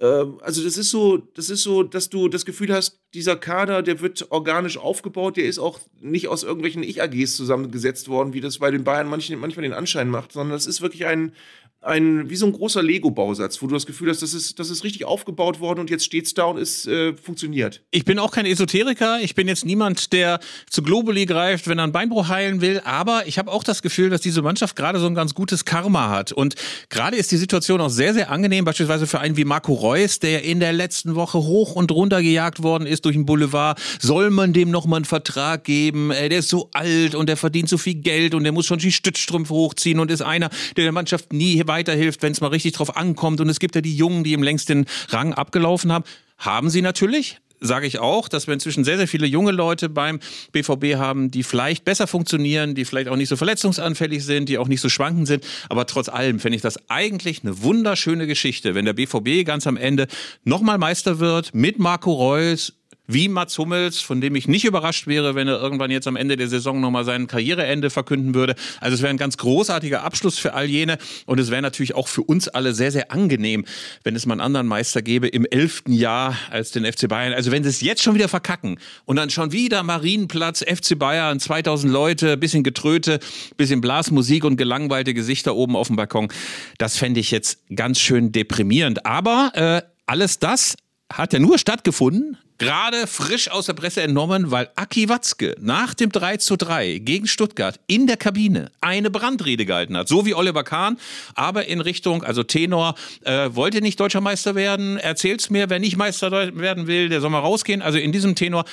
Ähm, 0.00 0.38
also 0.42 0.62
das 0.62 0.76
ist 0.76 0.90
so, 0.90 1.16
das 1.16 1.50
ist 1.50 1.62
so, 1.62 1.82
dass 1.82 2.08
du 2.08 2.28
das 2.28 2.44
Gefühl 2.44 2.72
hast, 2.72 3.00
dieser 3.14 3.36
Kader, 3.36 3.82
der 3.82 4.00
wird 4.00 4.30
organisch 4.30 4.78
aufgebaut, 4.78 5.36
der 5.38 5.46
ist 5.46 5.58
auch 5.58 5.80
nicht 6.00 6.28
aus 6.28 6.44
irgendwelchen 6.44 6.82
Ich-AGs 6.82 7.36
zusammengesetzt 7.36 8.08
worden, 8.08 8.32
wie 8.32 8.40
das 8.40 8.58
bei 8.58 8.70
den 8.70 8.84
Bayern 8.84 9.08
manchmal 9.08 9.62
den 9.62 9.72
Anschein 9.72 10.08
macht, 10.08 10.32
sondern 10.32 10.52
das 10.52 10.66
ist 10.66 10.82
wirklich 10.82 11.06
ein, 11.06 11.32
ein, 11.80 12.28
wie 12.28 12.36
so 12.36 12.46
ein 12.46 12.52
großer 12.52 12.82
Lego-Bausatz, 12.82 13.62
wo 13.62 13.66
du 13.68 13.74
das 13.74 13.86
Gefühl 13.86 14.10
hast, 14.10 14.20
das 14.20 14.34
ist, 14.34 14.58
das 14.58 14.68
ist 14.68 14.82
richtig 14.82 15.04
aufgebaut 15.04 15.60
worden 15.60 15.80
und 15.80 15.90
jetzt 15.90 16.04
steht 16.04 16.26
es 16.26 16.34
da 16.34 16.44
und 16.44 16.58
es 16.58 16.86
äh, 16.86 17.14
funktioniert. 17.14 17.82
Ich 17.92 18.04
bin 18.04 18.18
auch 18.18 18.32
kein 18.32 18.46
Esoteriker, 18.46 19.20
ich 19.20 19.36
bin 19.36 19.46
jetzt 19.46 19.64
niemand, 19.64 20.12
der 20.12 20.40
zu 20.68 20.82
Globuli 20.82 21.24
greift, 21.24 21.68
wenn 21.68 21.78
er 21.78 21.84
einen 21.84 21.92
Beinbruch 21.92 22.28
heilen 22.28 22.60
will, 22.60 22.80
aber 22.84 23.26
ich 23.26 23.38
habe 23.38 23.52
auch 23.52 23.62
das 23.62 23.80
Gefühl, 23.80 24.10
dass 24.10 24.20
diese 24.20 24.42
Mannschaft 24.42 24.74
gerade 24.74 24.98
so 24.98 25.06
ein 25.06 25.14
ganz 25.14 25.34
gutes 25.34 25.64
Karma 25.64 26.08
hat. 26.10 26.32
Und 26.32 26.56
gerade 26.88 27.16
ist 27.16 27.30
die 27.30 27.36
Situation 27.36 27.80
auch 27.80 27.90
sehr, 27.90 28.12
sehr 28.12 28.30
angenehm, 28.30 28.64
beispielsweise 28.64 29.06
für 29.06 29.20
einen 29.20 29.36
wie 29.36 29.44
Marco 29.44 29.72
Reus, 29.72 30.18
der 30.18 30.42
in 30.42 30.58
der 30.58 30.72
letzten 30.72 31.14
Woche 31.14 31.38
hoch 31.38 31.76
und 31.76 31.92
runter 31.92 32.22
gejagt 32.22 32.62
worden 32.62 32.86
ist 32.86 33.04
durch 33.04 33.14
den 33.14 33.24
Boulevard. 33.24 33.80
Soll 34.00 34.30
man 34.30 34.52
dem 34.52 34.72
nochmal 34.72 34.98
einen 34.98 35.04
Vertrag 35.04 35.62
geben? 35.62 36.08
Der 36.08 36.32
ist 36.32 36.48
so 36.48 36.70
alt 36.72 37.14
und 37.14 37.28
der 37.28 37.36
verdient 37.36 37.68
so 37.68 37.78
viel 37.78 37.94
Geld 37.94 38.34
und 38.34 38.42
der 38.42 38.52
muss 38.52 38.66
schon 38.66 38.80
die 38.80 38.90
Stützstrümpfe 38.90 39.54
hochziehen 39.54 40.00
und 40.00 40.10
ist 40.10 40.22
einer, 40.22 40.50
der 40.76 40.84
der 40.84 40.92
Mannschaft 40.92 41.32
nie 41.32 41.68
weiterhilft, 41.78 42.22
wenn 42.22 42.32
es 42.32 42.40
mal 42.40 42.48
richtig 42.48 42.72
drauf 42.72 42.96
ankommt. 42.96 43.40
Und 43.40 43.48
es 43.48 43.60
gibt 43.60 43.74
ja 43.76 43.80
die 43.80 43.96
Jungen, 43.96 44.24
die 44.24 44.32
im 44.32 44.42
längst 44.42 44.68
den 44.68 44.86
Rang 45.10 45.32
abgelaufen 45.32 45.92
haben. 45.92 46.04
Haben 46.38 46.70
sie 46.70 46.82
natürlich, 46.82 47.38
sage 47.60 47.86
ich 47.86 47.98
auch, 48.00 48.28
dass 48.28 48.46
wir 48.46 48.54
inzwischen 48.54 48.84
sehr, 48.84 48.96
sehr 48.96 49.08
viele 49.08 49.26
junge 49.26 49.52
Leute 49.52 49.88
beim 49.88 50.18
BVB 50.52 50.96
haben, 50.96 51.30
die 51.30 51.44
vielleicht 51.44 51.84
besser 51.84 52.06
funktionieren, 52.06 52.74
die 52.74 52.84
vielleicht 52.84 53.08
auch 53.08 53.16
nicht 53.16 53.28
so 53.28 53.36
verletzungsanfällig 53.36 54.24
sind, 54.24 54.48
die 54.48 54.58
auch 54.58 54.68
nicht 54.68 54.80
so 54.80 54.88
schwankend 54.88 55.28
sind. 55.28 55.44
Aber 55.68 55.86
trotz 55.86 56.08
allem 56.08 56.40
finde 56.40 56.56
ich 56.56 56.62
das 56.62 56.78
eigentlich 56.88 57.42
eine 57.44 57.62
wunderschöne 57.62 58.26
Geschichte, 58.26 58.74
wenn 58.74 58.84
der 58.84 58.94
BVB 58.94 59.44
ganz 59.44 59.66
am 59.66 59.76
Ende 59.76 60.08
nochmal 60.44 60.78
Meister 60.78 61.20
wird 61.20 61.54
mit 61.54 61.78
Marco 61.78 62.12
Reus, 62.12 62.72
wie 63.08 63.28
Mats 63.28 63.56
Hummels, 63.58 64.00
von 64.00 64.20
dem 64.20 64.36
ich 64.36 64.46
nicht 64.46 64.64
überrascht 64.64 65.06
wäre, 65.06 65.34
wenn 65.34 65.48
er 65.48 65.58
irgendwann 65.60 65.90
jetzt 65.90 66.06
am 66.06 66.14
Ende 66.14 66.36
der 66.36 66.48
Saison 66.48 66.80
nochmal 66.80 67.04
sein 67.04 67.26
Karriereende 67.26 67.88
verkünden 67.88 68.34
würde. 68.34 68.54
Also 68.80 68.94
es 68.94 69.02
wäre 69.02 69.10
ein 69.10 69.16
ganz 69.16 69.38
großartiger 69.38 70.04
Abschluss 70.04 70.38
für 70.38 70.52
all 70.52 70.66
jene 70.66 70.98
und 71.24 71.40
es 71.40 71.50
wäre 71.50 71.62
natürlich 71.62 71.94
auch 71.94 72.06
für 72.06 72.22
uns 72.22 72.48
alle 72.48 72.74
sehr, 72.74 72.92
sehr 72.92 73.10
angenehm, 73.10 73.64
wenn 74.04 74.14
es 74.14 74.26
mal 74.26 74.34
einen 74.34 74.42
anderen 74.42 74.66
Meister 74.66 75.00
gäbe 75.00 75.26
im 75.26 75.46
elften 75.46 75.92
Jahr 75.92 76.36
als 76.50 76.70
den 76.70 76.84
FC 76.84 77.08
Bayern. 77.08 77.32
Also 77.32 77.50
wenn 77.50 77.64
sie 77.64 77.70
es 77.70 77.80
jetzt 77.80 78.02
schon 78.02 78.14
wieder 78.14 78.28
verkacken 78.28 78.78
und 79.06 79.16
dann 79.16 79.30
schon 79.30 79.52
wieder 79.52 79.82
Marienplatz, 79.82 80.62
FC 80.62 80.98
Bayern, 80.98 81.40
2000 81.40 81.90
Leute, 81.90 82.36
bisschen 82.36 82.62
Getröte, 82.62 83.20
bisschen 83.56 83.80
Blasmusik 83.80 84.44
und 84.44 84.56
gelangweilte 84.56 85.14
Gesichter 85.14 85.56
oben 85.56 85.76
auf 85.76 85.86
dem 85.86 85.96
Balkon, 85.96 86.28
das 86.76 86.98
fände 86.98 87.20
ich 87.20 87.30
jetzt 87.30 87.60
ganz 87.74 87.98
schön 88.00 88.32
deprimierend. 88.32 89.06
Aber 89.06 89.52
äh, 89.54 89.82
alles 90.04 90.38
das 90.38 90.76
hat 91.10 91.32
ja 91.32 91.38
nur 91.38 91.56
stattgefunden, 91.58 92.36
gerade 92.58 93.06
frisch 93.06 93.50
aus 93.50 93.66
der 93.66 93.72
Presse 93.72 94.02
entnommen, 94.02 94.50
weil 94.50 94.68
Aki 94.76 95.08
Watzke 95.08 95.54
nach 95.60 95.94
dem 95.94 96.10
3 96.10 96.36
zu 96.38 96.56
3 96.56 96.98
gegen 96.98 97.26
Stuttgart 97.26 97.80
in 97.86 98.06
der 98.06 98.16
Kabine 98.16 98.70
eine 98.80 99.10
Brandrede 99.10 99.64
gehalten 99.64 99.96
hat. 99.96 100.08
So 100.08 100.26
wie 100.26 100.34
Oliver 100.34 100.64
Kahn, 100.64 100.98
aber 101.34 101.66
in 101.66 101.80
Richtung, 101.80 102.24
also 102.24 102.42
Tenor, 102.42 102.94
äh, 103.22 103.50
wollt 103.52 103.74
ihr 103.74 103.80
nicht 103.80 103.98
deutscher 104.00 104.20
Meister 104.20 104.54
werden? 104.54 104.98
Erzählt's 104.98 105.50
mir, 105.50 105.70
wer 105.70 105.78
nicht 105.78 105.96
Meister 105.96 106.30
werden 106.30 106.86
will, 106.86 107.08
der 107.08 107.20
soll 107.20 107.30
mal 107.30 107.38
rausgehen. 107.40 107.82
Also 107.82 107.98
in 107.98 108.12
diesem 108.12 108.34
Tenor. 108.34 108.64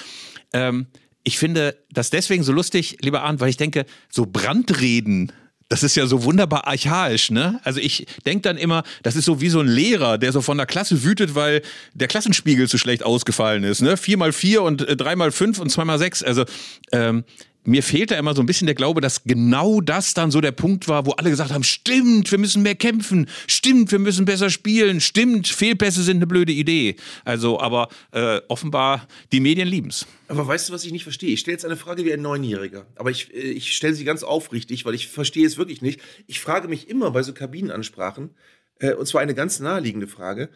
Ähm, 0.53 0.87
ich 1.23 1.39
finde 1.39 1.75
das 1.89 2.11
deswegen 2.11 2.43
so 2.43 2.53
lustig, 2.53 2.97
lieber 3.01 3.23
Arndt, 3.23 3.41
weil 3.41 3.49
ich 3.49 3.57
denke, 3.57 3.85
so 4.09 4.27
Brandreden 4.27 5.31
das 5.69 5.81
ist 5.81 5.95
ja 5.95 6.05
so 6.05 6.23
wunderbar 6.23 6.67
archaisch, 6.67 7.31
ne? 7.31 7.59
Also 7.63 7.79
ich 7.79 8.05
denke 8.25 8.41
dann 8.41 8.57
immer, 8.57 8.83
das 9.03 9.15
ist 9.15 9.25
so 9.25 9.41
wie 9.41 9.49
so 9.49 9.59
ein 9.59 9.67
Lehrer, 9.67 10.17
der 10.17 10.31
so 10.31 10.41
von 10.41 10.57
der 10.57 10.67
Klasse 10.67 11.03
wütet, 11.03 11.33
weil 11.33 11.61
der 11.93 12.07
Klassenspiegel 12.07 12.67
zu 12.69 12.77
schlecht 12.77 13.03
ausgefallen 13.03 13.63
ist, 13.63 13.81
ne? 13.81 13.97
Vier 13.97 14.17
mal 14.17 14.31
vier 14.31 14.61
und 14.61 14.87
äh, 14.87 14.95
drei 14.95 15.15
mal 15.15 15.31
fünf 15.31 15.59
und 15.59 15.69
zwei 15.69 15.85
mal 15.85 15.97
sechs. 15.97 16.21
Also 16.21 16.45
ähm, 16.91 17.23
mir 17.65 17.83
fehlt 17.83 18.11
da 18.11 18.17
immer 18.17 18.35
so 18.35 18.41
ein 18.41 18.45
bisschen 18.45 18.67
der 18.67 18.75
Glaube, 18.75 19.01
dass 19.01 19.23
genau 19.23 19.81
das 19.81 20.13
dann 20.13 20.31
so 20.31 20.41
der 20.41 20.51
Punkt 20.51 20.87
war, 20.87 21.05
wo 21.05 21.11
alle 21.11 21.29
gesagt 21.29 21.51
haben, 21.51 21.63
stimmt, 21.63 22.31
wir 22.31 22.37
müssen 22.37 22.61
mehr 22.61 22.75
kämpfen, 22.75 23.27
stimmt, 23.47 23.91
wir 23.91 23.99
müssen 23.99 24.25
besser 24.25 24.49
spielen, 24.49 25.01
stimmt, 25.01 25.47
Fehlpässe 25.47 26.03
sind 26.03 26.17
eine 26.17 26.27
blöde 26.27 26.51
Idee. 26.51 26.95
Also, 27.23 27.59
aber 27.59 27.89
äh, 28.11 28.41
offenbar, 28.47 29.07
die 29.31 29.39
Medien 29.39 29.67
lieben's. 29.67 30.05
Aber 30.27 30.47
weißt 30.47 30.69
du, 30.69 30.73
was 30.73 30.85
ich 30.85 30.91
nicht 30.91 31.03
verstehe? 31.03 31.31
Ich 31.31 31.41
stelle 31.41 31.53
jetzt 31.53 31.65
eine 31.65 31.77
Frage 31.77 32.05
wie 32.05 32.13
ein 32.13 32.21
Neunjähriger. 32.21 32.85
Aber 32.95 33.11
ich, 33.11 33.33
äh, 33.33 33.39
ich 33.39 33.75
stelle 33.75 33.93
sie 33.93 34.05
ganz 34.05 34.23
aufrichtig, 34.23 34.85
weil 34.85 34.95
ich 34.95 35.07
verstehe 35.07 35.45
es 35.45 35.57
wirklich 35.57 35.81
nicht. 35.81 35.99
Ich 36.27 36.39
frage 36.39 36.67
mich 36.67 36.89
immer 36.89 37.11
bei 37.11 37.23
so 37.23 37.33
Kabinenansprachen, 37.33 38.31
äh, 38.79 38.93
und 38.93 39.07
zwar 39.07 39.21
eine 39.21 39.35
ganz 39.35 39.59
naheliegende 39.59 40.07
Frage. 40.07 40.49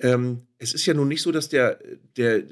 Ähm, 0.00 0.42
es 0.58 0.74
ist 0.74 0.86
ja 0.86 0.94
nun 0.94 1.08
nicht 1.08 1.22
so, 1.22 1.32
dass 1.32 1.48
der, 1.48 1.78
der 2.16 2.42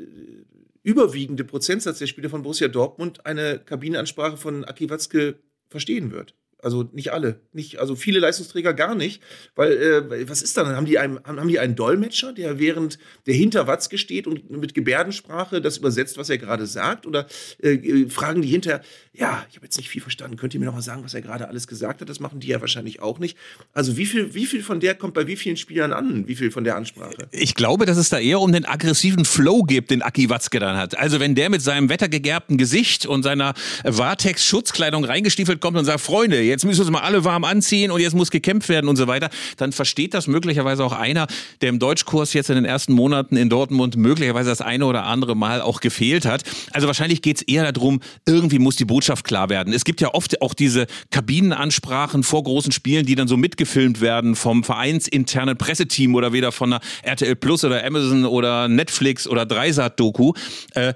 überwiegende 0.87 1.43
Prozentsatz 1.43 1.99
der 1.99 2.07
Spieler 2.07 2.31
von 2.31 2.43
Borussia 2.43 2.69
Dortmund 2.69 3.27
eine 3.27 3.59
Kabinenansprache 3.59 4.37
von 4.37 4.65
Aki 4.65 4.89
Watzke 4.89 5.41
verstehen 5.69 6.13
wird. 6.13 6.37
Also 6.67 6.83
nicht 6.93 7.13
alle, 7.13 7.39
nicht, 7.53 7.79
also 7.79 7.95
viele 7.95 8.19
Leistungsträger 8.19 8.75
gar 8.75 8.97
nicht, 8.97 9.23
weil 9.55 9.71
äh, 9.71 10.29
was 10.29 10.43
ist 10.43 10.57
dann? 10.57 10.67
Haben 10.67 10.85
die, 10.85 10.99
einen, 10.99 11.21
haben 11.25 11.47
die 11.47 11.61
einen 11.61 11.77
Dolmetscher, 11.77 12.33
der 12.33 12.59
während 12.59 12.99
der 13.27 13.35
hinter 13.35 13.69
Watzke 13.69 13.99
steht 13.99 14.27
und 14.27 14.51
mit 14.51 14.75
Gebärdensprache 14.75 15.61
das 15.61 15.79
übersetzt, 15.79 16.19
was 16.19 16.29
er 16.29 16.39
gerade 16.39 16.67
sagt? 16.67 17.07
Oder 17.07 17.29
äh, 17.63 18.09
fragen 18.09 18.43
die 18.43 18.49
hinter, 18.49 18.81
ja, 19.13 19.47
ich 19.49 19.55
habe 19.55 19.67
jetzt 19.67 19.77
nicht 19.77 19.89
viel 19.89 20.03
verstanden, 20.03 20.37
könnt 20.37 20.55
ihr 20.55 20.59
mir 20.59 20.67
noch 20.67 20.75
mal 20.75 20.83
sagen, 20.83 21.05
was 21.05 21.15
er 21.15 21.23
gerade 21.23 21.47
alles 21.47 21.69
gesagt 21.69 22.01
hat? 22.01 22.09
Das 22.09 22.19
machen 22.19 22.41
die 22.41 22.49
ja 22.49 22.61
wahrscheinlich 22.61 23.01
auch 23.01 23.21
nicht. 23.21 23.39
Also 23.73 23.97
wie 23.97 24.05
viel, 24.05 24.35
wie 24.35 24.47
viel 24.47 24.65
von 24.65 24.81
der 24.81 24.97
kommt 24.97 25.15
bei 25.15 25.29
wie 25.29 25.37
vielen 25.37 25.57
Spielern 25.57 25.93
an? 25.93 26.27
Wie 26.27 26.35
viel 26.35 26.51
von 26.51 26.65
der 26.65 26.75
Ansprache? 26.75 27.29
Ich 27.31 27.55
glaube, 27.55 27.87
dass 27.87 27.97
es 27.97 28.09
da 28.09 28.19
eher 28.19 28.41
um 28.41 28.51
den 28.51 28.65
aggressiven 28.65 29.25
Flow 29.25 29.63
geht, 29.63 29.93
den 29.93 30.03
Aki 30.03 30.31
Watzke 30.31 30.59
dann 30.59 30.77
hat. 30.77 30.99
Also 30.99 31.21
wenn 31.21 31.37
der 31.37 31.49
mit 31.49 31.63
seinem 31.63 31.91
wettergegerbten 31.91 32.59
Gesicht 32.59 33.07
und 33.07 33.23
seiner 33.23 33.55
Vatex-Schutzkleidung 33.85 35.05
reingestiefelt 35.05 35.61
kommt 35.61 35.79
und 35.79 35.85
sagt, 35.85 36.01
Freunde, 36.01 36.56
jetzt 36.57 36.65
müssen 36.65 36.79
wir 36.79 36.87
uns 36.87 36.93
mal 36.93 37.03
alle 37.03 37.25
warm 37.25 37.45
anziehen 37.45 37.91
und 37.91 38.01
jetzt 38.01 38.15
muss 38.15 38.31
gekämpft 38.31 38.71
werden 38.71 38.89
und 38.89 38.97
so 38.97 39.07
weiter, 39.07 39.29
dann 39.59 39.73
versteht 39.73 40.15
das 40.15 40.27
möglicherweise 40.27 40.85
auch 40.85 40.93
einer, 40.93 41.27
der 41.61 41.69
im 41.69 41.79
Deutschkurs 41.79 42.33
jetzt 42.33 42.49
in 42.49 42.57
den 42.57 42.65
ersten 42.65 42.95
Monaten 42.95 43.37
in 43.37 43.51
Dortmund 43.51 43.97
möglicherweise 43.97 44.49
das 44.49 44.63
eine 44.63 44.87
oder 44.87 45.05
andere 45.05 45.37
Mal 45.37 45.61
auch 45.61 45.81
gefehlt 45.81 46.25
hat. 46.25 46.45
Also 46.73 46.87
wahrscheinlich 46.87 47.21
geht 47.21 47.37
es 47.37 47.43
eher 47.43 47.71
darum, 47.71 48.01
irgendwie 48.25 48.59
muss 48.59 48.77
die 48.77 48.87
Botschaft 48.87 49.25
klar 49.25 49.51
werden. 49.51 49.75
Es 49.75 49.85
gibt 49.85 50.01
ja 50.01 50.15
oft 50.15 50.41
auch 50.41 50.55
diese 50.55 50.87
Kabinenansprachen 51.11 52.23
vor 52.23 52.43
großen 52.43 52.73
Spielen, 52.73 53.05
die 53.05 53.17
dann 53.17 53.29
so 53.29 53.37
mitgefilmt 53.37 54.01
werden 54.01 54.35
vom 54.35 54.65
vereinsinternen 54.65 55.59
Presseteam 55.59 56.15
oder 56.15 56.33
wieder 56.33 56.53
von 56.53 56.73
einer 56.73 56.83
RTL 57.03 57.37
Plus 57.37 57.65
oder 57.65 57.85
Amazon 57.85 58.25
oder 58.25 58.69
Netflix 58.69 59.29
oder 59.29 59.45
Dreisat-Doku. 59.45 60.33
Äh, 60.73 60.95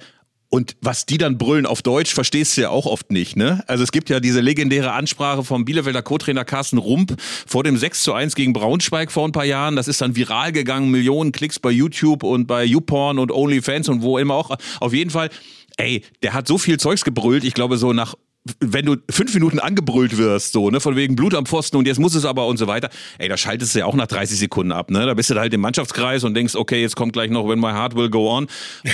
und 0.51 0.77
was 0.81 1.07
die 1.07 1.17
dann 1.17 1.39
brüllen 1.39 1.65
auf 1.65 1.81
Deutsch, 1.81 2.13
verstehst 2.13 2.57
du 2.57 2.63
ja 2.63 2.71
auch 2.71 2.87
oft 2.87 3.13
nicht, 3.13 3.37
ne? 3.37 3.63
Also 3.69 3.85
es 3.85 3.93
gibt 3.93 4.11
ja 4.11 4.19
diese 4.19 4.41
legendäre 4.41 4.93
Ansprache 4.93 5.45
vom 5.45 5.65
Bielefelder 5.65 6.03
Co-Trainer 6.03 6.45
Carsten 6.45 6.79
Rump 6.79 7.15
vor 7.47 7.63
dem 7.63 7.77
6 7.77 8.03
zu 8.03 8.13
1 8.13 8.35
gegen 8.35 8.53
Braunschweig 8.53 9.13
vor 9.13 9.27
ein 9.27 9.33
paar 9.33 9.45
Jahren. 9.45 9.77
Das 9.77 9.87
ist 9.87 10.01
dann 10.01 10.17
viral 10.17 10.51
gegangen, 10.51 10.91
Millionen 10.91 11.31
Klicks 11.31 11.61
bei 11.61 11.71
YouTube 11.71 12.25
und 12.25 12.47
bei 12.47 12.65
YouPorn 12.65 13.21
und 13.21 13.31
OnlyFans 13.31 13.89
und 13.89 14.03
wo 14.03 14.19
immer 14.19 14.35
auch. 14.35 14.57
Auf 14.81 14.93
jeden 14.93 15.11
Fall, 15.11 15.31
ey, 15.77 16.03
der 16.23 16.35
hat 16.35 16.49
so 16.49 16.59
viel 16.59 16.79
Zeugs 16.79 17.05
gebrüllt. 17.05 17.45
Ich 17.45 17.55
glaube, 17.55 17.79
so 17.79 17.93
nach 17.93 18.17
wenn 18.61 18.87
du 18.87 18.97
fünf 19.11 19.33
Minuten 19.35 19.59
angebrüllt 19.59 20.17
wirst, 20.19 20.53
so, 20.53 20.71
ne, 20.71 20.81
von 20.81 20.97
wegen 20.97 21.17
Blut 21.17 21.35
am 21.35 21.47
Pfosten 21.47 21.77
und 21.77 21.87
jetzt 21.87 21.99
muss 21.99 22.15
es 22.15 22.25
aber 22.25 22.47
und 22.47 22.57
so 22.57 22.67
weiter, 22.67 22.91
ey, 23.19 23.29
da 23.29 23.37
schaltest 23.37 23.75
du 23.75 23.81
ja 23.81 23.87
auch 23.87 23.95
nach 23.95 24.07
30 24.07 24.39
Sekunden 24.39 24.73
ab, 24.73 24.91
ne? 24.91 25.07
Da 25.07 25.15
bist 25.15 25.31
du 25.31 25.35
halt 25.35 25.53
im 25.55 25.61
Mannschaftskreis 25.61 26.25
und 26.25 26.35
denkst, 26.35 26.55
okay, 26.55 26.81
jetzt 26.81 26.97
kommt 26.97 27.13
gleich 27.13 27.31
noch 27.31 27.49
When 27.49 27.61
My 27.61 27.69
Heart 27.69 27.97
Will 27.97 28.11
Go 28.11 28.31
On 28.31 28.47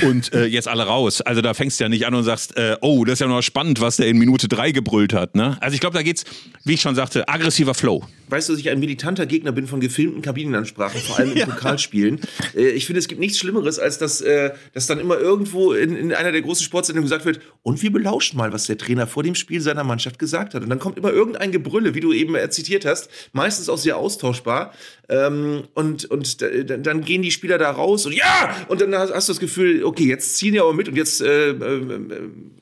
und 0.02 0.32
äh, 0.32 0.46
jetzt 0.46 0.68
alle 0.68 0.84
raus. 0.84 1.20
Also 1.20 1.40
da 1.40 1.54
fängst 1.54 1.80
du 1.80 1.84
ja 1.84 1.88
nicht 1.88 2.06
an 2.06 2.14
und 2.14 2.24
sagst, 2.24 2.56
äh, 2.56 2.76
oh, 2.80 3.04
das 3.04 3.14
ist 3.14 3.20
ja 3.20 3.26
noch 3.26 3.42
spannend, 3.42 3.80
was 3.80 3.96
der 3.96 4.08
in 4.08 4.18
Minute 4.18 4.48
drei 4.48 4.72
gebrüllt 4.72 5.12
hat, 5.12 5.34
ne? 5.34 5.56
Also 5.60 5.74
ich 5.74 5.80
glaube, 5.80 5.96
da 5.96 6.02
geht's, 6.02 6.24
wie 6.64 6.74
ich 6.74 6.80
schon 6.80 6.94
sagte, 6.94 7.28
aggressiver 7.28 7.74
Flow 7.74 8.04
weißt 8.28 8.48
du, 8.48 8.52
dass 8.52 8.60
ich 8.60 8.70
ein 8.70 8.80
militanter 8.80 9.26
Gegner 9.26 9.52
bin 9.52 9.66
von 9.66 9.80
gefilmten 9.80 10.22
Kabinenansprachen, 10.22 11.00
vor 11.00 11.18
allem 11.18 11.32
in 11.32 11.36
ja. 11.38 11.46
Pokalspielen. 11.46 12.20
Äh, 12.54 12.70
ich 12.70 12.86
finde, 12.86 12.98
es 12.98 13.08
gibt 13.08 13.20
nichts 13.20 13.38
Schlimmeres, 13.38 13.78
als 13.78 13.98
dass, 13.98 14.20
äh, 14.20 14.52
dass 14.72 14.86
dann 14.86 14.98
immer 14.98 15.18
irgendwo 15.18 15.72
in, 15.72 15.96
in 15.96 16.12
einer 16.12 16.32
der 16.32 16.42
großen 16.42 16.64
Sportsendungen 16.64 17.04
gesagt 17.04 17.24
wird, 17.24 17.40
und 17.62 17.82
wir 17.82 17.92
belauschen 17.92 18.36
mal, 18.36 18.52
was 18.52 18.66
der 18.66 18.78
Trainer 18.78 19.06
vor 19.06 19.22
dem 19.22 19.34
Spiel 19.34 19.45
seiner 19.58 19.84
Mannschaft 19.84 20.18
gesagt 20.18 20.54
hat. 20.54 20.62
Und 20.62 20.70
dann 20.70 20.78
kommt 20.78 20.98
immer 20.98 21.12
irgendein 21.12 21.52
Gebrülle, 21.52 21.94
wie 21.94 22.00
du 22.00 22.12
eben 22.12 22.36
zitiert 22.50 22.84
hast, 22.84 23.08
meistens 23.32 23.68
auch 23.68 23.78
sehr 23.78 23.96
austauschbar. 23.96 24.72
Ähm, 25.08 25.64
und 25.74 26.04
und 26.06 26.42
dann 26.42 27.04
gehen 27.04 27.22
die 27.22 27.30
Spieler 27.30 27.58
da 27.58 27.70
raus 27.70 28.06
und 28.06 28.12
ja, 28.12 28.56
und 28.68 28.80
dann 28.80 28.94
hast, 28.94 29.10
du 29.28 29.32
das 29.32 29.38
Gefühl, 29.38 29.84
okay, 29.84 30.04
jetzt 30.04 30.36
ziehen 30.36 30.52
die 30.52 30.60
aber 30.60 30.72
mit 30.72 30.88
und 30.88 30.96
jetzt 30.96 31.20
äh, 31.20 31.50
äh, 31.50 31.80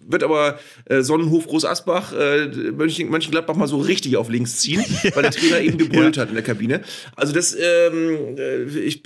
wird 0.07 0.23
aber 0.23 0.59
äh, 0.85 1.03
Sonnenhof 1.03 1.47
Groß 1.47 1.65
Asbach, 1.65 2.13
äh, 2.13 2.47
Mönchen, 2.73 3.09
Mönchengladbach 3.09 3.57
mal 3.57 3.67
so 3.67 3.79
richtig 3.79 4.17
auf 4.17 4.29
links 4.29 4.59
ziehen, 4.59 4.85
weil 5.15 5.23
der 5.23 5.33
Trainer 5.33 5.61
eben 5.61 5.79
gebrüllt 5.79 6.17
ja. 6.17 6.23
hat 6.23 6.29
in 6.29 6.35
der 6.35 6.45
Kabine. 6.45 6.83
Also 7.17 7.33
das, 7.33 7.55
ähm, 7.55 8.37
äh, 8.37 8.63
ich, 8.65 9.03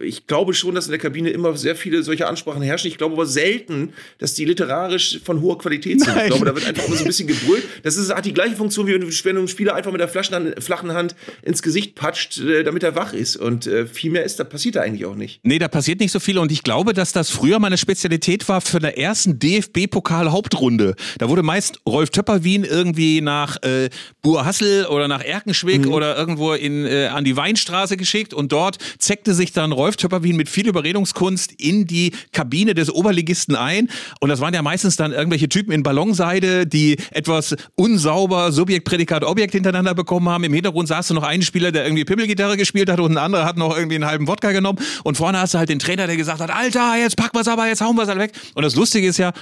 ich, 0.00 0.26
glaube 0.26 0.54
schon, 0.54 0.74
dass 0.74 0.86
in 0.86 0.92
der 0.92 1.00
Kabine 1.00 1.30
immer 1.30 1.56
sehr 1.56 1.76
viele 1.76 2.02
solche 2.02 2.26
Ansprachen 2.26 2.62
herrschen. 2.62 2.88
Ich 2.88 2.98
glaube 2.98 3.14
aber 3.14 3.26
selten, 3.26 3.92
dass 4.18 4.34
die 4.34 4.44
literarisch 4.44 5.20
von 5.24 5.40
hoher 5.40 5.58
Qualität 5.58 6.00
sind. 6.00 6.14
Nein. 6.14 6.26
Ich 6.26 6.30
glaube, 6.30 6.44
da 6.44 6.54
wird 6.54 6.66
einfach 6.66 6.88
so 6.98 7.04
ein 7.04 7.08
bisschen 7.08 7.28
gebrüllt. 7.28 7.64
Das 7.82 7.96
ist, 7.96 8.14
hat 8.14 8.24
die 8.24 8.34
gleiche 8.34 8.56
Funktion, 8.56 8.86
wie 8.86 8.94
wenn 8.94 9.00
du, 9.00 9.08
wenn 9.08 9.34
du 9.34 9.40
einen 9.40 9.48
Spieler 9.48 9.74
einfach 9.74 9.92
mit 9.92 10.00
der 10.00 10.08
Flaschen, 10.08 10.54
flachen 10.60 10.92
Hand 10.92 11.14
ins 11.42 11.62
Gesicht 11.62 11.94
patscht, 11.94 12.38
äh, 12.38 12.64
damit 12.64 12.82
er 12.82 12.94
wach 12.94 13.12
ist. 13.12 13.36
Und 13.36 13.66
äh, 13.66 13.86
viel 13.86 14.10
mehr 14.10 14.24
ist, 14.24 14.38
da 14.38 14.44
passiert 14.44 14.76
da 14.76 14.80
eigentlich 14.80 15.06
auch 15.06 15.14
nicht. 15.14 15.40
Nee, 15.42 15.58
da 15.58 15.68
passiert 15.68 16.00
nicht 16.00 16.12
so 16.12 16.20
viel. 16.20 16.38
Und 16.38 16.52
ich 16.52 16.62
glaube, 16.62 16.92
dass 16.92 17.12
das 17.12 17.30
früher 17.30 17.58
meine 17.58 17.78
Spezialität 17.78 18.48
war 18.48 18.60
für 18.60 18.78
der 18.78 18.98
ersten 18.98 19.38
DFB-Pokal-Hauptrunde. 19.38 20.94
Da 21.18 21.28
wurde 21.28 21.42
meist 21.42 21.80
Rolf 21.86 22.10
Töpperwien 22.10 22.64
irgendwie 22.64 23.20
nach 23.20 23.56
äh, 23.62 23.90
Burhassel 24.22 24.86
oder 24.86 25.08
nach 25.08 25.22
Erkenschwick 25.22 25.86
mhm. 25.86 25.92
oder 25.92 26.16
irgendwo 26.16 26.52
in, 26.52 26.86
äh, 26.86 27.06
an 27.06 27.24
die 27.24 27.36
Weinstraße 27.36 27.96
geschickt 27.96 28.34
und 28.34 28.52
dort 28.52 28.78
zeckte 28.98 29.34
sich 29.34 29.52
dann 29.52 29.72
Rolf 29.72 29.96
Töpperwien 29.96 30.36
mit 30.36 30.48
viel 30.48 30.68
Überredungskunst 30.68 31.52
in 31.52 31.86
die 31.86 32.12
Kabine 32.32 32.74
des 32.74 32.90
Oberligisten 32.90 33.56
ein. 33.56 33.88
Und 34.20 34.28
das 34.28 34.40
waren 34.40 34.54
ja 34.54 34.62
meistens 34.62 34.96
dann 34.96 35.12
irgendwelche 35.12 35.48
Typen 35.48 35.72
in 35.72 35.82
Ballonseide, 35.82 36.66
die 36.66 36.87
etwas 37.10 37.56
unsauber 37.74 38.52
Subjekt, 38.52 38.84
Prädikat, 38.84 39.24
Objekt 39.24 39.52
hintereinander 39.52 39.94
bekommen 39.94 40.28
haben. 40.28 40.44
Im 40.44 40.52
Hintergrund 40.52 40.88
saß 40.88 41.08
du 41.08 41.14
noch 41.14 41.22
einen 41.22 41.42
Spieler, 41.42 41.72
der 41.72 41.84
irgendwie 41.84 42.04
Pimmelgitarre 42.04 42.56
gespielt 42.56 42.90
hat 42.90 43.00
und 43.00 43.12
ein 43.12 43.18
anderer 43.18 43.44
hat 43.44 43.56
noch 43.56 43.76
irgendwie 43.76 43.96
einen 43.96 44.06
halben 44.06 44.26
Wodka 44.28 44.52
genommen. 44.52 44.78
Und 45.04 45.16
vorne 45.16 45.38
hast 45.40 45.54
du 45.54 45.58
halt 45.58 45.68
den 45.68 45.78
Trainer, 45.78 46.06
der 46.06 46.16
gesagt 46.16 46.40
hat, 46.40 46.50
Alter, 46.50 46.96
jetzt 46.96 47.16
packen 47.16 47.36
wir's 47.36 47.48
aber, 47.48 47.66
jetzt 47.66 47.80
hauen 47.80 47.96
wir's 47.96 48.08
alle 48.08 48.20
weg. 48.20 48.32
Und 48.54 48.62
das 48.62 48.74
Lustige 48.74 49.08
ist 49.08 49.18
ja, 49.18 49.32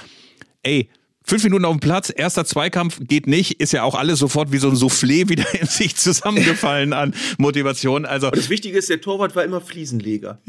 ey, 0.63 0.89
Fünf 1.29 1.43
Minuten 1.43 1.65
auf 1.65 1.75
dem 1.75 1.81
Platz, 1.81 2.09
erster 2.15 2.45
Zweikampf 2.45 2.99
geht 3.01 3.27
nicht, 3.27 3.59
ist 3.59 3.73
ja 3.73 3.83
auch 3.83 3.95
alles 3.95 4.19
sofort 4.19 4.53
wie 4.53 4.59
so 4.59 4.69
ein 4.69 4.75
Soufflé 4.75 5.27
wieder 5.29 5.43
in 5.59 5.67
sich 5.67 5.97
zusammengefallen 5.97 6.93
an 6.93 7.13
Motivation. 7.37 8.05
Also 8.05 8.27
Und 8.27 8.37
das 8.37 8.49
Wichtige 8.49 8.77
ist, 8.77 8.89
der 8.89 9.01
Torwart 9.01 9.35
war 9.35 9.43
immer 9.43 9.59
Fliesenleger. 9.59 10.39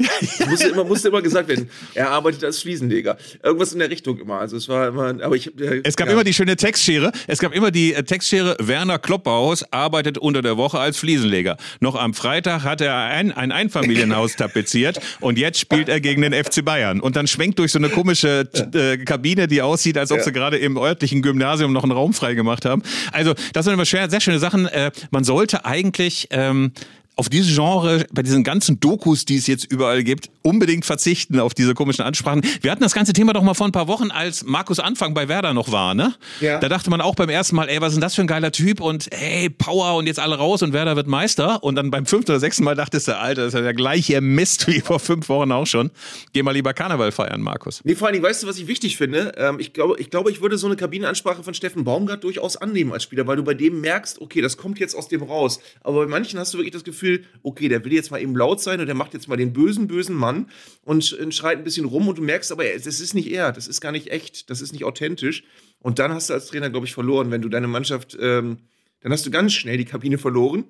Musste 0.49 0.69
immer, 0.69 0.85
musste 0.85 1.09
immer 1.09 1.21
gesagt 1.21 1.49
werden, 1.49 1.69
er 1.95 2.11
arbeitet 2.11 2.45
als 2.45 2.59
Fliesenleger. 2.61 3.17
Irgendwas 3.43 3.73
in 3.73 3.79
der 3.79 3.89
Richtung 3.89 4.19
immer. 4.19 4.39
Also 4.39 4.55
es 4.55 4.69
war 4.69 4.87
immer, 4.87 5.21
aber 5.21 5.35
ich. 5.35 5.47
Äh, 5.59 5.81
Es 5.83 5.97
gab 5.97 6.07
ja. 6.07 6.13
immer 6.13 6.23
die 6.23 6.33
schöne 6.33 6.55
Textschere. 6.55 7.11
Es 7.27 7.39
gab 7.39 7.53
immer 7.53 7.71
die 7.71 7.93
äh, 7.93 8.03
Textschere. 8.03 8.55
Werner 8.59 8.99
Klopphaus 8.99 9.65
arbeitet 9.73 10.17
unter 10.17 10.41
der 10.41 10.55
Woche 10.55 10.79
als 10.79 10.97
Fliesenleger. 10.97 11.57
Noch 11.81 11.95
am 11.95 12.13
Freitag 12.13 12.63
hat 12.63 12.79
er 12.79 12.95
ein, 12.95 13.33
ein 13.33 13.51
Einfamilienhaus 13.51 14.37
tapeziert 14.37 15.01
und 15.19 15.37
jetzt 15.37 15.59
spielt 15.59 15.89
er 15.89 15.99
gegen 15.99 16.21
den 16.21 16.33
FC 16.33 16.63
Bayern. 16.63 17.01
Und 17.01 17.17
dann 17.17 17.27
schwenkt 17.27 17.59
durch 17.59 17.73
so 17.73 17.79
eine 17.79 17.89
komische 17.89 18.47
äh, 18.73 18.97
Kabine, 18.97 19.49
die 19.49 19.61
aussieht, 19.61 19.97
als 19.97 20.13
ob 20.13 20.21
sie 20.21 20.31
gerade 20.31 20.57
im 20.57 20.68
örtlichen 20.77 21.21
Gymnasium 21.21 21.73
noch 21.73 21.83
einen 21.83 21.91
Raum 21.91 22.13
frei 22.13 22.33
gemacht 22.33 22.65
haben. 22.65 22.81
Also, 23.11 23.33
das 23.53 23.65
sind 23.65 23.73
immer 23.73 23.85
sehr 23.85 24.19
schöne 24.19 24.39
Sachen. 24.39 24.65
Äh, 24.67 24.91
man 25.11 25.23
sollte 25.23 25.65
eigentlich. 25.65 26.27
Ähm, 26.31 26.71
auf 27.19 27.27
dieses 27.27 27.53
Genre, 27.53 28.05
bei 28.13 28.21
diesen 28.21 28.45
ganzen 28.45 28.79
Dokus, 28.79 29.25
die 29.25 29.35
es 29.35 29.45
jetzt 29.45 29.65
überall 29.69 30.05
gibt, 30.05 30.29
unbedingt 30.41 30.85
verzichten 30.85 31.41
auf 31.41 31.53
diese 31.53 31.73
komischen 31.73 32.05
Ansprachen. 32.05 32.41
Wir 32.61 32.71
hatten 32.71 32.81
das 32.81 32.93
ganze 32.93 33.11
Thema 33.11 33.33
doch 33.33 33.43
mal 33.43 33.55
vor 33.55 33.67
ein 33.67 33.73
paar 33.73 33.89
Wochen, 33.89 34.09
als 34.09 34.45
Markus 34.45 34.79
Anfang 34.79 35.13
bei 35.13 35.27
Werder 35.27 35.53
noch 35.53 35.69
war, 35.69 35.93
ne? 35.93 36.15
Ja. 36.39 36.61
Da 36.61 36.69
dachte 36.69 36.89
man 36.89 37.01
auch 37.01 37.15
beim 37.15 37.27
ersten 37.27 37.57
Mal, 37.57 37.67
ey, 37.67 37.81
was 37.81 37.89
ist 37.89 37.95
denn 37.95 38.01
das 38.01 38.15
für 38.15 38.21
ein 38.21 38.27
geiler 38.27 38.53
Typ 38.53 38.79
und 38.79 39.09
hey, 39.11 39.49
Power 39.49 39.97
und 39.97 40.07
jetzt 40.07 40.17
alle 40.17 40.37
raus 40.37 40.61
und 40.61 40.71
Werder 40.71 40.95
wird 40.95 41.07
Meister. 41.07 41.61
Und 41.61 41.75
dann 41.75 41.91
beim 41.91 42.05
fünften 42.05 42.31
oder 42.31 42.39
sechsten 42.39 42.63
Mal 42.63 42.75
dachtest 42.75 43.09
du, 43.09 43.17
Alter, 43.17 43.41
das 43.41 43.47
ist 43.49 43.53
ja 43.55 43.61
der 43.63 43.73
gleiche 43.73 44.21
Mist 44.21 44.67
wie 44.67 44.79
vor 44.79 45.01
fünf 45.01 45.27
Wochen 45.27 45.51
auch 45.51 45.67
schon. 45.67 45.91
Geh 46.31 46.41
mal 46.41 46.51
lieber 46.51 46.73
Karneval 46.73 47.11
feiern, 47.11 47.41
Markus. 47.41 47.81
Nee, 47.83 47.95
vor 47.95 48.07
allen 48.07 48.13
Dingen, 48.13 48.23
weißt 48.23 48.43
du, 48.43 48.47
was 48.47 48.57
ich 48.57 48.67
wichtig 48.67 48.95
finde? 48.95 49.33
Ähm, 49.35 49.59
ich, 49.59 49.73
glaube, 49.73 49.99
ich 49.99 50.09
glaube, 50.09 50.31
ich 50.31 50.39
würde 50.39 50.57
so 50.57 50.67
eine 50.67 50.77
Kabinenansprache 50.77 51.43
von 51.43 51.53
Steffen 51.53 51.83
Baumgart 51.83 52.23
durchaus 52.23 52.55
annehmen 52.55 52.93
als 52.93 53.03
Spieler, 53.03 53.27
weil 53.27 53.35
du 53.35 53.43
bei 53.43 53.55
dem 53.55 53.81
merkst, 53.81 54.21
okay, 54.21 54.39
das 54.39 54.55
kommt 54.55 54.79
jetzt 54.79 54.95
aus 54.95 55.09
dem 55.09 55.21
raus. 55.21 55.59
Aber 55.81 56.05
bei 56.05 56.07
manchen 56.09 56.39
hast 56.39 56.53
du 56.53 56.59
wirklich 56.59 56.71
das 56.71 56.85
Gefühl, 56.85 57.08
okay, 57.43 57.67
der 57.69 57.83
will 57.83 57.93
jetzt 57.93 58.11
mal 58.11 58.21
eben 58.21 58.35
laut 58.35 58.61
sein 58.61 58.79
und 58.79 58.85
der 58.85 58.95
macht 58.95 59.13
jetzt 59.13 59.27
mal 59.27 59.37
den 59.37 59.53
bösen, 59.53 59.87
bösen 59.87 60.15
Mann 60.15 60.49
und, 60.83 61.13
und 61.13 61.33
schreit 61.33 61.57
ein 61.57 61.63
bisschen 61.63 61.85
rum 61.85 62.07
und 62.07 62.17
du 62.17 62.21
merkst 62.21 62.51
aber, 62.51 62.63
das 62.63 62.85
ist 62.85 63.13
nicht 63.13 63.31
er, 63.31 63.51
das 63.51 63.67
ist 63.67 63.81
gar 63.81 63.91
nicht 63.91 64.07
echt, 64.07 64.49
das 64.49 64.61
ist 64.61 64.71
nicht 64.71 64.83
authentisch. 64.83 65.43
Und 65.79 65.99
dann 65.99 66.11
hast 66.11 66.29
du 66.29 66.33
als 66.33 66.47
Trainer, 66.47 66.69
glaube 66.69 66.85
ich, 66.85 66.93
verloren, 66.93 67.31
wenn 67.31 67.41
du 67.41 67.49
deine 67.49 67.67
Mannschaft, 67.67 68.17
ähm, 68.19 68.57
dann 69.01 69.11
hast 69.11 69.25
du 69.25 69.31
ganz 69.31 69.53
schnell 69.53 69.77
die 69.77 69.85
Kabine 69.85 70.17
verloren, 70.17 70.65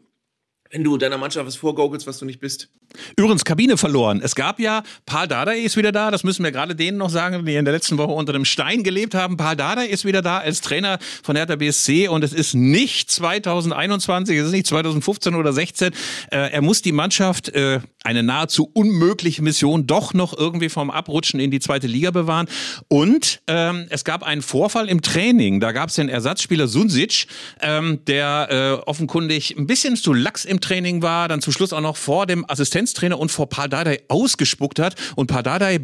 wenn 0.69 0.83
du 0.83 0.97
deiner 0.97 1.17
Mannschaft 1.17 1.47
was 1.47 1.55
vorgaukelst, 1.55 2.05
was 2.07 2.19
du 2.19 2.25
nicht 2.25 2.39
bist. 2.39 2.69
Übrigens, 3.17 3.45
Kabine 3.45 3.77
verloren. 3.77 4.21
Es 4.23 4.35
gab 4.35 4.59
ja, 4.59 4.83
Paul 5.05 5.27
Dardai 5.27 5.59
ist 5.59 5.77
wieder 5.77 5.91
da, 5.91 6.11
das 6.11 6.23
müssen 6.23 6.43
wir 6.43 6.51
gerade 6.51 6.75
denen 6.75 6.97
noch 6.97 7.09
sagen, 7.09 7.45
die 7.45 7.55
in 7.55 7.65
der 7.65 7.73
letzten 7.73 7.97
Woche 7.97 8.11
unter 8.11 8.33
dem 8.33 8.45
Stein 8.45 8.83
gelebt 8.83 9.15
haben. 9.15 9.37
Paul 9.37 9.55
Dardai 9.55 9.87
ist 9.87 10.05
wieder 10.05 10.21
da 10.21 10.39
als 10.39 10.61
Trainer 10.61 10.99
von 11.23 11.35
Hertha 11.35 11.55
BSC 11.55 12.07
und 12.07 12.23
es 12.23 12.33
ist 12.33 12.53
nicht 12.53 13.11
2021, 13.11 14.37
es 14.37 14.47
ist 14.47 14.51
nicht 14.51 14.67
2015 14.67 15.35
oder 15.35 15.53
16. 15.53 15.93
Äh, 16.31 16.51
er 16.51 16.61
muss 16.61 16.81
die 16.81 16.91
Mannschaft, 16.91 17.49
äh, 17.49 17.79
eine 18.03 18.23
nahezu 18.23 18.69
unmögliche 18.73 19.41
Mission, 19.41 19.87
doch 19.87 20.13
noch 20.13 20.37
irgendwie 20.37 20.69
vom 20.69 20.89
Abrutschen 20.89 21.39
in 21.39 21.51
die 21.51 21.59
zweite 21.59 21.87
Liga 21.87 22.11
bewahren. 22.11 22.47
Und 22.87 23.41
ähm, 23.47 23.87
es 23.89 24.05
gab 24.05 24.23
einen 24.23 24.41
Vorfall 24.41 24.87
im 24.87 25.01
Training. 25.01 25.59
Da 25.59 25.71
gab 25.71 25.89
es 25.89 25.95
den 25.95 26.09
Ersatzspieler 26.09 26.67
Sunsic, 26.67 27.27
ähm, 27.61 27.99
der 28.07 28.47
äh, 28.49 28.87
offenkundig 28.87 29.55
ein 29.57 29.67
bisschen 29.67 29.95
zu 29.95 30.13
lax 30.13 30.45
im 30.45 30.61
Training 30.61 31.01
war, 31.01 31.27
dann 31.27 31.41
zum 31.41 31.51
Schluss 31.51 31.73
auch 31.73 31.81
noch 31.81 31.97
vor 31.97 32.25
dem 32.25 32.49
Assistenztrainer 32.49 32.98
und 33.07 33.31
vor 33.31 33.49
Pardadei 33.49 34.01
ausgespuckt 34.07 34.79
hat. 34.79 34.95
Und 35.15 35.27
Pardadei 35.27 35.79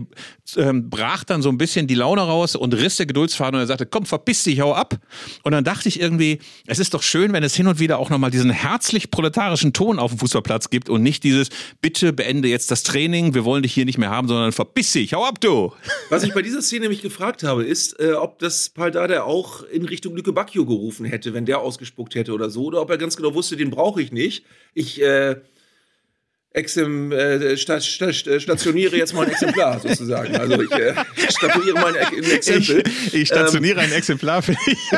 ähm, 0.58 0.89
brach 0.89 1.23
dann 1.23 1.41
so 1.41 1.49
ein 1.49 1.58
bisschen 1.58 1.88
die 1.88 1.95
Laune 1.95 2.21
raus 2.21 2.56
und 2.56 2.73
riss 2.73 2.97
der 2.97 3.06
Geduldsfaden 3.06 3.56
und 3.56 3.62
er 3.62 3.67
sagte, 3.67 3.86
komm, 3.86 4.06
verpiss 4.06 4.43
dich, 4.43 4.60
hau 4.62 4.73
ab. 4.73 4.97
Und 5.43 5.51
dann 5.51 5.63
dachte 5.63 5.89
ich 5.89 5.99
irgendwie, 5.99 6.39
es 6.67 6.80
ist 6.80 6.93
doch 6.93 7.04
schön, 7.04 7.34
wenn 7.34 7.43
es 7.43 7.56
hin 7.56 7.67
und 7.67 7.80
wieder 7.80 7.99
auch 7.99 8.10
nochmal 8.10 8.32
diesen 8.32 8.51
herzlich 8.51 9.12
proletarischen 9.12 9.73
Ton 9.73 9.99
auf 9.99 10.12
dem 10.12 10.19
Fußballplatz 10.19 10.69
gibt 10.69 10.89
und 10.89 11.04
nicht 11.04 11.23
dieses, 11.23 11.49
bitte 11.82 12.13
beende 12.13 12.47
jetzt 12.47 12.71
das 12.71 12.84
Training, 12.84 13.34
wir 13.34 13.45
wollen 13.45 13.63
dich 13.63 13.73
hier 13.73 13.86
nicht 13.86 13.97
mehr 13.97 14.10
haben, 14.10 14.28
sondern 14.28 14.51
verpiss 14.51 14.91
dich, 14.91 15.13
hau 15.13 15.25
ab, 15.25 15.39
du. 15.41 15.73
Was 16.10 16.23
ich 16.23 16.34
bei 16.34 16.41
dieser 16.41 16.62
Szene 16.62 16.89
mich 16.89 17.01
gefragt 17.01 17.43
habe, 17.43 17.63
ist, 17.63 17.99
äh, 17.99 18.13
ob 18.13 18.39
das 18.39 18.69
Paldada 18.69 19.23
auch 19.23 19.63
in 19.63 19.86
Richtung 19.86 20.15
Lücke 20.15 20.34
Bacchio 20.34 20.65
gerufen 20.65 21.06
hätte, 21.06 21.34
wenn 21.34 21.45
der 21.45 21.60
ausgespuckt 21.60 22.15
hätte 22.15 22.34
oder 22.34 22.49
so, 22.49 22.65
oder 22.65 22.82
ob 22.82 22.89
er 22.89 22.97
ganz 22.97 23.15
genau 23.15 23.34
wusste, 23.34 23.58
den 23.58 23.69
brauche 23.69 24.01
ich 24.01 24.12
nicht. 24.12 24.45
Ich 24.73 25.01
äh, 25.01 25.38
exem, 26.56 27.12
äh, 27.12 27.56
sta 27.58 27.80
sta 27.80 28.12
sta 28.13 28.39
stationiere 28.39 28.98
jetzt 28.98 29.13
mal 29.13 29.26
ein 29.26 29.32
Exemplar 29.32 29.80
sozusagen. 29.84 30.36
Also 30.36 30.62
ich 30.62 30.72
äh, 30.72 30.94
statuiere 31.30 31.74
mal 31.76 31.96
ein, 31.98 32.24
Exempel. 32.24 32.84
Ich, 33.08 33.13
ich 33.13 33.28
stationiere 33.28 33.82
ein 33.82 33.91
Exemplar 33.91 34.41
für 34.41 34.54
dich. 34.65 34.78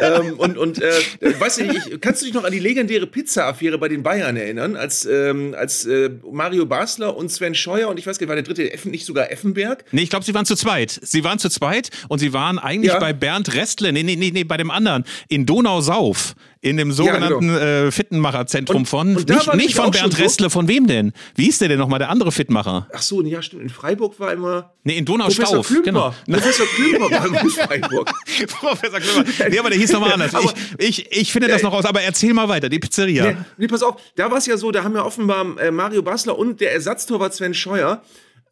Ähm, 0.00 0.34
und 0.38 0.58
und 0.58 0.80
äh, 0.82 0.92
weißt 1.38 1.60
du, 1.60 1.64
ich, 1.64 2.00
kannst 2.00 2.20
du 2.20 2.26
dich 2.26 2.34
noch 2.34 2.44
an 2.44 2.52
die 2.52 2.58
legendäre 2.58 3.06
Pizza-Affäre 3.06 3.78
bei 3.78 3.88
den 3.88 4.02
Bayern 4.02 4.36
erinnern, 4.36 4.76
als, 4.76 5.06
ähm, 5.06 5.54
als 5.56 5.86
äh, 5.86 6.10
Mario 6.30 6.66
Basler 6.66 7.16
und 7.16 7.30
Sven 7.30 7.54
Scheuer 7.54 7.88
und 7.88 7.98
ich 7.98 8.06
weiß 8.06 8.18
gar 8.18 8.24
nicht, 8.24 8.28
war 8.28 8.36
der 8.36 8.44
dritte 8.44 8.72
Effen, 8.72 8.90
nicht 8.90 9.06
sogar 9.06 9.30
Effenberg? 9.30 9.84
Nee, 9.92 10.02
ich 10.02 10.10
glaube, 10.10 10.24
sie 10.24 10.34
waren 10.34 10.44
zu 10.46 10.54
zweit. 10.56 10.98
Sie 11.02 11.24
waren 11.24 11.38
zu 11.38 11.48
zweit 11.48 11.90
und 12.08 12.18
sie 12.18 12.32
waren 12.32 12.58
eigentlich 12.58 12.92
Ja. 12.92 12.98
bei 12.98 13.12
Bernd 13.12 13.54
Restle, 13.54 13.92
nee, 13.92 14.02
nee, 14.02 14.16
nee, 14.16 14.30
nee, 14.32 14.44
bei 14.44 14.56
dem 14.56 14.70
anderen, 14.70 15.04
in 15.28 15.46
Donausauf, 15.46 16.34
in 16.68 16.76
dem 16.76 16.92
sogenannten 16.92 17.48
genau. 17.48 17.58
äh, 17.58 17.90
Fittenmacherzentrum 17.92 18.78
Und- 18.78 18.86
von, 18.86 19.16
und 19.16 19.28
nicht, 19.28 19.54
nicht 19.54 19.74
von 19.76 19.90
Bernd 19.90 20.18
Restle, 20.18 20.50
von 20.50 20.68
wem 20.68 20.86
denn? 20.86 21.12
Wie 21.34 21.44
hieß 21.44 21.58
der 21.58 21.68
denn 21.68 21.78
nochmal, 21.78 21.98
der 21.98 22.10
andere 22.10 22.32
Fitmacher? 22.32 22.88
Ach 22.92 23.02
so, 23.02 23.22
ja 23.22 23.40
stimmt. 23.42 23.62
In 23.62 23.68
Freiburg 23.68 24.18
war 24.20 24.32
immer 24.32 24.72
Nee, 24.84 24.98
in 24.98 25.04
Professor 25.04 25.28
Donaustauf, 25.46 25.66
Klümper. 25.66 25.84
genau. 26.26 26.38
Professor 26.38 26.66
Klümper 26.66 27.10
war 27.10 27.26
immer 27.26 27.40
in 27.42 27.50
Freiburg. 27.50 28.12
Professor 28.60 29.00
Klümper. 29.00 29.48
Nee, 29.48 29.58
aber 29.58 29.70
der 29.70 29.78
hieß 29.78 29.92
nochmal 29.92 30.12
anders. 30.12 30.34
Aber- 30.34 30.52
ich, 30.78 31.06
ich, 31.10 31.12
ich 31.20 31.32
finde 31.32 31.48
das 31.48 31.62
noch 31.62 31.72
aus, 31.72 31.84
aber 31.84 32.02
erzähl 32.02 32.34
mal 32.34 32.48
weiter, 32.48 32.68
die 32.68 32.78
Pizzeria. 32.78 33.32
Nee, 33.32 33.36
nee, 33.58 33.66
pass 33.66 33.82
auf, 33.82 33.96
da 34.16 34.30
war 34.30 34.38
es 34.38 34.46
ja 34.46 34.56
so, 34.56 34.70
da 34.70 34.84
haben 34.84 34.94
ja 34.94 35.04
offenbar 35.04 35.44
äh, 35.58 35.70
Mario 35.70 36.02
Basler 36.02 36.38
und 36.38 36.60
der 36.60 36.72
Ersatztorwart 36.72 37.34
Sven 37.34 37.54
Scheuer 37.54 38.02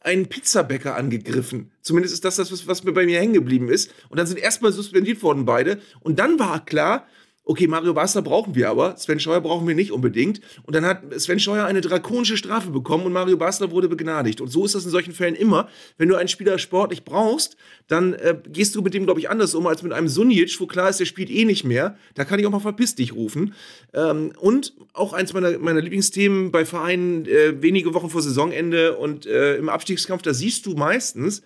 einen 0.01 0.27
Pizzabäcker 0.27 0.97
angegriffen. 0.97 1.71
Zumindest 1.81 2.13
ist 2.15 2.25
das 2.27 2.37
das, 2.37 2.53
was, 2.53 2.67
was 2.69 2.85
mir 2.85 2.93
bei 2.93 3.07
mir 3.07 3.19
hängen 3.19 3.33
geblieben 3.33 3.71
ist. 3.71 3.91
Und 4.11 4.19
dann 4.19 4.27
sind 4.27 4.39
erstmal 4.39 4.71
suspendiert 4.71 5.23
worden 5.23 5.47
beide. 5.47 5.81
Und 6.01 6.19
dann 6.19 6.39
war 6.39 6.63
klar, 6.65 7.07
okay, 7.45 7.67
Mario 7.67 7.93
Basler 7.93 8.23
brauchen 8.23 8.55
wir 8.55 8.71
aber, 8.71 8.97
Sven 8.97 9.21
Scheuer 9.21 9.41
brauchen 9.41 9.69
wir 9.69 9.75
nicht 9.75 9.93
unbedingt. 9.93 10.41
Und 10.63 10.75
dann 10.75 10.85
hat 10.85 11.03
Sven 11.21 11.39
Scheuer 11.39 11.67
eine 11.67 11.83
drakonische 11.83 12.37
Strafe 12.37 12.71
bekommen 12.71 13.05
und 13.05 13.13
Mario 13.13 13.37
Basler 13.37 13.71
wurde 13.71 13.89
begnadigt. 13.89 14.41
Und 14.41 14.49
so 14.49 14.65
ist 14.65 14.75
das 14.75 14.85
in 14.85 14.91
solchen 14.91 15.13
Fällen 15.13 15.35
immer. 15.35 15.69
Wenn 15.99 16.09
du 16.09 16.17
einen 16.17 16.29
Spieler 16.29 16.59
sportlich 16.59 17.05
brauchst, 17.05 17.57
dann 17.87 18.15
äh, 18.15 18.37
gehst 18.49 18.75
du 18.75 18.83
mit 18.83 18.95
dem, 18.95 19.05
glaube 19.05 19.21
ich, 19.21 19.29
anders 19.29 19.55
um 19.55 19.67
als 19.67 19.83
mit 19.83 19.93
einem 19.93 20.09
Sunic, 20.09 20.59
wo 20.59 20.67
klar 20.67 20.89
ist, 20.89 21.01
der 21.01 21.05
spielt 21.05 21.31
eh 21.31 21.45
nicht 21.45 21.65
mehr. 21.65 21.97
Da 22.15 22.25
kann 22.25 22.39
ich 22.39 22.47
auch 22.47 22.51
mal 22.51 22.61
verpiss 22.61 22.95
dich 22.95 23.15
rufen. 23.15 23.55
Ähm, 23.93 24.33
und 24.39 24.75
auch 24.95 25.13
eins 25.13 25.35
meiner, 25.35 25.59
meiner 25.59 25.83
Lieblingsthemen 25.83 26.51
bei 26.51 26.65
Vereinen 26.65 27.27
äh, 27.27 27.61
wenige 27.61 27.93
Wochen 27.93 28.09
vor 28.09 28.23
Saisonende 28.23 28.97
und 28.97 29.27
äh, 29.27 29.57
im 29.57 29.69
Abstiegskampf, 29.69 30.23
da 30.23 30.33
siehst 30.33 30.65
du 30.65 30.75
meistens, 30.75 31.43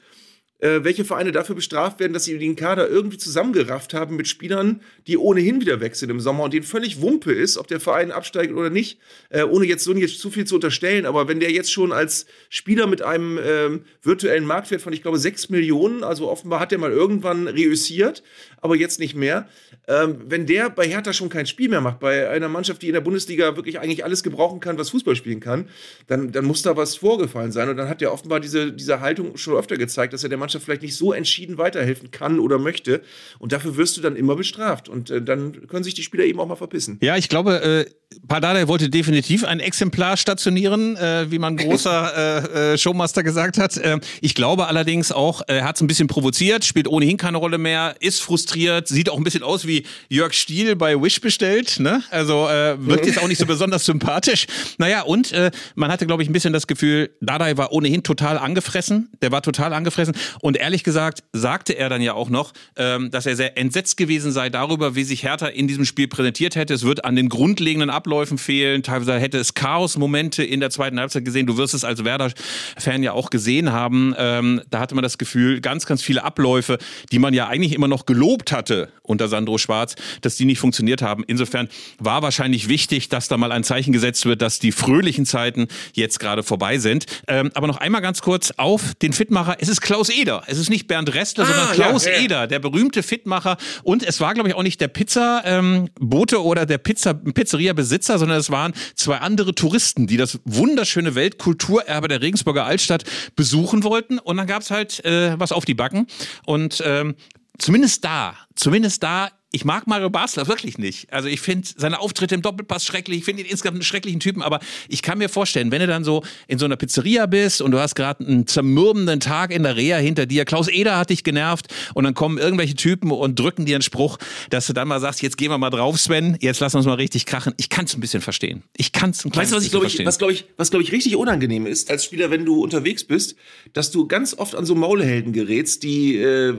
äh, 0.59 0.81
welche 0.83 1.05
Vereine 1.05 1.33
dafür 1.33 1.55
bestraft 1.55 2.01
werden, 2.01 2.12
dass 2.12 2.25
sie 2.25 2.37
den 2.38 2.57
Kader 2.57 2.88
irgendwie 2.88 3.18
zusammengerafft 3.18 3.94
haben 3.94 4.16
mit 4.16 4.27
Spielern, 4.27 4.81
die 5.07 5.16
ohnehin 5.16 5.61
wieder 5.61 5.81
weg 5.81 5.94
sind 5.94 6.11
im 6.11 6.21
Sommer 6.21 6.44
und 6.44 6.55
denen 6.55 6.64
völlig 6.64 7.01
Wumpe 7.01 7.33
ist, 7.33 7.59
ob 7.59 7.68
der 7.68 7.81
Verein 7.81 8.11
absteigt 8.11 8.53
oder 8.53 8.71
nicht, 8.71 8.99
äh, 9.31 9.44
ohne 9.44 9.66
jetzt 9.66 9.85
so 9.85 9.94
jetzt 9.94 10.18
zu 10.18 10.31
viel 10.31 10.47
zu 10.47 10.57
unterstellen. 10.57 11.07
Aber 11.07 11.29
wenn 11.29 11.40
der 11.40 11.53
jetzt 11.53 11.73
schon 11.73 11.92
als 11.92 12.27
Spieler 12.51 12.87
mit 12.87 13.03
einem 13.03 13.38
ähm, 13.42 13.85
virtuellen 14.03 14.44
Marktwert 14.44 14.83
von, 14.83 14.92
ich 14.92 15.03
glaube, 15.03 15.18
6 15.18 15.49
Millionen, 15.51 16.03
also 16.03 16.29
offenbar 16.29 16.61
hat 16.61 16.73
der 16.73 16.79
mal 16.79 16.92
irgendwann 16.92 17.47
reüssiert, 17.47 18.23
aber 18.61 18.77
jetzt 18.77 18.99
nicht 18.99 19.14
mehr. 19.14 19.49
Ähm, 19.88 20.18
wenn 20.27 20.44
der 20.44 20.68
bei 20.68 20.87
Hertha 20.87 21.14
schon 21.14 21.31
kein 21.31 21.46
Spiel 21.46 21.70
mehr 21.70 21.81
macht, 21.81 22.01
bei 22.01 22.29
einer 22.29 22.48
Mannschaft, 22.48 22.83
die 22.83 22.88
in 22.88 22.92
der 22.92 23.01
Bundesliga 23.01 23.57
wirklich 23.57 23.81
eigentlich 23.81 24.05
alles 24.05 24.22
gebrauchen 24.22 24.61
kann, 24.61 24.77
was 24.77 24.90
Fußball 24.90 25.16
spielen 25.16 25.40
kann, 25.40 25.68
dann, 26.07 26.31
dann 26.31 26.44
muss 26.44 26.61
da 26.61 26.77
was 26.77 26.96
vorgefallen 26.96 27.53
sein. 27.53 27.70
Und 27.70 27.79
dann 27.79 27.88
hat 27.88 28.03
er 28.03 28.12
offenbar 28.12 28.38
diese, 28.38 28.70
diese 28.72 29.01
Haltung 29.01 29.38
schon 29.38 29.55
öfter 29.55 29.79
gezeigt, 29.79 30.12
dass 30.12 30.22
er 30.22 30.29
der 30.29 30.37
Mannschaft 30.37 30.66
vielleicht 30.66 30.83
nicht 30.83 30.94
so 30.94 31.14
entschieden 31.14 31.57
weiterhelfen 31.57 32.11
kann 32.11 32.38
oder 32.38 32.59
möchte. 32.59 33.01
Und 33.38 33.53
dafür 33.53 33.79
wirst 33.79 33.96
du 33.96 34.03
dann 34.03 34.14
immer 34.14 34.37
bestraft. 34.37 34.90
Und 34.90 35.11
äh, 35.11 35.22
dann 35.22 35.66
können 35.68 35.85
sich 35.85 35.94
die 35.94 36.03
Spieler 36.03 36.24
eben 36.24 36.38
auch 36.38 36.46
mal 36.46 36.57
verpissen. 36.57 36.98
Ja, 37.01 37.16
ich 37.16 37.31
glaube, 37.31 37.62
äh, 37.62 37.90
Pardada 38.27 38.68
wollte 38.68 38.90
definitiv 38.90 39.44
ein 39.44 39.61
Exemplar 39.61 40.18
stationieren, 40.18 40.96
äh, 40.96 41.31
wie 41.31 41.38
man 41.38 41.57
großer 41.57 42.44
äh, 42.55 42.72
äh, 42.74 42.79
Showmaster 42.79 43.22
gesagt 43.22 43.57
hat. 43.57 43.79
Äh, 43.79 44.01
ich 44.20 44.35
glaube 44.35 44.66
allerdings 44.66 45.12
auch, 45.12 45.40
er 45.46 45.64
hat 45.64 45.77
es 45.77 45.83
ein 45.83 45.87
bisschen 45.87 46.09
provoziert, 46.09 46.66
spielt 46.66 46.88
ohnehin 46.88 47.16
keine 47.16 47.38
Rolle 47.38 47.57
mehr, 47.57 47.96
ist 48.01 48.20
frustriert, 48.20 48.88
sieht 48.88 49.09
auch 49.09 49.16
ein 49.16 49.24
bisschen 49.24 49.42
aus 49.42 49.66
wie 49.66 49.78
Jörg 50.09 50.33
Stiel 50.33 50.77
bei 50.77 51.01
Wish 51.01 51.21
bestellt. 51.21 51.81
Ne? 51.81 52.03
Also 52.11 52.49
äh, 52.49 52.77
wirkt 52.79 53.07
jetzt 53.07 53.23
auch 53.23 53.29
nicht 53.29 53.38
so 53.38 53.47
besonders 53.59 53.85
sympathisch. 53.85 54.47
Naja, 54.79 55.03
und 55.03 55.33
äh, 55.33 55.51
man 55.75 55.91
hatte, 55.91 56.07
glaube 56.07 56.23
ich, 56.23 56.29
ein 56.29 56.33
bisschen 56.33 56.53
das 56.53 56.67
Gefühl, 56.67 57.11
Dardai 57.21 57.57
war 57.57 57.73
ohnehin 57.73 58.03
total 58.03 58.38
angefressen. 58.38 59.11
Der 59.23 59.33
war 59.33 59.43
total 59.43 59.73
angefressen. 59.73 60.14
Und 60.41 60.57
ehrlich 60.57 60.85
gesagt 60.85 61.25
sagte 61.33 61.75
er 61.75 61.88
dann 61.88 62.03
ja 62.03 62.14
auch 62.14 62.31
noch, 62.31 62.53
ähm, 62.77 63.11
dass 63.11 63.27
er 63.27 63.37
sehr 63.37 63.57
entsetzt 63.59 63.97
gewesen 63.97 64.33
sei 64.33 64.51
darüber, 64.51 64.95
wie 64.95 65.05
sich 65.05 65.23
Hertha 65.23 65.47
in 65.47 65.69
diesem 65.69 65.85
Spiel 65.85 66.09
präsentiert 66.09 66.57
hätte. 66.57 66.75
Es 66.75 66.85
wird 66.85 67.05
an 67.05 67.17
den 67.17 67.29
grundlegenden 67.29 67.91
Abläufen 67.91 68.38
fehlen. 68.38 68.83
Teilweise 68.83 69.19
hätte 69.19 69.38
es 69.38 69.55
Chaos-Momente 69.55 70.45
in 70.45 70.61
der 70.61 70.71
zweiten 70.71 70.99
Halbzeit 70.99 71.25
gesehen. 71.25 71.47
Du 71.47 71.57
wirst 71.57 71.75
es 71.75 71.85
als 71.85 72.05
Werder-Fan 72.05 73.03
ja 73.03 73.12
auch 73.12 73.31
gesehen 73.31 73.73
haben. 73.73 74.14
Ähm, 74.17 74.62
da 74.71 74.81
hatte 74.81 74.95
man 74.95 75.03
das 75.03 75.19
Gefühl, 75.19 75.61
ganz, 75.61 75.87
ganz 75.87 76.03
viele 76.03 76.25
Abläufe, 76.25 76.79
die 77.12 77.19
man 77.19 77.35
ja 77.35 77.49
eigentlich 77.49 77.73
immer 77.73 77.88
noch 77.88 78.07
gelobt 78.07 78.53
hatte 78.53 78.91
unter 79.03 79.29
Sandro 79.29 79.59
Schwarz, 79.69 79.97
dass 80.23 80.37
die 80.37 80.47
nicht 80.47 80.61
funktioniert 80.61 81.03
haben. 81.03 81.23
Insofern 81.27 81.69
war 81.99 82.23
wahrscheinlich 82.23 82.69
wichtig, 82.69 83.11
dass 83.11 83.29
da 83.29 83.37
mal 83.37 83.53
ein 83.53 83.65
Zeichen 83.65 83.93
gesetzt 83.93 84.25
wird, 84.25 84.41
dass 84.41 84.59
die 84.59 84.73
fröhlichen 84.73 85.27
Zeiten 85.27 85.69
jetzt 85.93 86.19
gerade 86.21 86.43
vorbei 86.43 86.79
sind. 86.79 87.05
Ähm, 87.27 87.51
aber 87.53 87.67
noch 87.67 87.77
einmal 87.77 88.01
ganz 88.01 88.23
kurz 88.23 88.51
auf 88.57 88.95
den 89.03 89.13
Fitmacher. 89.13 89.57
Es 89.61 89.69
ist 89.69 89.83
Klaus 89.83 90.09
Eder. 90.09 90.43
Es 90.47 90.57
ist 90.57 90.71
nicht 90.71 90.89
Bernd 90.89 91.15
Restler, 91.15 91.45
ah, 91.45 91.49
sondern 91.49 91.73
Klaus 91.75 92.07
ja, 92.07 92.13
ja. 92.13 92.21
Eder, 92.21 92.47
der 92.47 92.61
berühmte 92.61 93.03
Fitmacher. 93.03 93.59
Und 93.83 94.03
es 94.03 94.21
war, 94.21 94.33
glaube 94.33 94.49
ich, 94.49 94.55
auch 94.55 94.63
nicht 94.63 94.81
der 94.81 94.89
Pizza-Bote 94.89 96.37
ähm, 96.37 96.43
oder 96.43 96.65
der 96.65 96.79
Pizza 96.79 97.13
Pizzeria-Besitzer, 97.13 98.19
sondern 98.19 98.39
es 98.39 98.49
waren 98.51 98.73
zwei 98.95 99.19
andere 99.19 99.55
Touristen, 99.55 100.07
die 100.07 100.17
das 100.17 100.41
wunderschöne 100.47 101.15
Weltkulturerbe 101.15 102.09
der 102.09 102.23
Regensburger 102.23 102.65
Altstadt 102.65 103.05
besuchen 103.37 103.85
wollten. 103.85 104.19
Und 104.19 104.39
dann 104.39 104.47
gab 104.47 104.63
es 104.63 104.71
halt 104.71 105.05
äh, 105.05 105.39
was 105.39 105.53
auf 105.53 105.67
die 105.67 105.75
Backen. 105.75 106.07
Und 106.47 106.83
ähm, 106.87 107.17
zumindest 107.59 108.05
da, 108.05 108.35
zumindest 108.55 109.03
da 109.03 109.31
ich 109.51 109.65
mag 109.65 109.87
Mario 109.87 110.11
Basler 110.11 110.47
wirklich 110.47 110.77
nicht. 110.77 111.11
Also 111.11 111.27
ich 111.27 111.41
finde 111.41 111.67
seine 111.75 112.01
Auftritte 112.01 112.35
im 112.35 112.43
Doppelpass 112.43 112.85
schrecklich. 112.85 113.21
Ich 113.21 113.25
finde 113.25 113.43
ihn 113.43 113.49
insgesamt 113.49 113.77
einen 113.77 113.83
schrecklichen 113.83 114.21
Typen. 114.21 114.43
Aber 114.43 114.61
ich 114.89 115.01
kann 115.01 115.17
mir 115.17 115.31
vorstellen, 115.31 115.71
wenn 115.71 115.81
du 115.81 115.87
dann 115.87 116.05
so 116.05 116.23
in 116.49 116.59
so 116.59 116.67
einer 116.67 116.77
Pizzeria 116.77 117.25
bist 117.25 117.63
und 117.63 117.71
du 117.71 117.79
hast 117.79 117.95
gerade 117.95 118.27
einen 118.27 118.47
zermürbenden 118.47 119.21
Tag 119.21 119.51
in 119.51 119.63
der 119.63 119.77
Reha 119.77 119.97
hinter 119.97 120.27
dir, 120.27 120.45
Klaus 120.45 120.69
Eder 120.69 120.99
hat 120.99 121.09
dich 121.09 121.25
genervt 121.25 121.69
und 121.95 122.05
dann 122.05 122.13
kommen 122.13 122.37
irgendwelche 122.37 122.75
Typen 122.75 123.11
und 123.11 123.39
drücken 123.39 123.65
dir 123.65 123.77
einen 123.77 123.83
Spruch, 123.83 124.19
dass 124.51 124.67
du 124.67 124.75
dann 124.75 124.87
mal 124.87 125.01
sagst, 125.01 125.23
jetzt 125.23 125.39
gehen 125.39 125.51
wir 125.51 125.57
mal 125.57 125.71
drauf, 125.71 125.99
Sven, 125.99 126.37
jetzt 126.41 126.61
lass 126.61 126.75
uns 126.75 126.85
mal 126.85 126.95
richtig 126.95 127.25
krachen. 127.25 127.55
Ich 127.57 127.71
kann 127.71 127.87
es 127.87 127.97
ein 127.97 128.01
bisschen 128.01 128.21
verstehen. 128.21 128.65
Ich 128.77 128.93
kann 128.93 129.11
es 129.11 129.25
ein 129.25 129.35
Weißt 129.35 129.53
du, 129.53 129.57
was 129.57 129.65
ich 129.65 129.71
glaube 129.71 129.87
ich, 129.87 130.05
was 130.05 130.19
glaube 130.19 130.35
ich, 130.35 130.45
was 130.59 130.71
glaube 130.71 130.83
ich 130.83 130.93
richtig 130.93 131.17
unangenehm 131.17 131.65
ist 131.65 131.91
als 131.91 132.05
Spieler, 132.05 132.31
wenn 132.31 132.45
du 132.45 132.63
unterwegs 132.63 133.03
bist, 133.03 133.35
dass 133.73 133.91
du 133.91 134.07
ganz 134.07 134.35
oft 134.35 134.55
an 134.55 134.67
so 134.67 134.75
Maulhelden 134.75 135.33
gerätst, 135.33 135.85
die 135.85 136.17
äh, 136.17 136.55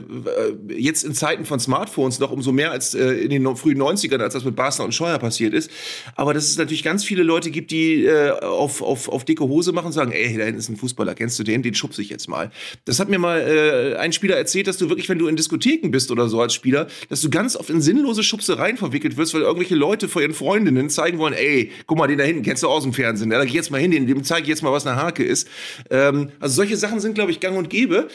jetzt 0.76 1.04
in 1.04 1.14
Zeiten 1.14 1.44
von 1.44 1.60
Smartphones 1.60 2.18
noch 2.18 2.32
umso 2.32 2.50
mehr 2.50 2.72
als 2.72 2.79
äh, 2.94 3.12
in 3.12 3.30
den 3.30 3.56
frühen 3.56 3.80
90ern, 3.80 4.20
als 4.20 4.34
das 4.34 4.44
mit 4.44 4.56
Basler 4.56 4.84
und 4.84 4.94
Scheuer 4.94 5.18
passiert 5.18 5.54
ist. 5.54 5.70
Aber 6.16 6.34
dass 6.34 6.48
es 6.48 6.58
natürlich 6.58 6.82
ganz 6.82 7.04
viele 7.04 7.22
Leute 7.22 7.50
gibt, 7.50 7.70
die 7.70 8.04
äh, 8.04 8.30
auf, 8.30 8.82
auf, 8.82 9.08
auf 9.08 9.24
dicke 9.24 9.44
Hose 9.44 9.72
machen 9.72 9.86
und 9.86 9.92
sagen, 9.92 10.12
ey, 10.12 10.36
da 10.36 10.44
hinten 10.44 10.58
ist 10.58 10.68
ein 10.68 10.76
Fußballer, 10.76 11.14
kennst 11.14 11.38
du 11.38 11.42
den? 11.42 11.62
Den 11.62 11.74
schubse 11.74 12.02
ich 12.02 12.10
jetzt 12.10 12.28
mal. 12.28 12.50
Das 12.84 13.00
hat 13.00 13.08
mir 13.08 13.18
mal 13.18 13.40
äh, 13.40 13.96
ein 13.96 14.12
Spieler 14.12 14.36
erzählt, 14.36 14.66
dass 14.66 14.78
du 14.78 14.88
wirklich, 14.88 15.08
wenn 15.08 15.18
du 15.18 15.28
in 15.28 15.36
Diskotheken 15.36 15.90
bist 15.90 16.10
oder 16.10 16.28
so 16.28 16.40
als 16.40 16.54
Spieler, 16.54 16.86
dass 17.08 17.20
du 17.20 17.30
ganz 17.30 17.56
oft 17.56 17.70
in 17.70 17.80
sinnlose 17.80 18.22
Schubsereien 18.22 18.76
verwickelt 18.76 19.16
wirst, 19.16 19.34
weil 19.34 19.42
irgendwelche 19.42 19.74
Leute 19.74 20.08
vor 20.08 20.22
ihren 20.22 20.34
Freundinnen 20.34 20.90
zeigen 20.90 21.18
wollen, 21.18 21.34
ey, 21.34 21.70
guck 21.86 21.98
mal, 21.98 22.06
den 22.06 22.18
da 22.18 22.24
hinten 22.24 22.42
kennst 22.42 22.62
du 22.62 22.68
aus 22.68 22.82
dem 22.82 22.92
Fernsehen, 22.92 23.30
da 23.30 23.44
geh 23.44 23.52
jetzt 23.52 23.70
mal 23.70 23.80
hin, 23.80 23.90
dem 23.90 24.24
zeige 24.24 24.42
ich 24.42 24.48
jetzt 24.48 24.62
mal, 24.62 24.72
was 24.72 24.86
eine 24.86 24.96
Hake 24.96 25.24
ist. 25.24 25.48
Ähm, 25.90 26.30
also 26.40 26.54
solche 26.54 26.76
Sachen 26.76 27.00
sind, 27.00 27.14
glaube 27.14 27.30
ich, 27.30 27.40
gang 27.40 27.56
und 27.56 27.70
gäbe. 27.70 28.08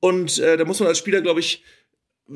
Und 0.00 0.38
äh, 0.38 0.56
da 0.56 0.64
muss 0.64 0.78
man 0.78 0.88
als 0.88 0.98
Spieler, 0.98 1.20
glaube 1.20 1.40
ich, 1.40 1.64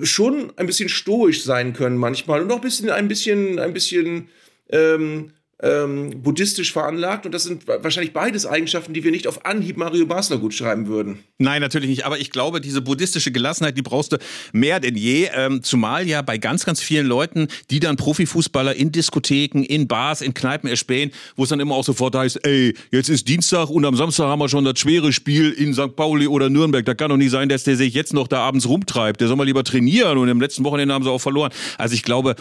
schon 0.02 0.52
ein 0.56 0.66
bisschen 0.66 0.88
stoisch 0.88 1.44
sein 1.44 1.72
können 1.72 1.96
manchmal 1.96 2.42
und 2.42 2.50
auch 2.50 2.56
ein 2.56 2.62
bisschen, 2.62 2.90
ein 2.90 3.08
bisschen, 3.08 3.58
ein 3.58 3.72
bisschen 3.72 4.28
ähm, 4.68 5.32
ähm, 5.62 6.22
buddhistisch 6.22 6.72
veranlagt. 6.72 7.24
Und 7.24 7.32
das 7.32 7.44
sind 7.44 7.66
wahrscheinlich 7.66 8.12
beides 8.12 8.46
Eigenschaften, 8.46 8.92
die 8.92 9.04
wir 9.04 9.12
nicht 9.12 9.26
auf 9.26 9.46
Anhieb 9.46 9.76
Mario 9.76 10.06
Basler 10.06 10.38
gut 10.38 10.54
schreiben 10.54 10.88
würden. 10.88 11.20
Nein, 11.38 11.60
natürlich 11.60 11.88
nicht. 11.88 12.04
Aber 12.04 12.18
ich 12.18 12.30
glaube, 12.30 12.60
diese 12.60 12.82
buddhistische 12.82 13.30
Gelassenheit, 13.30 13.76
die 13.76 13.82
brauchst 13.82 14.12
du 14.12 14.18
mehr 14.52 14.80
denn 14.80 14.96
je. 14.96 15.28
Ähm, 15.34 15.62
zumal 15.62 16.08
ja 16.08 16.22
bei 16.22 16.38
ganz, 16.38 16.64
ganz 16.64 16.80
vielen 16.80 17.06
Leuten, 17.06 17.48
die 17.70 17.80
dann 17.80 17.96
Profifußballer 17.96 18.74
in 18.74 18.90
Diskotheken, 18.90 19.62
in 19.62 19.86
Bars, 19.86 20.20
in 20.20 20.34
Kneipen 20.34 20.68
erspähen, 20.68 21.12
wo 21.36 21.44
es 21.44 21.50
dann 21.50 21.60
immer 21.60 21.76
auch 21.76 21.84
sofort 21.84 22.16
heißt, 22.16 22.44
ey, 22.44 22.74
jetzt 22.90 23.08
ist 23.08 23.28
Dienstag 23.28 23.70
und 23.70 23.84
am 23.84 23.96
Samstag 23.96 24.24
haben 24.26 24.40
wir 24.40 24.48
schon 24.48 24.64
das 24.64 24.78
schwere 24.78 25.12
Spiel 25.12 25.50
in 25.52 25.74
St. 25.74 25.94
Pauli 25.94 26.26
oder 26.26 26.50
Nürnberg. 26.50 26.84
Da 26.84 26.94
kann 26.94 27.10
doch 27.10 27.16
nicht 27.16 27.30
sein, 27.30 27.48
dass 27.48 27.64
der 27.64 27.76
sich 27.76 27.94
jetzt 27.94 28.12
noch 28.12 28.26
da 28.26 28.40
abends 28.40 28.68
rumtreibt. 28.68 29.20
Der 29.20 29.28
soll 29.28 29.36
mal 29.36 29.44
lieber 29.44 29.62
trainieren 29.62 30.18
und 30.18 30.28
im 30.28 30.40
letzten 30.40 30.64
Wochenende 30.64 30.92
haben 30.92 31.04
sie 31.04 31.10
auch 31.10 31.20
verloren. 31.20 31.52
Also 31.78 31.94
ich 31.94 32.02
glaube, 32.02 32.34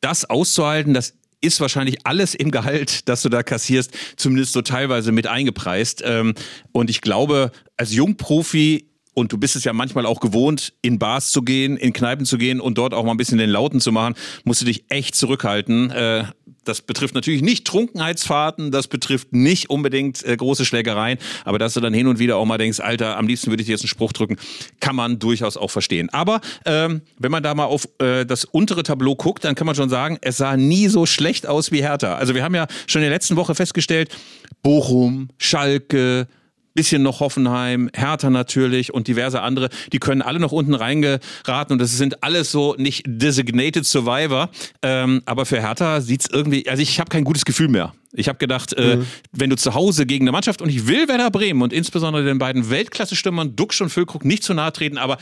das 0.00 0.28
auszuhalten, 0.28 0.92
das 0.92 1.14
ist 1.44 1.60
wahrscheinlich 1.60 2.06
alles 2.06 2.34
im 2.34 2.50
Gehalt, 2.50 3.08
das 3.08 3.22
du 3.22 3.28
da 3.28 3.42
kassierst, 3.42 3.92
zumindest 4.16 4.52
so 4.52 4.62
teilweise 4.62 5.12
mit 5.12 5.26
eingepreist. 5.26 6.02
Ähm, 6.04 6.34
und 6.72 6.90
ich 6.90 7.00
glaube, 7.00 7.52
als 7.76 7.92
Jungprofi 7.92 8.88
und 9.14 9.32
du 9.32 9.38
bist 9.38 9.56
es 9.56 9.64
ja 9.64 9.72
manchmal 9.72 10.06
auch 10.06 10.20
gewohnt, 10.20 10.74
in 10.82 10.98
Bars 10.98 11.30
zu 11.30 11.42
gehen, 11.42 11.76
in 11.76 11.92
Kneipen 11.92 12.26
zu 12.26 12.36
gehen 12.36 12.60
und 12.60 12.78
dort 12.78 12.92
auch 12.94 13.04
mal 13.04 13.12
ein 13.12 13.16
bisschen 13.16 13.38
den 13.38 13.50
Lauten 13.50 13.80
zu 13.80 13.92
machen, 13.92 14.14
musst 14.42 14.60
du 14.60 14.64
dich 14.64 14.84
echt 14.88 15.14
zurückhalten. 15.14 15.90
Äh, 15.90 16.24
das 16.64 16.82
betrifft 16.82 17.14
natürlich 17.14 17.42
nicht 17.42 17.66
Trunkenheitsfahrten, 17.66 18.70
das 18.70 18.88
betrifft 18.88 19.32
nicht 19.32 19.70
unbedingt 19.70 20.24
äh, 20.24 20.36
große 20.36 20.64
Schlägereien, 20.64 21.18
aber 21.44 21.58
dass 21.58 21.74
du 21.74 21.80
dann 21.80 21.94
hin 21.94 22.06
und 22.06 22.18
wieder 22.18 22.36
auch 22.36 22.44
mal 22.44 22.58
denkst, 22.58 22.80
Alter, 22.80 23.16
am 23.16 23.26
liebsten 23.26 23.50
würde 23.50 23.62
ich 23.62 23.66
dir 23.66 23.72
jetzt 23.72 23.82
einen 23.82 23.88
Spruch 23.88 24.12
drücken, 24.12 24.36
kann 24.80 24.96
man 24.96 25.18
durchaus 25.18 25.56
auch 25.56 25.70
verstehen. 25.70 26.08
Aber 26.10 26.40
ähm, 26.64 27.02
wenn 27.18 27.30
man 27.30 27.42
da 27.42 27.54
mal 27.54 27.64
auf 27.64 27.88
äh, 27.98 28.24
das 28.24 28.44
untere 28.44 28.82
Tableau 28.82 29.14
guckt, 29.14 29.44
dann 29.44 29.54
kann 29.54 29.66
man 29.66 29.74
schon 29.74 29.88
sagen, 29.88 30.18
es 30.20 30.36
sah 30.36 30.56
nie 30.56 30.88
so 30.88 31.06
schlecht 31.06 31.46
aus 31.46 31.72
wie 31.72 31.82
Hertha. 31.82 32.16
Also 32.16 32.34
wir 32.34 32.42
haben 32.42 32.54
ja 32.54 32.66
schon 32.86 33.02
in 33.02 33.06
der 33.08 33.14
letzten 33.14 33.36
Woche 33.36 33.54
festgestellt, 33.54 34.14
Bochum, 34.62 35.28
Schalke, 35.38 36.26
bisschen 36.74 37.02
noch 37.02 37.20
Hoffenheim, 37.20 37.88
Hertha 37.94 38.30
natürlich 38.30 38.92
und 38.92 39.08
diverse 39.08 39.40
andere, 39.40 39.70
die 39.92 39.98
können 39.98 40.22
alle 40.22 40.40
noch 40.40 40.52
unten 40.52 40.74
reingeraten 40.74 41.72
und 41.72 41.78
das 41.78 41.96
sind 41.96 42.22
alles 42.22 42.50
so 42.50 42.74
nicht 42.76 43.04
designated 43.06 43.86
Survivor. 43.86 44.50
Ähm, 44.82 45.22
aber 45.24 45.46
für 45.46 45.60
Hertha 45.60 46.00
sieht's 46.00 46.28
irgendwie, 46.30 46.68
also 46.68 46.82
ich 46.82 47.00
habe 47.00 47.08
kein 47.08 47.24
gutes 47.24 47.44
Gefühl 47.44 47.68
mehr. 47.68 47.94
Ich 48.12 48.28
habe 48.28 48.38
gedacht, 48.38 48.72
äh, 48.74 48.96
mhm. 48.96 49.06
wenn 49.32 49.50
du 49.50 49.56
zu 49.56 49.74
Hause 49.74 50.06
gegen 50.06 50.24
eine 50.24 50.32
Mannschaft 50.32 50.62
und 50.62 50.68
ich 50.68 50.86
will 50.86 51.08
Werder 51.08 51.30
Bremen 51.30 51.62
und 51.62 51.72
insbesondere 51.72 52.24
den 52.24 52.38
beiden 52.38 52.70
Weltklasse-Stürmern 52.70 53.56
Duxch 53.56 53.80
und 53.80 53.90
Füllkrug 53.90 54.24
nicht 54.24 54.44
zu 54.44 54.54
nahe 54.54 54.72
treten, 54.72 54.98
aber 54.98 55.18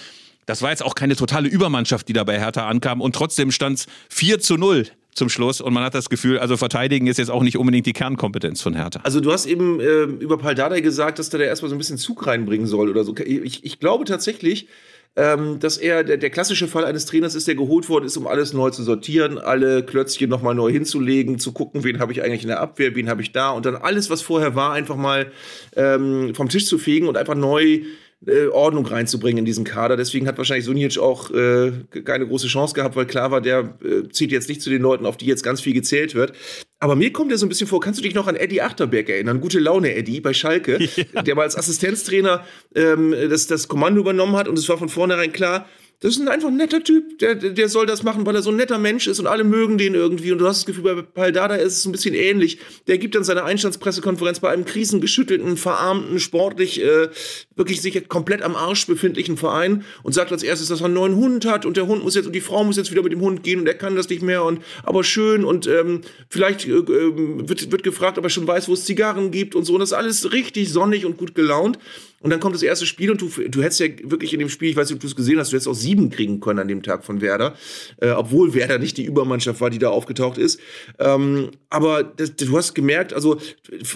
das 0.47 0.61
war 0.61 0.71
jetzt 0.71 0.83
auch 0.83 0.95
keine 0.95 1.17
totale 1.17 1.49
Übermannschaft, 1.49 2.09
die 2.09 2.13
da 2.13 2.25
bei 2.25 2.39
Hertha 2.39 2.67
ankam 2.67 3.01
und 3.01 3.15
trotzdem 3.15 3.51
stand's 3.51 3.87
4 4.11 4.41
zu 4.41 4.57
0 4.57 4.87
zum 5.15 5.29
Schluss 5.29 5.61
und 5.61 5.73
man 5.73 5.85
hat 5.85 5.95
das 5.95 6.09
Gefühl, 6.09 6.39
also 6.39 6.57
verteidigen 6.57 7.07
ist 7.07 7.19
jetzt 7.19 7.31
auch 7.31 7.43
nicht 7.43 7.59
unbedingt 7.59 7.87
die 7.87 7.93
Kernkompetenz 7.93 8.63
von 8.63 8.75
Hertha. 8.75 9.01
Also 9.03 9.21
du 9.21 9.33
hast 9.33 9.47
eben 9.47 9.81
äh, 9.81 10.03
über 10.05 10.39
Paldada 10.39 10.81
gesagt, 10.81 11.19
dass 11.19 11.29
der 11.29 11.41
da 11.41 11.47
erstmal 11.47 11.69
so 11.69 11.75
ein 11.75 11.79
bisschen 11.79 11.99
Zug 11.99 12.27
reinbringen 12.27 12.67
soll 12.67 12.89
oder 12.89 13.05
so. 13.05 13.15
Ich, 13.17 13.65
ich 13.65 13.79
glaube 13.79 14.05
tatsächlich, 14.05 14.69
ähm, 15.15 15.59
dass 15.59 15.77
er 15.77 16.05
der, 16.05 16.17
der, 16.17 16.31
klassische 16.31 16.67
Fall 16.67 16.87
eines 16.87 17.05
Trainers 17.05 17.35
ist, 17.35 17.47
der 17.47 17.55
geholt 17.55 17.91
worden 17.91 18.07
ist, 18.07 18.17
um 18.17 18.27
alles 18.27 18.55
neu 18.55 18.71
zu 18.71 18.83
sortieren, 18.83 19.37
alle 19.37 19.85
Klötzchen 19.85 20.31
nochmal 20.31 20.55
neu 20.55 20.73
hinzulegen, 20.73 21.39
zu 21.39 21.53
gucken, 21.53 21.85
wen 21.85 21.99
habe 21.99 22.13
ich 22.13 22.23
eigentlich 22.23 22.43
in 22.43 22.49
der 22.49 22.61
Abwehr, 22.61 22.95
wen 22.95 23.11
habe 23.11 23.21
ich 23.21 23.33
da 23.33 23.51
und 23.51 23.67
dann 23.67 23.77
alles, 23.77 24.09
was 24.09 24.23
vorher 24.23 24.55
war, 24.55 24.73
einfach 24.73 24.97
mal 24.97 25.31
ähm, 25.77 26.35
vom 26.35 26.49
Tisch 26.49 26.65
zu 26.65 26.79
fegen 26.79 27.09
und 27.09 27.19
einfach 27.19 27.35
neu 27.35 27.83
äh, 28.27 28.47
Ordnung 28.47 28.87
reinzubringen 28.87 29.39
in 29.39 29.45
diesen 29.45 29.65
Kader. 29.65 29.97
Deswegen 29.97 30.27
hat 30.27 30.39
wahrscheinlich 30.39 30.65
Sunic 30.65 30.99
auch 30.99 31.31
äh, 31.31 31.73
keine 32.05 32.27
große 32.27 32.47
Chance 32.47 32.75
gehabt, 32.75 32.97
weil 32.97 33.07
klar 33.07 33.31
war, 33.31 33.41
der 33.41 33.75
äh, 33.85 34.09
zieht 34.11 34.33
jetzt 34.33 34.49
nicht 34.49 34.63
zu 34.63 34.71
den 34.71 34.83
Leuten, 34.83 35.07
auf 35.07 35.17
die 35.17 35.27
jetzt 35.27 35.43
ganz 35.43 35.61
viel 35.61 35.73
gezählt 35.73 36.15
wird. 36.15 36.33
Aber 36.79 36.97
mir 36.97 37.13
kommt 37.13 37.31
er 37.33 37.39
so 37.39 37.47
ein 37.47 37.49
bisschen 37.49 37.67
vor, 37.67 37.81
kannst 37.81 38.01
du 38.01 38.03
dich 38.03 38.15
noch 38.15 38.27
an 38.27 38.37
Eddie 38.37 38.63
Achterberg 38.63 39.09
erinnern? 39.09 39.41
Gute 39.41 39.59
Laune 39.59 39.95
Eddie 39.95 40.21
bei 40.21 40.35
Schalke, 40.35 40.79
ja. 41.15 41.23
der 41.23 41.35
mal 41.35 41.43
als 41.43 41.57
Assistenztrainer 41.57 42.45
ähm, 42.75 43.15
das, 43.31 43.47
das 43.47 43.69
Kommando 43.69 44.01
übernommen 44.01 44.37
hat 44.37 44.49
und 44.49 44.59
es 44.59 44.69
war 44.69 44.79
von 44.79 44.89
vornherein 44.89 45.33
klar, 45.33 45.67
das 46.03 46.17
ist 46.17 46.29
einfach 46.29 46.49
ein 46.49 46.57
netter 46.57 46.83
Typ. 46.83 47.21
Der, 47.21 47.37
der 47.37 47.69
soll 47.69 47.87
das 47.87 48.03
machen, 48.03 48.27
weil 48.27 48.35
er 48.35 48.43
so 48.43 48.51
ein 48.51 48.57
netter 48.57 48.77
Mensch 48.77 49.07
ist 49.07 49.21
und 49.21 49.29
alle 49.29 49.45
mögen 49.45 49.79
den 49.79 49.95
irgendwie. 49.95 50.33
Und 50.33 50.39
du 50.39 50.49
hast 50.49 50.59
das 50.59 50.67
Gefühl, 50.67 50.83
bei 50.83 51.03
Paldada 51.03 51.55
ist 51.55 51.79
es 51.79 51.85
ein 51.85 51.93
bisschen 51.93 52.17
ähnlich. 52.17 52.59
Der 52.89 52.99
gibt 52.99 53.15
dann 53.15 53.23
seine 53.23 53.45
Einstandspressekonferenz 53.45 54.41
bei 54.41 54.51
einem 54.51 54.65
krisengeschüttelten, 54.65 55.57
verarmten, 55.57 56.19
sportlich 56.19 56.83
äh, 56.83 57.09
wirklich 57.55 57.81
sich 57.81 58.09
komplett 58.09 58.43
am 58.43 58.57
Arsch 58.57 58.89
befindlichen 58.89 59.37
Verein 59.37 59.85
und 60.03 60.13
sagt 60.13 60.33
als 60.33 60.43
erstes, 60.43 60.69
dass 60.69 60.81
er 60.81 60.87
einen 60.87 60.95
neuen 60.95 61.15
Hund 61.15 61.47
hat 61.47 61.65
und 61.65 61.77
der 61.77 61.87
Hund 61.87 62.03
muss 62.03 62.17
jetzt 62.17 62.27
und 62.27 62.35
die 62.35 62.41
Frau 62.41 62.65
muss 62.65 62.77
jetzt 62.77 62.91
wieder 62.91 63.05
mit 63.05 63.13
dem 63.13 63.21
Hund 63.21 63.45
gehen 63.45 63.61
und 63.61 63.69
er 63.69 63.75
kann 63.75 63.95
das 63.95 64.09
nicht 64.09 64.23
mehr 64.23 64.43
und 64.43 64.61
aber 64.83 65.05
schön 65.05 65.45
und 65.45 65.69
ähm, 65.69 66.01
vielleicht 66.29 66.67
äh, 66.67 66.73
ähm, 66.73 67.49
wird, 67.49 67.71
wird 67.71 67.85
gefragt, 67.85 68.19
ob 68.19 68.25
er 68.25 68.31
schon 68.31 68.49
weiß, 68.49 68.69
wo 68.69 68.73
es 68.73 68.85
Zigarren 68.85 69.31
gibt 69.31 69.55
und 69.55 69.65
so. 69.65 69.75
Und 69.75 69.81
das 69.81 69.91
ist 69.91 69.97
alles 69.97 70.33
richtig 70.33 70.69
sonnig 70.73 71.07
und 71.07 71.17
gut 71.17 71.37
gelaunt. 71.37 71.79
Und 72.23 72.31
dann 72.31 72.41
kommt 72.41 72.55
das 72.55 72.63
erste 72.63 72.87
Spiel 72.87 73.11
und 73.11 73.21
du, 73.21 73.29
du 73.29 73.63
hättest 73.63 73.81
ja 73.81 73.89
wirklich 74.05 74.33
in 74.33 74.39
dem 74.39 74.49
Spiel, 74.49 74.71
ich 74.71 74.77
weiß 74.77 74.89
nicht, 74.89 74.95
ob 74.95 75.01
du 75.01 75.09
es 75.09 75.17
gesehen 75.17 75.39
hast, 75.39 75.51
du 75.53 75.57
hättest 75.57 75.69
auch 75.69 75.75
sieben 75.75 76.09
kriegen 76.09 76.41
können 76.41 76.61
an 76.61 76.69
dem 76.69 76.83
Tag 76.83 77.05
von 77.05 77.21
Werder, 77.21 77.55
äh, 78.01 78.11
obwohl 78.11 78.55
Werder 78.55 78.79
nicht 78.79 78.97
die 78.97 79.05
Übermannschaft 79.05 79.61
war, 79.61 79.71
die 79.71 79.79
da 79.79 79.91
aufgetaucht 79.91 80.39
ist. 80.39 80.61
Ähm, 81.01 81.51
aber 81.69 82.05
das, 82.05 82.37
du 82.37 82.57
hast 82.57 82.75
gemerkt, 82.75 83.13
also 83.13 83.39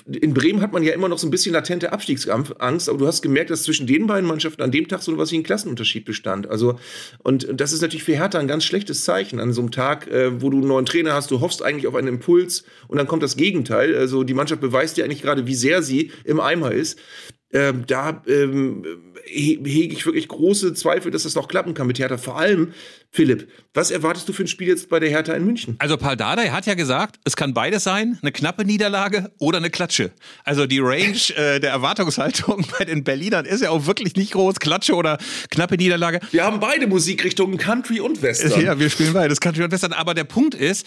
in 0.07 0.35
Bremen 0.35 0.61
hat 0.61 0.73
man 0.73 0.83
ja 0.83 0.93
immer 0.93 1.09
noch 1.09 1.19
so 1.19 1.27
ein 1.27 1.31
bisschen 1.31 1.53
latente 1.53 1.93
Abstiegsangst, 1.93 2.89
aber 2.89 2.99
du 2.99 3.07
hast 3.07 3.23
gemerkt, 3.23 3.51
dass 3.51 3.63
zwischen 3.63 3.87
den 3.87 4.07
beiden 4.07 4.29
Mannschaften 4.29 4.63
an 4.63 4.73
dem 4.73 4.89
Tag 4.89 5.03
so 5.03 5.17
was 5.17 5.31
wie 5.31 5.39
ein 5.39 5.43
Klassenunterschied 5.45 6.05
bestand. 6.05 6.49
Also, 6.51 6.81
und 7.23 7.49
das 7.55 7.73
ist 7.73 7.81
natürlich 7.81 8.05
für 8.05 8.17
Hertha 8.17 8.39
ein 8.39 8.49
ganz 8.49 8.65
schlechtes 8.65 9.05
Zeichen 9.05 9.39
an 9.39 9.53
so 9.53 9.61
einem 9.61 9.71
Tag, 9.71 10.09
äh, 10.09 10.43
wo 10.43 10.51
du 10.51 10.59
einen 10.59 10.69
neuen 10.69 10.87
Trainer 10.87 11.15
hast, 11.15 11.31
du 11.31 11.41
hoffst 11.41 11.63
eigentlich 11.63 11.87
auf 11.87 11.95
einen 11.95 12.09
Impuls 12.09 12.65
und 12.89 12.99
dann 12.99 13.07
kommt 13.07 13.23
das 13.23 13.37
Gegenteil. 13.37 13.95
Also 13.95 14.25
die 14.25 14.35
Mannschaft 14.35 14.61
beweist 14.61 14.97
dir 14.97 15.05
eigentlich 15.05 15.23
gerade, 15.23 15.47
wie 15.47 15.55
sehr 15.55 15.83
sie 15.83 16.11
im 16.25 16.41
Eimer 16.41 16.73
ist. 16.73 16.99
Ähm, 17.57 17.85
da 17.87 18.23
ähm, 18.27 18.85
hege 19.25 19.95
ich 19.95 20.05
wirklich 20.05 20.29
große 20.29 20.75
Zweifel, 20.75 21.11
dass 21.11 21.23
das 21.23 21.35
noch 21.35 21.49
klappen 21.49 21.73
kann 21.73 21.87
mit 21.87 21.99
Hertha. 21.99 22.19
Vor 22.19 22.39
allem, 22.39 22.75
Philipp, 23.11 23.49
was 23.73 23.91
erwartest 23.91 24.29
du 24.29 24.35
für 24.35 24.45
ein 24.45 24.47
Spiel 24.47 24.69
jetzt 24.69 24.91
bei 24.91 25.01
der 25.01 25.09
Hertha 25.09 25.33
in 25.33 25.47
München? 25.47 25.77
Also 25.79 25.97
Paul 25.97 26.17
Dardai 26.17 26.49
hat 26.49 26.67
ja 26.67 26.75
gesagt, 26.75 27.17
es 27.25 27.35
kann 27.35 27.55
beides 27.55 27.83
sein, 27.83 28.19
eine 28.21 28.31
knappe 28.31 28.67
Niederlage 28.67 29.33
oder 29.39 29.57
eine 29.57 29.71
Klatsche. 29.71 30.11
Also 30.45 30.67
die 30.67 30.81
Range 30.81 31.17
äh, 31.37 31.59
der 31.61 31.71
Erwartungshaltung 31.71 32.67
bei 32.79 32.85
den 32.85 33.05
Berlinern 33.05 33.47
ist 33.47 33.63
ja 33.63 33.71
auch 33.71 33.87
wirklich 33.87 34.17
nicht 34.17 34.33
groß, 34.33 34.57
Klatsche 34.57 34.95
oder 34.95 35.17
knappe 35.51 35.77
Niederlage. 35.77 36.21
Wir 36.33 36.45
haben 36.45 36.61
beide 36.61 36.87
Musikrichtungen, 36.87 37.57
Country 37.57 38.01
und 38.01 38.21
Western. 38.21 38.61
Ja, 38.61 38.79
wir 38.79 38.91
spielen 38.91 39.15
beides, 39.15 39.41
Country 39.41 39.65
und 39.65 39.73
Western. 39.73 39.95
Aber 39.95 40.13
der 40.13 40.25
Punkt 40.25 40.55
ist, 40.55 40.87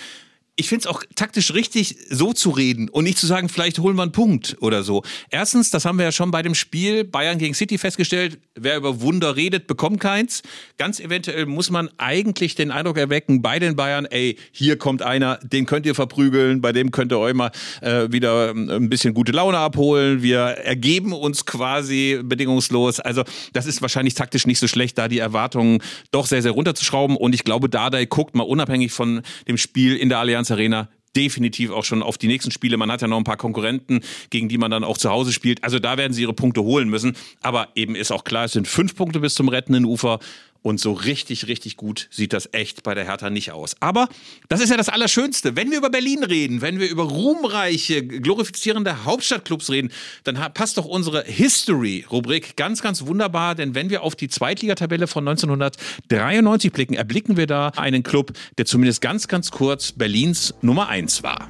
ich 0.60 0.67
finde 0.67 0.82
es 0.82 0.88
auch 0.88 1.04
taktisch 1.15 1.54
richtig, 1.54 1.95
so 2.10 2.34
zu 2.34 2.50
reden 2.50 2.89
und 2.89 3.06
nicht 3.06 3.17
zu 3.17 3.26
sagen, 3.26 3.48
vielleicht 3.48 3.80
holen 3.80 3.95
wir 3.95 4.04
einen 4.04 4.12
Punkt 4.12 4.58
oder 4.60 4.84
so. 4.84 5.04
Erstens, 5.32 5.72
das 5.72 5.86
haben 5.86 5.98
wir 5.98 6.04
ja 6.04 6.12
schon 6.12 6.32
bei 6.32 6.41
dem 6.41 6.54
Spiel 6.54 7.06
Bayern 7.06 7.38
gegen 7.38 7.54
City 7.54 7.78
festgestellt, 7.78 8.39
wer 8.56 8.76
über 8.76 9.00
Wunder 9.00 9.38
redet, 9.38 9.67
bekommt 9.67 10.02
keins. 10.02 10.43
Ganz 10.78 11.00
eventuell 11.00 11.45
muss 11.45 11.69
man 11.69 11.89
eigentlich 11.98 12.56
den 12.56 12.72
Eindruck 12.72 12.98
erwecken 12.98 13.41
bei 13.41 13.58
den 13.60 13.78
Bayern, 13.78 14.06
ey, 14.06 14.38
hier 14.52 14.78
kommt 14.78 15.02
einer, 15.02 15.38
den 15.43 15.65
könnt 15.65 15.86
ihr 15.86 15.95
verprügeln, 15.95 16.60
bei 16.60 16.74
dem 16.74 16.91
könnt 16.91 17.13
ihr 17.13 17.19
euch 17.19 17.34
mal 17.34 17.52
äh, 17.82 18.12
wieder 18.12 18.50
ähm, 18.50 18.69
ein 18.69 18.89
bisschen 18.89 19.13
gute 19.13 19.32
Laune 19.32 19.60
abholen. 19.60 20.22
Wir 20.22 20.39
ergeben 20.39 21.13
uns 21.13 21.45
quasi 21.45 22.19
bedingungslos. 22.22 23.00
Also 23.00 23.23
das 23.54 23.65
ist 23.65 23.81
wahrscheinlich 23.81 24.13
taktisch 24.13 24.46
nicht 24.46 24.60
so 24.60 24.67
schlecht, 24.67 24.98
da 24.98 25.08
die 25.08 25.19
Erwartungen 25.19 25.81
doch 26.12 26.25
sehr, 26.25 26.42
sehr 26.42 26.52
runterzuschrauben. 26.52 27.15
Und 27.15 27.34
ich 27.34 27.46
glaube, 27.46 27.69
Dardai 27.69 28.06
guckt 28.06 28.36
mal 28.36 28.44
unabhängig 28.44 28.92
von 28.92 29.21
dem 29.48 29.58
Spiel 29.58 29.96
in 29.96 30.10
der 30.10 30.19
Allianz 30.19 30.48
Allianz 30.50 30.52
Arena 30.52 30.89
definitiv 31.15 31.71
auch 31.71 31.83
schon 31.83 32.04
auf 32.04 32.19
die 32.19 32.27
nächsten 32.27 32.52
Spiele. 32.52 32.77
Man 32.77 32.91
hat 32.91 33.02
ja 33.02 33.08
noch 33.08 33.17
ein 33.17 33.23
paar 33.23 33.35
Konkurrenten, 33.35 34.02
gegen 34.29 34.47
die 34.47 34.60
man 34.60 34.69
dann 34.69 34.83
auch 34.83 34.97
zu 34.97 35.10
Hause 35.10 35.33
spielt. 35.33 35.63
Also 35.63 35.79
da 35.79 35.97
werden 35.97 36.13
sie 36.13 36.21
ihre 36.21 36.33
Punkte 36.33 36.62
holen 36.62 36.87
müssen. 36.87 37.15
Aber 37.41 37.69
eben 37.75 37.95
ist 37.95 38.12
auch 38.12 38.23
klar, 38.23 38.45
es 38.45 38.52
sind 38.52 38.67
fünf 38.67 38.95
Punkte 38.95 39.19
bis 39.19 39.33
zum 39.33 39.50
rettenden 39.50 39.85
Ufer. 39.85 40.19
Und 40.62 40.80
so 40.80 40.92
richtig, 40.92 41.48
richtig 41.48 41.78
gut 41.78 42.10
sieht 42.12 42.34
das 42.34 42.50
echt 42.52 42.84
bei 42.84 42.94
der 42.94 43.06
Hertha 43.06 43.30
nicht 43.30 43.52
aus. 43.54 43.78
Aber 43.80 44.10
das 44.50 44.60
ist 44.60 44.70
ja 44.70 44.76
das 44.76 44.90
Allerschönste. 44.90 45.56
Wenn 45.56 45.72
wir 45.72 45.78
über 45.78 45.90
Berlin 45.90 46.24
reden, 46.24 46.62
wenn 46.62 46.80
wir 46.80 46.90
über 46.90 47.04
ruhmreiche, 47.04 48.06
glorifizierende 48.06 49.06
Hauptstadtclubs 49.06 49.70
reden, 49.70 49.92
dann 50.26 50.36
passt 50.54 50.78
doch 50.78 50.86
unsere 50.86 51.24
History-Rubrik 51.24 52.58
ganz, 52.58 52.82
ganz 52.82 53.06
wunderbar. 53.06 53.56
Denn 53.56 53.74
wenn 53.74 53.90
wir 53.90 54.04
auf 54.04 54.16
die 54.16 54.28
Zweitligatabelle 54.28 55.08
von 55.08 55.26
1993 55.28 56.74
blicken, 56.74 56.96
erblicken 56.96 57.38
wir 57.38 57.48
da 57.48 57.70
einen 57.70 58.04
Club, 58.04 58.34
der 58.58 58.66
zumindest 58.66 59.02
ganz, 59.02 59.30
ganz 59.30 59.52
kurz 59.52 59.94
Berlins 59.94 60.54
Nummer 60.62 60.90
1 60.90 61.24
war. 61.24 61.50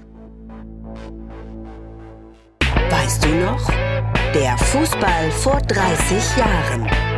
Weißt 2.91 3.23
du 3.23 3.29
noch? 3.29 3.67
Der 4.35 4.55
Fußball 4.57 5.31
vor 5.31 5.59
30 5.61 6.37
Jahren. 6.37 7.08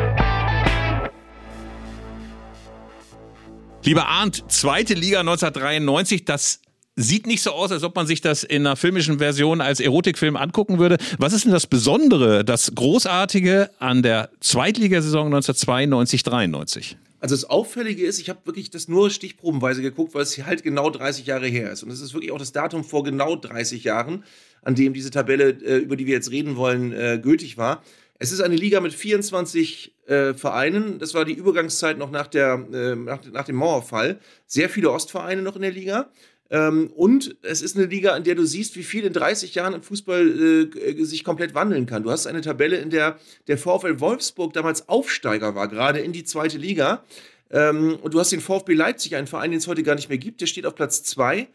Lieber 3.83 4.07
Arndt, 4.07 4.43
zweite 4.47 4.93
Liga 4.93 5.21
1993, 5.21 6.23
das 6.23 6.59
sieht 6.95 7.25
nicht 7.25 7.41
so 7.41 7.49
aus, 7.51 7.71
als 7.71 7.81
ob 7.81 7.95
man 7.95 8.05
sich 8.05 8.21
das 8.21 8.43
in 8.43 8.67
einer 8.67 8.75
filmischen 8.75 9.17
Version 9.17 9.59
als 9.59 9.79
Erotikfilm 9.79 10.35
angucken 10.35 10.77
würde. 10.77 10.97
Was 11.17 11.33
ist 11.33 11.45
denn 11.45 11.51
das 11.51 11.65
Besondere, 11.65 12.45
das 12.45 12.73
Großartige 12.75 13.71
an 13.79 14.03
der 14.03 14.29
Zweitligasaison 14.39 15.33
1992-93? 15.33 16.95
Also 17.19 17.33
das 17.33 17.45
Auffällige 17.45 18.03
ist, 18.03 18.19
ich 18.19 18.29
habe 18.29 18.39
wirklich 18.45 18.69
das 18.69 18.87
nur 18.87 19.09
stichprobenweise 19.09 19.81
geguckt, 19.81 20.13
weil 20.13 20.23
es 20.23 20.37
halt 20.45 20.61
genau 20.61 20.91
30 20.91 21.25
Jahre 21.25 21.47
her 21.47 21.71
ist. 21.71 21.81
Und 21.81 21.89
es 21.89 22.01
ist 22.01 22.13
wirklich 22.13 22.31
auch 22.31 22.39
das 22.39 22.51
Datum 22.51 22.83
vor 22.83 23.03
genau 23.03 23.35
30 23.35 23.83
Jahren, 23.83 24.23
an 24.61 24.75
dem 24.75 24.93
diese 24.93 25.09
Tabelle, 25.09 25.49
äh, 25.49 25.77
über 25.77 25.95
die 25.95 26.05
wir 26.05 26.13
jetzt 26.13 26.29
reden 26.29 26.55
wollen, 26.55 26.91
äh, 26.91 27.19
gültig 27.21 27.57
war. 27.57 27.81
Es 28.21 28.31
ist 28.31 28.39
eine 28.39 28.55
Liga 28.55 28.81
mit 28.81 28.93
24 28.93 29.95
äh, 30.05 30.35
Vereinen. 30.35 30.99
Das 30.99 31.15
war 31.15 31.25
die 31.25 31.33
Übergangszeit 31.33 31.97
noch 31.97 32.11
nach, 32.11 32.27
der, 32.27 32.67
äh, 32.71 32.95
nach, 32.95 33.19
nach, 33.31 33.45
dem 33.45 33.55
Mauerfall. 33.55 34.19
Sehr 34.45 34.69
viele 34.69 34.91
Ostvereine 34.91 35.41
noch 35.41 35.55
in 35.55 35.63
der 35.63 35.71
Liga. 35.71 36.11
Ähm, 36.51 36.91
und 36.95 37.35
es 37.41 37.63
ist 37.63 37.75
eine 37.75 37.87
Liga, 37.87 38.15
in 38.15 38.23
der 38.23 38.35
du 38.35 38.45
siehst, 38.45 38.75
wie 38.75 38.83
viel 38.83 39.05
in 39.05 39.13
30 39.13 39.55
Jahren 39.55 39.73
im 39.73 39.81
Fußball 39.81 40.69
äh, 40.75 41.03
sich 41.03 41.23
komplett 41.23 41.55
wandeln 41.55 41.87
kann. 41.87 42.03
Du 42.03 42.11
hast 42.11 42.27
eine 42.27 42.41
Tabelle, 42.41 42.77
in 42.77 42.91
der 42.91 43.17
der 43.47 43.57
VfL 43.57 43.99
Wolfsburg 43.99 44.53
damals 44.53 44.87
Aufsteiger 44.87 45.55
war, 45.55 45.67
gerade 45.67 45.97
in 45.97 46.13
die 46.13 46.23
zweite 46.23 46.59
Liga. 46.59 47.03
Ähm, 47.49 47.97
und 48.03 48.13
du 48.13 48.19
hast 48.19 48.31
den 48.31 48.41
VfB 48.41 48.75
Leipzig, 48.75 49.15
einen 49.15 49.25
Verein, 49.25 49.49
den 49.49 49.57
es 49.57 49.65
heute 49.65 49.81
gar 49.81 49.95
nicht 49.95 50.09
mehr 50.09 50.19
gibt. 50.19 50.41
Der 50.41 50.45
steht 50.45 50.67
auf 50.67 50.75
Platz 50.75 51.01
2 51.01 51.47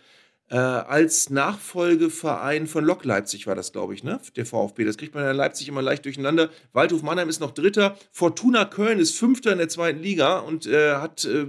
äh, 0.48 0.56
als 0.56 1.28
Nachfolgeverein 1.30 2.68
von 2.68 2.84
Lok 2.84 3.04
Leipzig 3.04 3.46
war 3.48 3.56
das, 3.56 3.72
glaube 3.72 3.94
ich, 3.94 4.04
ne? 4.04 4.20
Der 4.36 4.46
VfB. 4.46 4.84
Das 4.84 4.96
kriegt 4.96 5.14
man 5.14 5.28
in 5.28 5.36
Leipzig 5.36 5.68
immer 5.68 5.82
leicht 5.82 6.04
durcheinander. 6.04 6.50
Waldhof 6.72 7.02
Mannheim 7.02 7.28
ist 7.28 7.40
noch 7.40 7.50
Dritter. 7.50 7.96
Fortuna 8.12 8.64
Köln 8.64 9.00
ist 9.00 9.18
Fünfter 9.18 9.52
in 9.52 9.58
der 9.58 9.68
zweiten 9.68 10.00
Liga 10.00 10.38
und 10.38 10.66
äh, 10.66 10.94
hat 10.94 11.24
äh, 11.24 11.46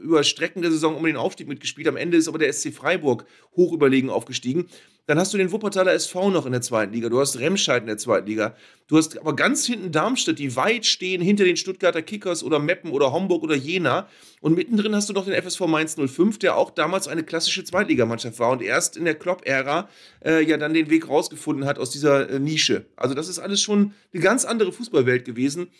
über 0.00 0.22
Strecken 0.22 0.62
der 0.62 0.70
Saison 0.70 0.96
um 0.96 1.04
den 1.04 1.16
Aufstieg 1.16 1.48
mitgespielt. 1.48 1.88
Am 1.88 1.96
Ende 1.96 2.16
ist 2.16 2.28
aber 2.28 2.38
der 2.38 2.52
SC 2.52 2.72
Freiburg 2.72 3.24
hoch 3.56 3.72
überlegen 3.72 4.10
aufgestiegen. 4.10 4.68
Dann 5.10 5.18
hast 5.18 5.34
du 5.34 5.38
den 5.38 5.50
Wuppertaler 5.50 5.92
SV 5.92 6.30
noch 6.30 6.46
in 6.46 6.52
der 6.52 6.60
zweiten 6.60 6.92
Liga. 6.92 7.08
Du 7.08 7.18
hast 7.18 7.36
Remscheid 7.40 7.82
in 7.82 7.88
der 7.88 7.98
zweiten 7.98 8.28
Liga. 8.28 8.54
Du 8.86 8.96
hast 8.96 9.18
aber 9.18 9.34
ganz 9.34 9.66
hinten 9.66 9.90
Darmstadt, 9.90 10.38
die 10.38 10.54
weit 10.54 10.86
stehen 10.86 11.20
hinter 11.20 11.42
den 11.42 11.56
Stuttgarter 11.56 12.00
Kickers 12.00 12.44
oder 12.44 12.60
Meppen 12.60 12.92
oder 12.92 13.12
Homburg 13.12 13.42
oder 13.42 13.56
Jena. 13.56 14.06
Und 14.40 14.54
mittendrin 14.54 14.94
hast 14.94 15.08
du 15.08 15.12
noch 15.12 15.24
den 15.24 15.34
FSV 15.34 15.62
Mainz 15.62 15.96
05, 15.96 16.38
der 16.38 16.56
auch 16.56 16.70
damals 16.70 17.08
eine 17.08 17.24
klassische 17.24 17.64
Zweitligamannschaft 17.64 18.38
war 18.38 18.52
und 18.52 18.62
erst 18.62 18.96
in 18.96 19.04
der 19.04 19.16
Klopp-Ära 19.16 19.88
äh, 20.24 20.44
ja 20.44 20.56
dann 20.58 20.74
den 20.74 20.90
Weg 20.90 21.08
rausgefunden 21.08 21.66
hat 21.66 21.80
aus 21.80 21.90
dieser 21.90 22.30
äh, 22.30 22.38
Nische. 22.38 22.84
Also 22.94 23.16
das 23.16 23.28
ist 23.28 23.40
alles 23.40 23.60
schon 23.60 23.94
eine 24.14 24.22
ganz 24.22 24.44
andere 24.44 24.70
Fußballwelt 24.70 25.24
gewesen. 25.24 25.70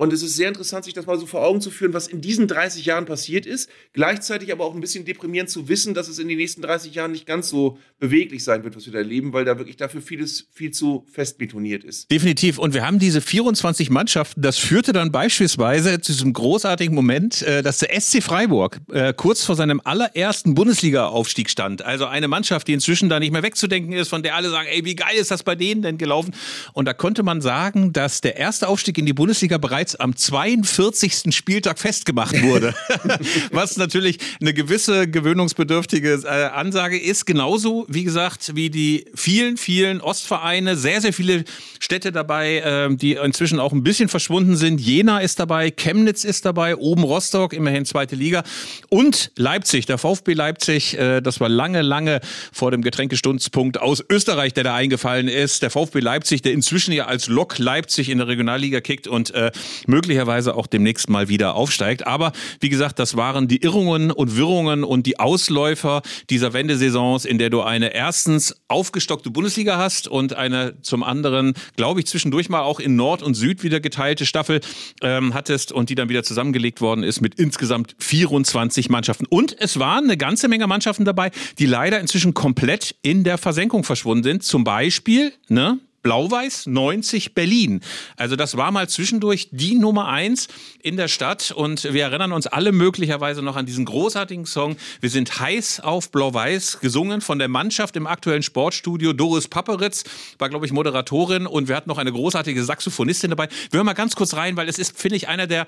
Und 0.00 0.14
es 0.14 0.22
ist 0.22 0.34
sehr 0.34 0.48
interessant, 0.48 0.86
sich 0.86 0.94
das 0.94 1.04
mal 1.04 1.18
so 1.18 1.26
vor 1.26 1.44
Augen 1.44 1.60
zu 1.60 1.70
führen, 1.70 1.92
was 1.92 2.06
in 2.06 2.22
diesen 2.22 2.48
30 2.48 2.86
Jahren 2.86 3.04
passiert 3.04 3.44
ist. 3.44 3.68
Gleichzeitig 3.92 4.50
aber 4.50 4.64
auch 4.64 4.74
ein 4.74 4.80
bisschen 4.80 5.04
deprimierend 5.04 5.50
zu 5.50 5.68
wissen, 5.68 5.92
dass 5.92 6.08
es 6.08 6.18
in 6.18 6.26
den 6.26 6.38
nächsten 6.38 6.62
30 6.62 6.94
Jahren 6.94 7.12
nicht 7.12 7.26
ganz 7.26 7.50
so 7.50 7.76
beweglich 7.98 8.42
sein 8.42 8.64
wird, 8.64 8.74
was 8.74 8.86
wir 8.86 8.94
da 8.94 9.00
erleben, 9.00 9.34
weil 9.34 9.44
da 9.44 9.58
wirklich 9.58 9.76
dafür 9.76 10.00
vieles 10.00 10.48
viel 10.54 10.70
zu 10.70 11.04
fest 11.12 11.36
betoniert 11.36 11.84
ist. 11.84 12.10
Definitiv. 12.10 12.56
Und 12.56 12.72
wir 12.72 12.86
haben 12.86 12.98
diese 12.98 13.20
24 13.20 13.90
Mannschaften. 13.90 14.40
Das 14.40 14.56
führte 14.56 14.94
dann 14.94 15.12
beispielsweise 15.12 16.00
zu 16.00 16.12
diesem 16.12 16.32
großartigen 16.32 16.94
Moment, 16.94 17.42
äh, 17.42 17.60
dass 17.62 17.76
der 17.76 18.00
SC 18.00 18.22
Freiburg 18.22 18.80
äh, 18.90 19.12
kurz 19.12 19.44
vor 19.44 19.54
seinem 19.54 19.82
allerersten 19.84 20.54
Bundesliga-Aufstieg 20.54 21.50
stand. 21.50 21.82
Also 21.82 22.06
eine 22.06 22.26
Mannschaft, 22.26 22.68
die 22.68 22.72
inzwischen 22.72 23.10
da 23.10 23.20
nicht 23.20 23.32
mehr 23.32 23.42
wegzudenken 23.42 23.92
ist, 23.92 24.08
von 24.08 24.22
der 24.22 24.34
alle 24.34 24.48
sagen, 24.48 24.66
ey, 24.72 24.82
wie 24.86 24.94
geil 24.94 25.16
ist 25.16 25.30
das 25.30 25.42
bei 25.42 25.56
denen 25.56 25.82
denn 25.82 25.98
gelaufen? 25.98 26.34
Und 26.72 26.86
da 26.86 26.94
konnte 26.94 27.22
man 27.22 27.42
sagen, 27.42 27.92
dass 27.92 28.22
der 28.22 28.38
erste 28.38 28.66
Aufstieg 28.66 28.96
in 28.96 29.04
die 29.04 29.12
Bundesliga 29.12 29.58
bereits 29.58 29.89
bereits 29.90 29.96
am 29.96 30.16
42. 30.16 31.34
Spieltag 31.34 31.78
festgemacht 31.78 32.40
wurde. 32.42 32.74
Was 33.52 33.76
natürlich 33.76 34.18
eine 34.40 34.54
gewisse 34.54 35.08
gewöhnungsbedürftige 35.08 36.22
äh, 36.24 36.28
Ansage 36.28 36.98
ist. 36.98 37.26
Genauso, 37.26 37.86
wie 37.88 38.04
gesagt, 38.04 38.54
wie 38.54 38.70
die 38.70 39.06
vielen, 39.14 39.56
vielen 39.56 40.00
Ostvereine, 40.00 40.76
sehr, 40.76 41.00
sehr 41.00 41.12
viele 41.12 41.44
Städte 41.78 42.12
dabei, 42.12 42.58
äh, 42.58 42.94
die 42.94 43.14
inzwischen 43.14 43.60
auch 43.60 43.72
ein 43.72 43.82
bisschen 43.82 44.08
verschwunden 44.08 44.56
sind. 44.56 44.80
Jena 44.80 45.20
ist 45.20 45.38
dabei, 45.38 45.70
Chemnitz 45.70 46.24
ist 46.24 46.44
dabei, 46.44 46.76
oben 46.76 47.02
Rostock, 47.02 47.52
immerhin 47.52 47.84
zweite 47.84 48.16
Liga. 48.16 48.42
Und 48.88 49.32
Leipzig, 49.36 49.86
der 49.86 49.98
VfB 49.98 50.34
Leipzig, 50.34 50.98
äh, 50.98 51.20
das 51.20 51.40
war 51.40 51.48
lange, 51.48 51.82
lange 51.82 52.20
vor 52.52 52.70
dem 52.70 52.82
Getränkestundspunkt 52.82 53.80
aus 53.80 54.04
Österreich, 54.08 54.52
der 54.54 54.64
da 54.64 54.74
eingefallen 54.74 55.28
ist. 55.28 55.62
Der 55.62 55.70
VfB 55.70 56.00
Leipzig, 56.00 56.42
der 56.42 56.52
inzwischen 56.52 56.92
ja 56.92 57.06
als 57.06 57.28
Lok 57.28 57.58
Leipzig 57.58 58.08
in 58.08 58.18
der 58.18 58.28
Regionalliga 58.28 58.80
kickt 58.80 59.06
und 59.06 59.32
äh, 59.34 59.50
möglicherweise 59.86 60.54
auch 60.54 60.66
demnächst 60.66 61.08
mal 61.08 61.28
wieder 61.28 61.54
aufsteigt. 61.54 62.06
Aber 62.06 62.32
wie 62.60 62.68
gesagt, 62.68 62.98
das 62.98 63.16
waren 63.16 63.48
die 63.48 63.62
Irrungen 63.62 64.10
und 64.10 64.36
Wirrungen 64.36 64.84
und 64.84 65.06
die 65.06 65.18
Ausläufer 65.18 66.02
dieser 66.28 66.52
Wendesaisons, 66.52 67.24
in 67.24 67.38
der 67.38 67.50
du 67.50 67.62
eine 67.62 67.94
erstens 67.94 68.56
aufgestockte 68.68 69.30
Bundesliga 69.30 69.76
hast 69.78 70.08
und 70.08 70.34
eine 70.34 70.80
zum 70.82 71.02
anderen, 71.02 71.54
glaube 71.76 72.00
ich, 72.00 72.06
zwischendurch 72.06 72.48
mal 72.48 72.62
auch 72.62 72.80
in 72.80 72.96
Nord 72.96 73.22
und 73.22 73.34
Süd 73.34 73.62
wieder 73.62 73.80
geteilte 73.80 74.26
Staffel 74.26 74.60
ähm, 75.02 75.34
hattest 75.34 75.72
und 75.72 75.90
die 75.90 75.94
dann 75.94 76.08
wieder 76.08 76.22
zusammengelegt 76.22 76.80
worden 76.80 77.02
ist 77.02 77.20
mit 77.20 77.34
insgesamt 77.36 77.94
24 77.98 78.88
Mannschaften. 78.88 79.26
Und 79.26 79.56
es 79.60 79.78
waren 79.78 80.04
eine 80.04 80.16
ganze 80.16 80.48
Menge 80.48 80.66
Mannschaften 80.66 81.04
dabei, 81.04 81.30
die 81.58 81.66
leider 81.66 82.00
inzwischen 82.00 82.34
komplett 82.34 82.94
in 83.02 83.24
der 83.24 83.38
Versenkung 83.38 83.84
verschwunden 83.84 84.24
sind. 84.24 84.42
Zum 84.42 84.64
Beispiel, 84.64 85.32
ne, 85.48 85.78
Blau-Weiß 86.02 86.66
90 86.66 87.34
Berlin. 87.34 87.80
Also 88.16 88.36
das 88.36 88.56
war 88.56 88.70
mal 88.70 88.88
zwischendurch 88.88 89.48
die 89.52 89.74
Nummer 89.74 90.08
eins 90.08 90.48
in 90.82 90.96
der 90.96 91.08
Stadt 91.08 91.50
und 91.50 91.84
wir 91.92 92.02
erinnern 92.02 92.32
uns 92.32 92.46
alle 92.46 92.72
möglicherweise 92.72 93.42
noch 93.42 93.56
an 93.56 93.66
diesen 93.66 93.84
großartigen 93.84 94.46
Song. 94.46 94.76
Wir 95.00 95.10
sind 95.10 95.40
heiß 95.40 95.80
auf 95.80 96.10
Blau-Weiß, 96.10 96.80
gesungen 96.80 97.20
von 97.20 97.38
der 97.38 97.48
Mannschaft 97.48 97.96
im 97.96 98.06
aktuellen 98.06 98.42
Sportstudio. 98.42 99.12
Doris 99.12 99.48
Papperitz 99.48 100.04
war, 100.38 100.48
glaube 100.48 100.66
ich, 100.66 100.72
Moderatorin 100.72 101.46
und 101.46 101.68
wir 101.68 101.76
hatten 101.76 101.88
noch 101.88 101.98
eine 101.98 102.12
großartige 102.12 102.64
Saxophonistin 102.64 103.30
dabei. 103.30 103.48
Wir 103.70 103.78
hören 103.78 103.86
mal 103.86 103.92
ganz 103.94 104.16
kurz 104.16 104.34
rein, 104.34 104.56
weil 104.56 104.68
es 104.68 104.78
ist, 104.78 104.98
finde 104.98 105.16
ich, 105.16 105.28
einer 105.28 105.46
der, 105.46 105.66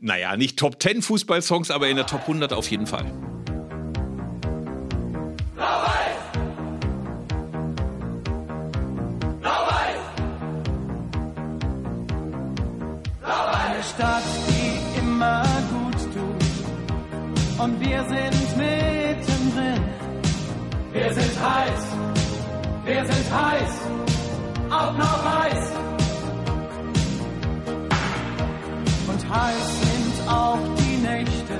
naja, 0.00 0.36
nicht 0.36 0.58
Top 0.58 0.82
10 0.82 1.02
Fußballsongs, 1.02 1.70
aber 1.70 1.88
in 1.88 1.96
der 1.96 2.06
Top 2.06 2.22
100 2.22 2.52
auf 2.52 2.70
jeden 2.70 2.86
Fall. 2.86 3.10
Stadt, 13.90 14.22
die 14.48 14.98
immer 15.00 15.42
gut 15.70 16.00
tut. 16.14 17.62
Und 17.62 17.80
wir 17.80 18.04
sind 18.08 18.56
mittendrin. 18.56 19.82
Wir 20.92 21.12
sind 21.12 21.32
heiß, 21.42 21.82
wir 22.84 23.04
sind 23.04 23.34
heiß, 23.34 23.72
auch 24.70 24.96
noch 24.96 25.24
heiß. 25.24 25.72
Und 29.08 29.34
heiß 29.34 29.80
sind 29.80 30.28
auch 30.28 30.58
die 30.78 30.96
Nächte. 30.98 31.54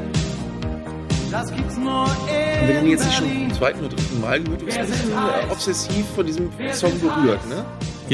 Das 1.30 1.52
gibt's 1.52 1.76
nur 1.76 2.06
in 2.28 2.68
Wir 2.68 2.78
haben 2.78 2.86
jetzt 2.86 3.04
nicht 3.06 3.18
schon 3.18 3.28
zum 3.28 3.54
zweiten 3.54 3.80
oder 3.80 3.88
dritten 3.88 4.20
Mal 4.20 4.40
gehört, 4.40 4.60
du 4.62 4.66
bist 4.66 4.78
obsessiv 5.50 6.06
von 6.14 6.26
diesem 6.26 6.50
Song 6.72 7.00
berührt, 7.00 7.44
ne? 7.48 7.64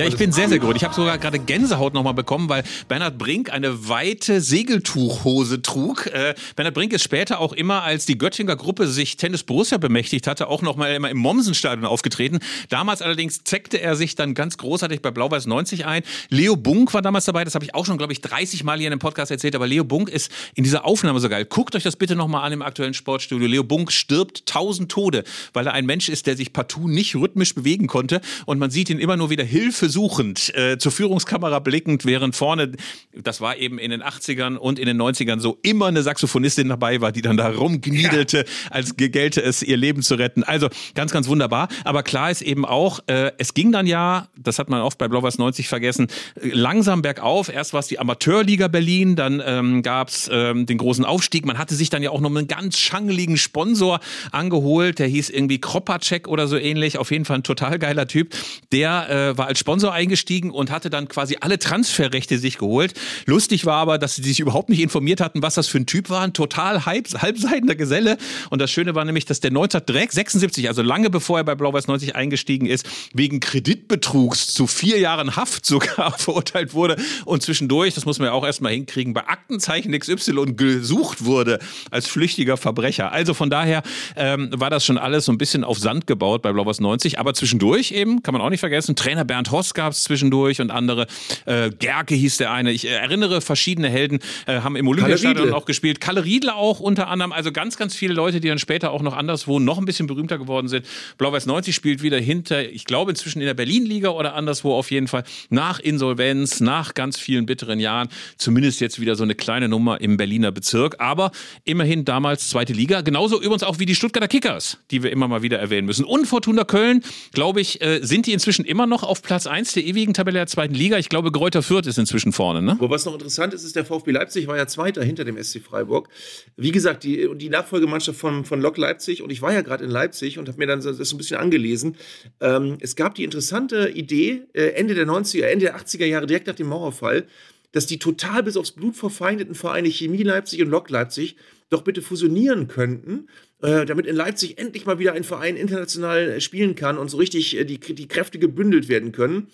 Ja, 0.01 0.07
ich 0.07 0.17
bin 0.17 0.33
sehr, 0.33 0.49
sehr 0.49 0.59
gut. 0.59 0.77
Ich 0.77 0.83
habe 0.83 0.95
sogar 0.95 1.19
gerade 1.19 1.39
Gänsehaut 1.39 1.93
nochmal 1.93 2.15
bekommen, 2.15 2.49
weil 2.49 2.65
Bernhard 2.89 3.19
Brink 3.19 3.53
eine 3.53 3.87
weite 3.91 4.41
Segeltuchhose 4.41 5.61
trug. 5.61 6.07
Äh, 6.07 6.35
Bernhard 6.57 6.75
Brink 6.75 6.95
ist 6.95 7.03
später 7.03 7.39
auch 7.39 7.53
immer, 7.53 7.83
als 7.83 8.07
die 8.07 8.17
Göttinger 8.17 8.57
Gruppe 8.57 8.87
sich 8.87 9.19
Tennis 9.19 9.43
Borussia 9.43 9.77
bemächtigt 9.77 10.27
hatte, 10.27 10.49
auch 10.49 10.63
nochmal 10.63 10.95
immer 10.95 11.11
im 11.11 11.19
Mommsenstadion 11.19 11.85
aufgetreten. 11.85 12.39
Damals 12.71 13.03
allerdings 13.03 13.45
zeckte 13.45 13.79
er 13.79 13.95
sich 13.95 14.15
dann 14.15 14.33
ganz 14.33 14.57
großartig 14.57 15.03
bei 15.03 15.11
Blau-Weiß 15.11 15.45
90 15.45 15.85
ein. 15.85 16.03
Leo 16.31 16.57
Bunk 16.57 16.95
war 16.95 17.03
damals 17.03 17.27
dabei, 17.27 17.45
das 17.45 17.55
habe 17.55 17.67
ich 17.67 17.75
auch 17.75 17.85
schon, 17.85 17.99
glaube 17.99 18.15
ich, 18.15 18.23
30 18.23 18.65
Mal 18.65 18.79
hier 18.79 18.87
in 18.87 18.93
dem 18.93 19.01
Podcast 19.01 19.31
erzählt, 19.31 19.55
aber 19.55 19.67
Leo 19.67 19.85
Bunk 19.85 20.09
ist 20.09 20.33
in 20.55 20.65
dieser 20.65 20.87
Aufnahme 20.87 21.21
so 21.21 21.29
geil. 21.29 21.45
Guckt 21.45 21.77
euch 21.77 21.83
das 21.83 21.97
bitte 21.97 22.17
nochmal 22.17 22.47
an 22.47 22.55
im 22.55 22.63
aktuellen 22.63 22.95
Sportstudio. 22.95 23.47
Leo 23.47 23.65
Bunk 23.65 23.93
stirbt 23.93 24.47
tausend 24.47 24.91
Tode, 24.91 25.25
weil 25.53 25.67
er 25.67 25.75
ein 25.75 25.85
Mensch 25.85 26.09
ist, 26.09 26.27
der 26.27 26.39
sich 26.39 26.55
partout 26.55 26.89
nicht 26.89 27.15
rhythmisch 27.17 27.55
bewegen 27.55 27.87
konnte 27.87 28.23
und 28.47 28.59
man 28.59 28.71
sieht 28.71 28.89
ihn 28.89 28.99
immer 28.99 29.19
nur 29.19 29.29
wieder 29.29 29.45
hilfesuchend 29.91 30.55
äh, 30.55 30.79
zur 30.79 30.93
Führungskamera 30.93 31.59
blickend, 31.59 32.05
während 32.05 32.37
vorne, 32.37 32.73
das 33.13 33.41
war 33.41 33.57
eben 33.57 33.79
in 33.79 33.91
den 33.91 34.03
80ern 34.03 34.57
und 34.57 34.79
in 34.79 34.87
den 34.87 35.01
90ern 35.01 35.41
so, 35.41 35.59
immer 35.63 35.87
eine 35.87 36.03
Saxophonistin 36.03 36.69
dabei 36.69 37.01
war, 37.01 37.13
die 37.13 37.23
dann 37.23 37.37
da 37.37 37.49
rumgniedelte, 37.51 38.45
als 38.71 38.97
gelte 38.97 39.43
es, 39.43 39.63
ihr 39.63 39.77
Leben 39.77 40.03
zu 40.03 40.15
retten. 40.15 40.45
Also 40.45 40.69
ganz, 40.95 41.13
ganz 41.13 41.29
wunderbar. 41.29 41.69
Aber 41.85 42.03
klar 42.03 42.31
ist 42.31 42.43
eben 42.43 42.65
auch, 42.65 43.01
äh, 43.07 43.33
es 43.39 43.55
ging 43.55 43.73
dann 43.73 43.87
ja, 43.87 44.29
das 44.37 44.59
hat 44.59 44.71
man 44.71 44.81
oft 44.81 44.99
bei 44.99 45.09
Blau-Weiß 45.09 45.39
90 45.39 45.69
vergessen, 45.69 46.07
langsam 46.41 47.03
bergauf. 47.03 47.49
Erst 47.49 47.73
war 47.73 47.81
es 47.81 47.89
die 47.89 47.99
Amateurliga 47.99 48.69
Berlin, 48.69 49.17
dann 49.17 49.43
ähm, 49.45 49.83
gab 49.83 50.09
es 50.09 50.31
ähm, 50.33 50.67
den 50.67 50.79
großen 50.79 51.05
Aufstieg. 51.05 51.45
Man 51.47 51.59
hatte 51.59 51.75
sich 51.75 51.91
dann 51.91 52.03
ja 52.03 52.11
auch 52.11 52.21
noch 52.21 52.31
einen 52.31 52.47
ganz 52.47 52.79
schangeligen 52.79 53.37
Sponsor 53.37 54.01
angeholt, 54.31 54.99
der 54.99 55.09
hieß 55.09 55.31
irgendwie 55.31 55.61
Kropacek 55.61 56.29
oder 56.29 56.47
so 56.47 56.57
ähnlich. 56.57 56.99
Auf 56.99 57.11
jeden 57.11 57.25
Fall 57.25 57.39
ein 57.39 57.43
total 57.43 57.79
geiler 57.79 58.07
Typ. 58.07 58.35
Der 58.73 59.11
äh, 59.11 59.39
war 59.39 59.47
als 59.47 59.59
Sponsor 59.59 59.70
eingestiegen 59.91 60.51
und 60.51 60.71
hatte 60.71 60.91
dann 60.91 61.09
quasi 61.09 61.37
alle 61.41 61.59
Transferrechte 61.59 62.39
sich 62.39 62.59
geholt. 62.59 62.95
Lustig 63.27 63.67
war 63.67 63.77
aber, 63.77 63.99
dass 63.99 64.17
sie 64.17 64.23
sich 64.23 64.41
überhaupt 64.41 64.69
nicht 64.69 64.81
informiert 64.81 65.21
hatten, 65.21 65.43
was 65.43 65.55
das 65.55 65.69
für 65.69 65.79
ein 65.79 65.87
Typ 65.87 66.11
war. 66.11 66.23
Ein 66.23 66.33
total 66.33 66.87
halb, 66.87 67.09
halbseidender 67.21 67.75
Geselle. 67.75 68.17
Und 68.51 68.61
das 68.61 68.71
Schöne 68.71 68.95
war 68.95 69.05
nämlich, 69.05 69.25
dass 69.25 69.41
der 69.41 69.51
1976, 69.51 70.69
also 70.69 70.83
lange 70.83 71.11
bevor 71.11 71.39
er 71.39 71.45
bei 71.45 71.55
Blau-Weiß 71.55 71.87
90 71.87 72.17
eingestiegen 72.17 72.67
ist, 72.67 72.87
wegen 73.13 73.41
Kreditbetrugs 73.41 74.53
zu 74.53 74.67
vier 74.67 74.99
Jahren 74.99 75.37
Haft 75.37 75.67
sogar 75.67 76.13
verurteilt 76.19 76.75
wurde 76.75 76.97
und 77.25 77.43
zwischendurch, 77.43 77.95
das 77.95 78.05
muss 78.07 78.19
man 78.19 78.27
ja 78.27 78.33
auch 78.33 78.45
erstmal 78.45 78.73
hinkriegen, 78.73 79.15
bei 79.15 79.27
Aktenzeichen 79.27 79.99
XY 79.99 80.55
gesucht 80.55 81.25
wurde 81.25 81.59
als 81.91 82.07
flüchtiger 82.07 82.57
Verbrecher. 82.57 83.13
Also 83.13 83.35
von 83.35 83.51
daher 83.51 83.83
ähm, 84.17 84.51
war 84.55 84.71
das 84.71 84.85
schon 84.85 84.99
alles 84.99 85.25
so 85.25 85.33
ein 85.33 85.39
bisschen 85.39 85.65
auf 85.65 85.79
Sand 85.79 86.07
gebaut 86.07 86.43
bei 86.43 86.53
Blau-Weiß 86.53 86.81
90. 86.81 87.19
Aber 87.19 87.35
zwischendurch 87.35 87.93
eben, 87.93 88.23
kann 88.23 88.33
man 88.33 88.43
auch 88.43 88.51
nicht 88.51 88.61
vergessen, 88.61 88.97
Trainer 88.97 89.25
Bernd 89.25 89.51
Hoss 89.61 89.75
gab 89.75 89.93
es 89.93 90.03
zwischendurch 90.05 90.61
und 90.63 90.71
andere. 90.71 91.07
Äh, 91.45 91.71
Gerke 91.71 92.15
hieß 92.15 92.39
der 92.39 92.51
eine. 92.51 92.73
Ich 92.73 92.89
erinnere, 92.89 93.43
verschiedene 93.43 93.91
Helden 93.91 94.21
äh, 94.47 94.61
haben 94.61 94.75
im 94.75 94.89
Olympiastadion 94.89 95.53
auch 95.53 95.67
gespielt. 95.67 96.01
Kalle 96.01 96.25
Riedler 96.25 96.57
auch 96.57 96.81
unter 96.81 97.09
anderem. 97.09 97.33
Also 97.33 97.53
ganz, 97.53 97.77
ganz 97.77 97.95
viele 97.95 98.15
Leute, 98.15 98.41
die 98.41 98.49
dann 98.49 98.59
später 98.59 98.91
auch 98.91 99.03
noch 99.03 99.15
anderswo 99.15 99.59
noch 99.59 99.77
ein 99.77 99.85
bisschen 99.85 100.07
berühmter 100.07 100.39
geworden 100.39 100.69
sind. 100.69 100.87
Blau-Weiß 101.19 101.45
90 101.45 101.75
spielt 101.75 102.03
wieder 102.03 102.19
hinter, 102.19 102.71
ich 102.71 102.87
glaube 102.87 103.11
inzwischen 103.11 103.41
in 103.41 103.47
der 103.47 103.55
Berlin-Liga 103.55 104.09
oder 104.09 104.35
anderswo 104.35 104.75
auf 104.75 104.91
jeden 104.91 105.09
Fall. 105.09 105.25
Nach 105.51 105.79
Insolvenz, 105.79 106.61
nach 106.61 106.95
ganz 106.95 107.19
vielen 107.19 107.45
bitteren 107.45 107.81
Jahren. 107.81 108.09
Zumindest 108.39 108.81
jetzt 108.81 108.99
wieder 108.99 109.15
so 109.15 109.25
eine 109.25 109.35
kleine 109.35 109.69
Nummer 109.69 110.01
im 110.01 110.17
Berliner 110.17 110.53
Bezirk. 110.53 110.97
Aber 111.01 111.33
immerhin 111.65 112.07
damals 112.07 112.49
zweite 112.49 112.73
Liga. 112.73 113.03
Genauso 113.03 113.37
übrigens 113.37 113.63
auch 113.63 113.79
wie 113.79 113.85
die 113.85 113.95
Stuttgarter 113.95 114.29
Kickers, 114.29 114.79
die 114.91 115.03
wir 115.03 115.13
immer 115.13 115.29
mal 115.29 115.43
wieder 115.43 115.59
erwähnen 115.59 115.87
müssen. 115.87 116.07
Und 116.07 116.25
Fortuna 116.25 116.65
Köln, 116.65 117.03
glaube 117.33 117.61
ich, 117.61 117.83
äh, 117.83 118.01
sind 118.01 118.27
die 118.27 118.33
inzwischen 118.33 118.65
immer 118.65 118.87
noch 118.87 119.03
auf 119.03 119.21
Platz 119.21 119.47
1 119.51 119.73
der 119.73 119.85
ewigen 119.85 120.15
Tabelle 120.15 120.39
der 120.39 120.47
zweiten 120.47 120.75
Liga. 120.75 120.97
Ich 120.99 121.09
glaube, 121.09 121.31
Greuther 121.31 121.63
Fürth 121.63 121.87
ist 121.87 121.99
inzwischen 121.99 122.33
vorne, 122.33 122.63
ne? 122.63 122.73
Aber 122.73 122.91
was 122.91 123.05
noch 123.05 123.13
interessant 123.13 123.53
ist, 123.53 123.65
ist, 123.65 123.77
der 123.77 123.85
VfB 123.85 124.13
Leipzig 124.13 124.47
war 124.47 124.57
ja 124.57 124.67
Zweiter 124.67 125.03
hinter 125.05 125.25
dem 125.25 125.43
SC 125.43 125.61
Freiburg. 125.61 126.09
Wie 126.57 126.73
gesagt, 126.73 127.05
die, 127.05 127.29
die 127.37 127.51
Nachfolgemannschaft 127.51 128.19
von, 128.19 128.45
von 128.45 128.61
Lok 128.61 128.79
Leipzig, 128.79 129.23
und 129.23 129.31
ich 129.31 129.43
war 129.43 129.53
ja 129.53 129.63
gerade 129.63 129.85
in 129.85 129.91
Leipzig 129.91 130.39
und 130.39 130.49
habe 130.49 130.59
mir 130.59 130.67
dann 130.67 130.81
das 130.81 131.13
ein 131.13 131.19
bisschen 131.19 131.39
angelesen. 131.39 131.97
Ähm, 132.41 132.79
es 132.81 132.97
gab 132.97 133.15
die 133.17 133.25
interessante 133.25 133.91
Idee, 133.91 134.43
äh, 134.55 134.69
Ende 134.71 134.95
der 134.95 135.07
90er, 135.07 135.45
Ende 135.45 135.67
der 135.67 135.77
80er 135.77 136.07
Jahre, 136.07 136.27
direkt 136.27 136.47
nach 136.47 136.55
dem 136.55 136.69
Mauerfall, 136.69 137.27
dass 137.73 137.87
die 137.87 137.99
total 137.99 138.43
bis 138.43 138.57
aufs 138.57 138.73
Blut 138.73 138.97
verfeindeten 138.97 139.55
Vereine 139.55 139.89
Chemie 139.89 140.23
Leipzig 140.23 140.63
und 140.63 140.71
Lok 140.71 140.91
Leipzig 140.91 141.37
doch 141.71 141.83
bitte 141.83 142.03
fusionieren 142.03 142.69
könnten, 142.69 143.29
äh, 143.63 143.85
damit 143.85 144.07
in 144.07 144.17
Leipzig 144.17 144.59
endlich 144.59 144.87
mal 144.87 144.99
wieder 144.99 145.13
ein 145.13 145.25
Verein 145.25 145.57
international 145.57 146.31
äh, 146.31 146.41
spielen 146.41 146.75
kann 146.75 146.99
und 146.99 147.11
so 147.11 147.19
richtig 147.19 147.57
äh, 147.57 147.65
die, 147.65 147.79
die 147.79 148.09
Kräfte 148.09 148.39
gebündelt 148.39 148.89
werden 148.89 149.13
können. 149.13 149.49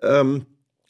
Ähm, 0.00 0.46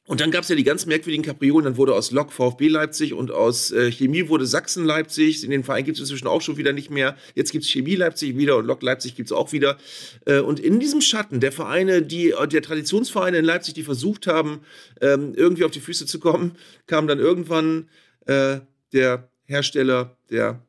und 0.09 0.21
dann 0.21 0.33
gab 0.33 0.43
es 0.43 0.49
ja 0.49 0.57
die 0.57 0.65
ganz 0.65 0.85
merkwürdigen 0.85 1.25
Kapriolen. 1.25 1.65
Dann 1.65 1.77
wurde 1.77 1.95
aus 1.95 2.11
Lok 2.11 2.33
VfB 2.33 2.67
Leipzig 2.67 3.15
und 3.15 3.31
aus 3.31 3.71
äh, 3.71 3.91
Chemie 3.93 4.29
wurde 4.29 4.47
Sachsen 4.47 4.85
Leipzig. 4.85 5.45
In 5.45 5.51
den 5.51 5.63
Verein 5.63 5.85
gibt 5.85 5.97
es 5.97 6.01
inzwischen 6.01 6.27
auch 6.27 6.43
schon 6.43 6.57
wieder 6.57 6.73
nicht 6.73 6.91
mehr. 6.91 7.17
Jetzt 7.37 7.53
gibt 7.53 7.65
es 7.65 7.71
Chemie 7.71 7.95
Leipzig 7.95 8.37
wieder 8.37 8.57
und 8.57 8.67
Lok 8.67 8.83
Leipzig 8.83 9.15
gibt 9.15 9.29
es 9.29 9.33
auch 9.33 9.53
wieder. 9.53 9.79
Äh, 10.27 10.41
und 10.41 10.59
in 10.59 10.81
diesem 10.81 11.01
Schatten 11.01 11.39
der 11.39 11.53
Vereine, 11.53 12.03
die, 12.03 12.35
der 12.51 12.63
Traditionsvereine 12.63 13.39
in 13.39 13.45
Leipzig, 13.45 13.75
die 13.75 13.85
versucht 13.85 14.27
haben, 14.27 14.63
ähm, 15.01 15.35
irgendwie 15.37 15.65
auf 15.65 15.71
die 15.71 15.81
Füße 15.81 16.07
zu 16.07 16.19
kommen, 16.19 16.57
kam 16.87 17.07
dann 17.07 17.21
irgendwann 17.21 17.89
äh, 18.27 18.59
der 18.93 19.31
Hersteller 19.45 20.17
der 20.31 20.61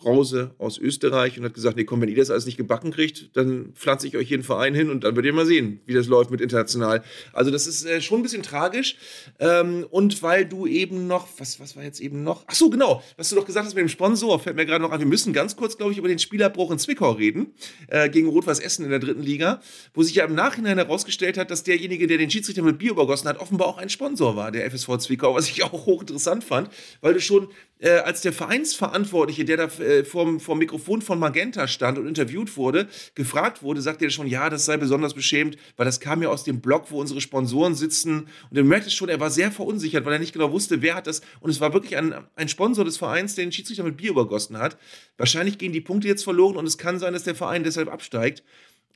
Brause 0.00 0.54
aus 0.58 0.78
Österreich 0.78 1.38
und 1.38 1.44
hat 1.44 1.54
gesagt, 1.54 1.76
nee, 1.76 1.84
komm, 1.84 2.00
wenn 2.00 2.08
ihr 2.08 2.16
das 2.16 2.30
alles 2.30 2.46
nicht 2.46 2.56
gebacken 2.56 2.90
kriegt, 2.90 3.36
dann 3.36 3.72
pflanze 3.74 4.06
ich 4.06 4.16
euch 4.16 4.28
hier 4.28 4.36
einen 4.36 4.44
Verein 4.44 4.74
hin 4.74 4.90
und 4.90 5.04
dann 5.04 5.14
werdet 5.14 5.30
ihr 5.30 5.34
mal 5.34 5.46
sehen, 5.46 5.80
wie 5.86 5.94
das 5.94 6.06
läuft 6.06 6.30
mit 6.30 6.40
international. 6.40 7.02
Also 7.32 7.50
das 7.50 7.66
ist 7.66 7.84
äh, 7.84 8.00
schon 8.00 8.20
ein 8.20 8.22
bisschen 8.22 8.42
tragisch. 8.42 8.96
Ähm, 9.38 9.86
und 9.90 10.22
weil 10.22 10.46
du 10.46 10.66
eben 10.66 11.06
noch, 11.06 11.28
was, 11.38 11.60
was 11.60 11.76
war 11.76 11.84
jetzt 11.84 12.00
eben 12.00 12.24
noch? 12.24 12.44
Ach 12.46 12.54
so, 12.54 12.70
genau, 12.70 13.02
was 13.16 13.28
du 13.28 13.36
doch 13.36 13.44
gesagt 13.44 13.66
hast 13.66 13.74
mit 13.74 13.82
dem 13.82 13.88
Sponsor, 13.88 14.38
fällt 14.40 14.56
mir 14.56 14.66
gerade 14.66 14.82
noch 14.82 14.90
an. 14.90 14.98
Wir 14.98 15.06
müssen 15.06 15.32
ganz 15.32 15.56
kurz, 15.56 15.76
glaube 15.76 15.92
ich, 15.92 15.98
über 15.98 16.08
den 16.08 16.18
Spielabbruch 16.18 16.70
in 16.70 16.78
Zwickau 16.78 17.12
reden, 17.12 17.54
äh, 17.88 18.08
gegen 18.08 18.28
Rot-Weiß 18.28 18.58
Essen 18.58 18.84
in 18.84 18.90
der 18.90 18.98
dritten 18.98 19.22
Liga, 19.22 19.60
wo 19.94 20.02
sich 20.02 20.14
ja 20.14 20.24
im 20.24 20.34
Nachhinein 20.34 20.78
herausgestellt 20.78 21.38
hat, 21.38 21.50
dass 21.50 21.62
derjenige, 21.62 22.06
der 22.06 22.18
den 22.18 22.30
Schiedsrichter 22.30 22.62
mit 22.62 22.78
Bier 22.78 22.92
übergossen 22.92 23.28
hat, 23.28 23.38
offenbar 23.38 23.68
auch 23.68 23.78
ein 23.78 23.88
Sponsor 23.88 24.36
war, 24.36 24.50
der 24.50 24.70
FSV 24.70 24.98
Zwickau, 24.98 25.34
was 25.34 25.48
ich 25.48 25.62
auch 25.62 25.86
hochinteressant 25.86 26.44
fand, 26.44 26.70
weil 27.00 27.14
du 27.14 27.20
schon 27.20 27.48
äh, 27.80 27.90
als 27.90 28.20
der 28.20 28.32
Vereinsverantwortliche, 28.32 29.44
der 29.44 29.56
da 29.56 29.64
äh, 29.82 30.04
vorm, 30.04 30.38
vorm 30.40 30.58
Mikrofon 30.58 31.02
von 31.02 31.18
Magenta 31.18 31.66
stand 31.66 31.98
und 31.98 32.06
interviewt 32.06 32.56
wurde, 32.56 32.88
gefragt 33.14 33.62
wurde, 33.62 33.80
sagte 33.80 34.04
er 34.04 34.10
schon, 34.10 34.26
ja, 34.26 34.50
das 34.50 34.66
sei 34.66 34.76
besonders 34.76 35.14
beschämt, 35.14 35.56
weil 35.76 35.86
das 35.86 36.00
kam 36.00 36.22
ja 36.22 36.28
aus 36.28 36.44
dem 36.44 36.60
Blog, 36.60 36.86
wo 36.90 37.00
unsere 37.00 37.20
Sponsoren 37.20 37.74
sitzen. 37.74 38.28
Und 38.50 38.56
er 38.56 38.64
merkte 38.64 38.90
schon, 38.90 39.08
er 39.08 39.20
war 39.20 39.30
sehr 39.30 39.50
verunsichert, 39.50 40.04
weil 40.04 40.12
er 40.12 40.18
nicht 40.18 40.32
genau 40.32 40.52
wusste, 40.52 40.82
wer 40.82 40.94
hat 40.94 41.06
das. 41.06 41.22
Und 41.40 41.50
es 41.50 41.60
war 41.60 41.72
wirklich 41.72 41.96
ein, 41.96 42.14
ein 42.36 42.48
Sponsor 42.48 42.84
des 42.84 42.98
Vereins, 42.98 43.34
der 43.34 43.46
den 43.46 43.52
Schiedsrichter 43.52 43.84
mit 43.84 43.96
Bier 43.96 44.10
übergossen 44.10 44.58
hat. 44.58 44.76
Wahrscheinlich 45.16 45.58
gehen 45.58 45.72
die 45.72 45.80
Punkte 45.80 46.08
jetzt 46.08 46.24
verloren 46.24 46.56
und 46.56 46.66
es 46.66 46.78
kann 46.78 46.98
sein, 46.98 47.12
dass 47.12 47.24
der 47.24 47.34
Verein 47.34 47.64
deshalb 47.64 47.90
absteigt. 47.90 48.42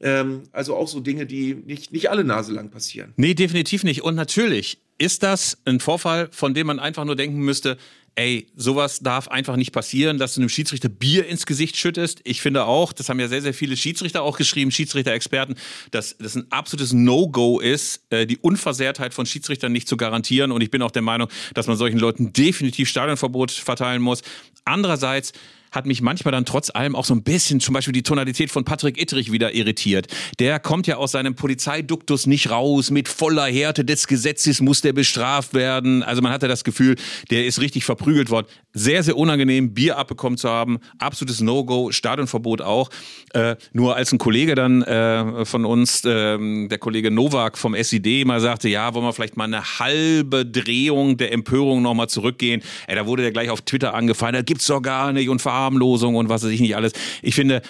Ähm, 0.00 0.42
also 0.52 0.76
auch 0.76 0.88
so 0.88 1.00
Dinge, 1.00 1.24
die 1.24 1.54
nicht, 1.54 1.92
nicht 1.92 2.10
alle 2.10 2.24
Nase 2.24 2.52
lang 2.52 2.70
passieren. 2.70 3.14
Nee, 3.16 3.34
definitiv 3.34 3.84
nicht. 3.84 4.02
Und 4.02 4.14
natürlich 4.14 4.78
ist 4.98 5.22
das 5.22 5.58
ein 5.64 5.80
Vorfall, 5.80 6.28
von 6.30 6.54
dem 6.54 6.66
man 6.66 6.78
einfach 6.78 7.04
nur 7.04 7.16
denken 7.16 7.38
müsste, 7.38 7.76
ey, 8.16 8.46
sowas 8.54 9.00
darf 9.00 9.28
einfach 9.28 9.56
nicht 9.56 9.72
passieren, 9.72 10.18
dass 10.18 10.34
du 10.34 10.40
einem 10.40 10.48
Schiedsrichter 10.48 10.88
Bier 10.88 11.26
ins 11.26 11.46
Gesicht 11.46 11.76
schüttest. 11.76 12.20
Ich 12.24 12.40
finde 12.40 12.64
auch, 12.66 12.92
das 12.92 13.08
haben 13.08 13.18
ja 13.18 13.28
sehr, 13.28 13.42
sehr 13.42 13.54
viele 13.54 13.76
Schiedsrichter 13.76 14.22
auch 14.22 14.36
geschrieben, 14.36 14.70
Schiedsrichter-Experten, 14.70 15.56
dass 15.90 16.16
das 16.18 16.36
ein 16.36 16.46
absolutes 16.50 16.92
No-Go 16.92 17.60
ist, 17.60 18.02
äh, 18.10 18.26
die 18.26 18.38
Unversehrtheit 18.38 19.14
von 19.14 19.26
Schiedsrichtern 19.26 19.72
nicht 19.72 19.88
zu 19.88 19.96
garantieren. 19.96 20.52
Und 20.52 20.60
ich 20.60 20.70
bin 20.70 20.82
auch 20.82 20.90
der 20.90 21.02
Meinung, 21.02 21.28
dass 21.54 21.66
man 21.66 21.76
solchen 21.76 21.98
Leuten 21.98 22.32
definitiv 22.32 22.88
Stadionverbot 22.88 23.50
verteilen 23.50 24.02
muss. 24.02 24.22
Andererseits 24.64 25.32
hat 25.74 25.86
mich 25.86 26.02
manchmal 26.02 26.32
dann 26.32 26.44
trotz 26.44 26.70
allem 26.70 26.94
auch 26.94 27.04
so 27.04 27.14
ein 27.14 27.22
bisschen 27.22 27.60
zum 27.60 27.74
Beispiel 27.74 27.92
die 27.92 28.02
Tonalität 28.02 28.50
von 28.50 28.64
Patrick 28.64 29.00
Ittrich 29.00 29.32
wieder 29.32 29.54
irritiert. 29.54 30.06
Der 30.38 30.60
kommt 30.60 30.86
ja 30.86 30.96
aus 30.96 31.12
seinem 31.12 31.34
Polizeiduktus 31.34 32.26
nicht 32.26 32.50
raus. 32.50 32.90
Mit 32.90 33.08
voller 33.08 33.46
Härte 33.46 33.84
des 33.84 34.06
Gesetzes 34.06 34.60
muss 34.60 34.80
der 34.80 34.92
bestraft 34.92 35.54
werden. 35.54 36.02
Also 36.02 36.22
man 36.22 36.32
hatte 36.32 36.48
das 36.48 36.64
Gefühl, 36.64 36.96
der 37.30 37.46
ist 37.46 37.60
richtig 37.60 37.84
verprügelt 37.84 38.30
worden. 38.30 38.46
Sehr, 38.72 39.02
sehr 39.02 39.16
unangenehm, 39.16 39.74
Bier 39.74 39.98
abbekommen 39.98 40.38
zu 40.38 40.48
haben. 40.48 40.78
Absolutes 40.98 41.40
No-Go, 41.40 41.92
Stadionverbot 41.92 42.60
auch. 42.60 42.90
Äh, 43.32 43.56
nur 43.72 43.96
als 43.96 44.12
ein 44.12 44.18
Kollege 44.18 44.54
dann 44.54 44.82
äh, 44.82 45.44
von 45.44 45.64
uns, 45.64 46.04
äh, 46.04 46.68
der 46.68 46.78
Kollege 46.78 47.10
Nowak 47.10 47.58
vom 47.58 47.74
SID, 47.74 48.24
mal 48.26 48.40
sagte, 48.40 48.68
ja, 48.68 48.94
wollen 48.94 49.04
wir 49.04 49.12
vielleicht 49.12 49.36
mal 49.36 49.44
eine 49.44 49.78
halbe 49.78 50.46
Drehung 50.46 51.16
der 51.16 51.32
Empörung 51.32 51.82
nochmal 51.82 52.08
zurückgehen. 52.08 52.62
Ey, 52.86 52.96
da 52.96 53.06
wurde 53.06 53.22
der 53.22 53.32
gleich 53.32 53.50
auf 53.50 53.62
Twitter 53.62 53.94
angefallen, 53.94 54.34
da 54.34 54.42
gibt's 54.42 54.66
doch 54.66 54.82
gar 54.82 55.12
nicht 55.12 55.28
und 55.28 55.40
Verharmlosung 55.64 56.16
und 56.16 56.28
was 56.28 56.44
weiß 56.44 56.50
ich 56.50 56.60
nicht 56.60 56.76
alles. 56.76 56.92
Ich 57.22 57.34
finde, 57.34 57.62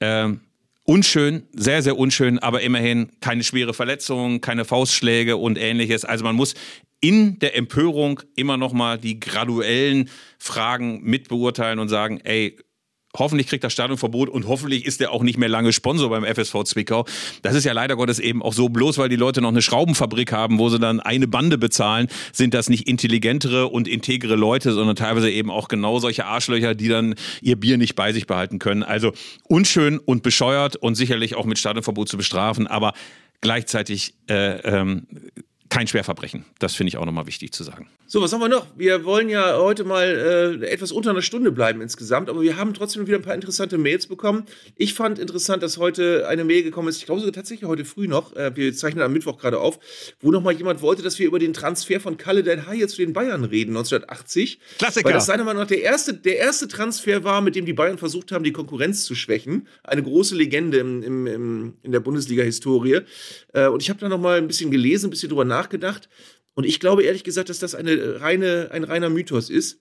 ähm, 0.00 0.40
unschön, 0.84 1.44
sehr, 1.52 1.82
sehr 1.82 1.98
unschön, 1.98 2.38
aber 2.38 2.60
immerhin 2.60 3.10
keine 3.20 3.42
schwere 3.44 3.74
Verletzungen, 3.74 4.40
keine 4.40 4.64
Faustschläge 4.64 5.36
und 5.36 5.58
ähnliches. 5.58 6.04
Also 6.04 6.24
man 6.24 6.36
muss 6.36 6.54
in 7.00 7.38
der 7.38 7.56
Empörung 7.56 8.20
immer 8.36 8.56
noch 8.56 8.72
mal 8.72 8.98
die 8.98 9.20
graduellen 9.20 10.10
Fragen 10.38 11.02
mit 11.02 11.28
beurteilen 11.28 11.78
und 11.78 11.88
sagen, 11.88 12.20
ey, 12.24 12.56
Hoffentlich 13.16 13.46
kriegt 13.46 13.64
das 13.64 13.72
Stadionverbot 13.72 14.28
und 14.28 14.46
hoffentlich 14.48 14.84
ist 14.84 15.00
er 15.00 15.12
auch 15.12 15.22
nicht 15.22 15.38
mehr 15.38 15.48
lange 15.48 15.72
Sponsor 15.72 16.10
beim 16.10 16.24
FSV 16.24 16.64
Zwickau. 16.64 17.06
Das 17.40 17.54
ist 17.54 17.64
ja 17.64 17.72
leider 17.72 17.96
Gottes 17.96 18.18
eben 18.18 18.42
auch 18.42 18.52
so, 18.52 18.68
bloß 18.68 18.98
weil 18.98 19.08
die 19.08 19.16
Leute 19.16 19.40
noch 19.40 19.48
eine 19.48 19.62
Schraubenfabrik 19.62 20.30
haben, 20.32 20.58
wo 20.58 20.68
sie 20.68 20.78
dann 20.78 21.00
eine 21.00 21.26
Bande 21.26 21.56
bezahlen, 21.56 22.08
sind 22.32 22.52
das 22.52 22.68
nicht 22.68 22.86
intelligentere 22.86 23.68
und 23.68 23.88
integere 23.88 24.36
Leute, 24.36 24.72
sondern 24.72 24.94
teilweise 24.94 25.30
eben 25.30 25.50
auch 25.50 25.68
genau 25.68 25.98
solche 26.00 26.26
Arschlöcher, 26.26 26.74
die 26.74 26.88
dann 26.88 27.14
ihr 27.40 27.56
Bier 27.56 27.78
nicht 27.78 27.94
bei 27.94 28.12
sich 28.12 28.26
behalten 28.26 28.58
können. 28.58 28.82
Also 28.82 29.12
unschön 29.44 29.98
und 29.98 30.22
bescheuert 30.22 30.76
und 30.76 30.94
sicherlich 30.94 31.34
auch 31.34 31.46
mit 31.46 31.58
Stadionverbot 31.58 32.10
zu 32.10 32.18
bestrafen, 32.18 32.66
aber 32.66 32.92
gleichzeitig 33.40 34.14
äh, 34.28 34.58
ähm, 34.60 35.06
kein 35.68 35.86
Schwerverbrechen. 35.86 36.44
Das 36.58 36.74
finde 36.74 36.88
ich 36.88 36.96
auch 36.96 37.04
nochmal 37.04 37.26
wichtig 37.26 37.52
zu 37.52 37.62
sagen. 37.62 37.88
So, 38.10 38.22
was 38.22 38.32
haben 38.32 38.40
wir 38.40 38.48
noch? 38.48 38.66
Wir 38.74 39.04
wollen 39.04 39.28
ja 39.28 39.58
heute 39.58 39.84
mal 39.84 40.58
äh, 40.62 40.66
etwas 40.66 40.92
unter 40.92 41.10
einer 41.10 41.20
Stunde 41.20 41.52
bleiben 41.52 41.82
insgesamt, 41.82 42.30
aber 42.30 42.40
wir 42.40 42.56
haben 42.56 42.72
trotzdem 42.72 43.06
wieder 43.06 43.18
ein 43.18 43.22
paar 43.22 43.34
interessante 43.34 43.76
Mails 43.76 44.06
bekommen. 44.06 44.46
Ich 44.76 44.94
fand 44.94 45.18
interessant, 45.18 45.62
dass 45.62 45.76
heute 45.76 46.26
eine 46.26 46.44
Mail 46.44 46.62
gekommen 46.62 46.88
ist, 46.88 46.96
ich 46.96 47.04
glaube 47.04 47.20
sogar 47.20 47.34
tatsächlich 47.34 47.68
heute 47.68 47.84
früh 47.84 48.08
noch, 48.08 48.34
äh, 48.34 48.56
wir 48.56 48.72
zeichnen 48.72 49.04
am 49.04 49.12
Mittwoch 49.12 49.36
gerade 49.36 49.60
auf, 49.60 49.78
wo 50.20 50.30
nochmal 50.30 50.54
jemand 50.54 50.80
wollte, 50.80 51.02
dass 51.02 51.18
wir 51.18 51.26
über 51.26 51.38
den 51.38 51.52
Transfer 51.52 52.00
von 52.00 52.16
Kalle 52.16 52.42
Del 52.42 52.66
Haie 52.66 52.88
zu 52.88 52.96
den 52.96 53.12
Bayern 53.12 53.44
reden, 53.44 53.76
1980. 53.76 54.58
Klassiker. 54.78 55.04
Weil 55.04 55.12
das 55.12 55.26
seiner 55.26 55.44
Meinung 55.44 55.60
nach 55.60 55.68
der 55.68 55.82
erste, 55.82 56.14
der 56.14 56.38
erste 56.38 56.66
Transfer 56.66 57.24
war, 57.24 57.42
mit 57.42 57.56
dem 57.56 57.66
die 57.66 57.74
Bayern 57.74 57.98
versucht 57.98 58.32
haben, 58.32 58.42
die 58.42 58.52
Konkurrenz 58.52 59.04
zu 59.04 59.14
schwächen. 59.14 59.68
Eine 59.84 60.02
große 60.02 60.34
Legende 60.34 60.78
im, 60.78 61.02
im, 61.02 61.26
im 61.26 61.74
in 61.82 61.92
der 61.92 62.00
Bundesliga-Historie. 62.00 63.00
Äh, 63.52 63.66
und 63.66 63.82
ich 63.82 63.90
habe 63.90 64.00
da 64.00 64.08
nochmal 64.08 64.38
ein 64.38 64.46
bisschen 64.46 64.70
gelesen, 64.70 65.08
ein 65.08 65.10
bisschen 65.10 65.28
drüber 65.28 65.44
nachgedacht. 65.44 65.57
Und 66.54 66.64
ich 66.64 66.80
glaube 66.80 67.02
ehrlich 67.02 67.24
gesagt, 67.24 67.48
dass 67.48 67.58
das 67.58 67.74
eine 67.74 68.20
reine, 68.20 68.70
ein 68.72 68.84
reiner 68.84 69.10
Mythos 69.10 69.50
ist 69.50 69.78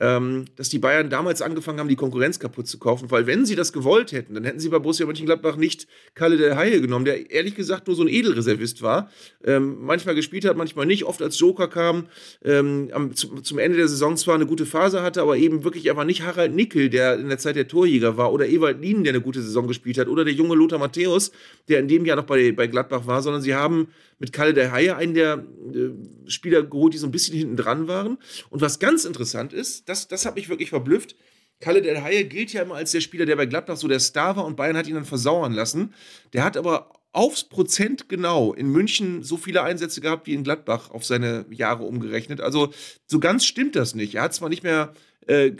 ähm, 0.00 0.46
dass 0.56 0.70
die 0.70 0.78
Bayern 0.78 1.10
damals 1.10 1.42
angefangen 1.42 1.78
haben, 1.78 1.88
die 1.88 1.96
Konkurrenz 1.96 2.40
kaputt 2.40 2.66
zu 2.66 2.78
kaufen. 2.78 3.10
Weil 3.10 3.26
wenn 3.26 3.44
sie 3.44 3.54
das 3.54 3.72
gewollt 3.72 4.12
hätten, 4.12 4.34
dann 4.34 4.44
hätten 4.44 4.58
sie 4.58 4.70
bei 4.70 4.78
Borussia 4.78 5.04
Mönchengladbach 5.04 5.56
nicht 5.56 5.86
Kalle 6.14 6.38
der 6.38 6.56
Haie 6.56 6.80
genommen, 6.80 7.04
der 7.04 7.30
ehrlich 7.30 7.54
gesagt 7.54 7.86
nur 7.86 7.94
so 7.94 8.02
ein 8.02 8.08
Edelreservist 8.08 8.80
war. 8.80 9.10
Ähm, 9.44 9.76
manchmal 9.82 10.14
gespielt 10.14 10.46
hat, 10.46 10.56
manchmal 10.56 10.86
nicht, 10.86 11.04
oft 11.04 11.20
als 11.20 11.38
Joker 11.38 11.68
kam, 11.68 12.06
ähm, 12.42 12.88
am, 12.92 13.14
zum, 13.14 13.44
zum, 13.44 13.58
Ende 13.58 13.76
der 13.76 13.88
Saison 13.88 14.16
zwar 14.16 14.36
eine 14.36 14.46
gute 14.46 14.64
Phase 14.64 15.02
hatte, 15.02 15.20
aber 15.20 15.36
eben 15.36 15.64
wirklich 15.64 15.90
einfach 15.90 16.04
nicht 16.04 16.22
Harald 16.22 16.54
Nickel, 16.54 16.88
der 16.88 17.18
in 17.18 17.28
der 17.28 17.38
Zeit 17.38 17.56
der 17.56 17.68
Torjäger 17.68 18.16
war, 18.16 18.32
oder 18.32 18.48
Ewald 18.48 18.80
Lien, 18.80 19.04
der 19.04 19.12
eine 19.12 19.20
gute 19.20 19.42
Saison 19.42 19.68
gespielt 19.68 19.98
hat, 19.98 20.08
oder 20.08 20.24
der 20.24 20.32
junge 20.32 20.54
Lothar 20.54 20.78
Matthäus, 20.78 21.30
der 21.68 21.78
in 21.78 21.88
dem 21.88 22.06
Jahr 22.06 22.16
noch 22.16 22.24
bei, 22.24 22.52
bei 22.52 22.66
Gladbach 22.68 23.06
war, 23.06 23.20
sondern 23.20 23.42
sie 23.42 23.54
haben 23.54 23.88
mit 24.20 24.32
Kalle 24.32 24.54
der 24.54 24.70
Haie 24.70 24.94
einen 24.94 25.14
der 25.14 25.44
äh, 25.74 26.30
Spieler 26.30 26.62
geholt, 26.62 26.94
die 26.94 26.98
so 26.98 27.06
ein 27.06 27.10
bisschen 27.10 27.36
hinten 27.36 27.56
dran 27.56 27.88
waren. 27.88 28.18
Und 28.50 28.60
was 28.60 28.78
ganz 28.78 29.04
interessant 29.04 29.52
ist, 29.52 29.88
das, 29.88 30.06
das 30.06 30.24
hat 30.24 30.36
mich 30.36 30.48
wirklich 30.48 30.70
verblüfft. 30.70 31.16
Kalle 31.58 31.82
der 31.82 32.04
Haie 32.04 32.24
gilt 32.24 32.52
ja 32.52 32.62
immer 32.62 32.76
als 32.76 32.92
der 32.92 33.00
Spieler, 33.00 33.26
der 33.26 33.36
bei 33.36 33.46
Gladbach 33.46 33.76
so 33.76 33.88
der 33.88 33.98
Star 33.98 34.36
war 34.36 34.44
und 34.44 34.56
Bayern 34.56 34.76
hat 34.76 34.86
ihn 34.86 34.94
dann 34.94 35.04
versauern 35.04 35.52
lassen. 35.52 35.94
Der 36.32 36.44
hat 36.44 36.56
aber 36.56 36.92
aufs 37.12 37.44
Prozent 37.44 38.08
genau 38.08 38.52
in 38.52 38.68
München 38.68 39.22
so 39.22 39.36
viele 39.36 39.62
Einsätze 39.62 40.00
gehabt 40.00 40.26
wie 40.26 40.34
in 40.34 40.44
Gladbach 40.44 40.90
auf 40.90 41.04
seine 41.04 41.44
Jahre 41.50 41.82
umgerechnet. 41.84 42.40
Also 42.40 42.72
so 43.06 43.20
ganz 43.20 43.44
stimmt 43.44 43.74
das 43.74 43.94
nicht. 43.94 44.14
Er 44.14 44.22
hat 44.22 44.34
zwar 44.34 44.48
nicht 44.48 44.62
mehr 44.62 44.94
äh, 45.26 45.50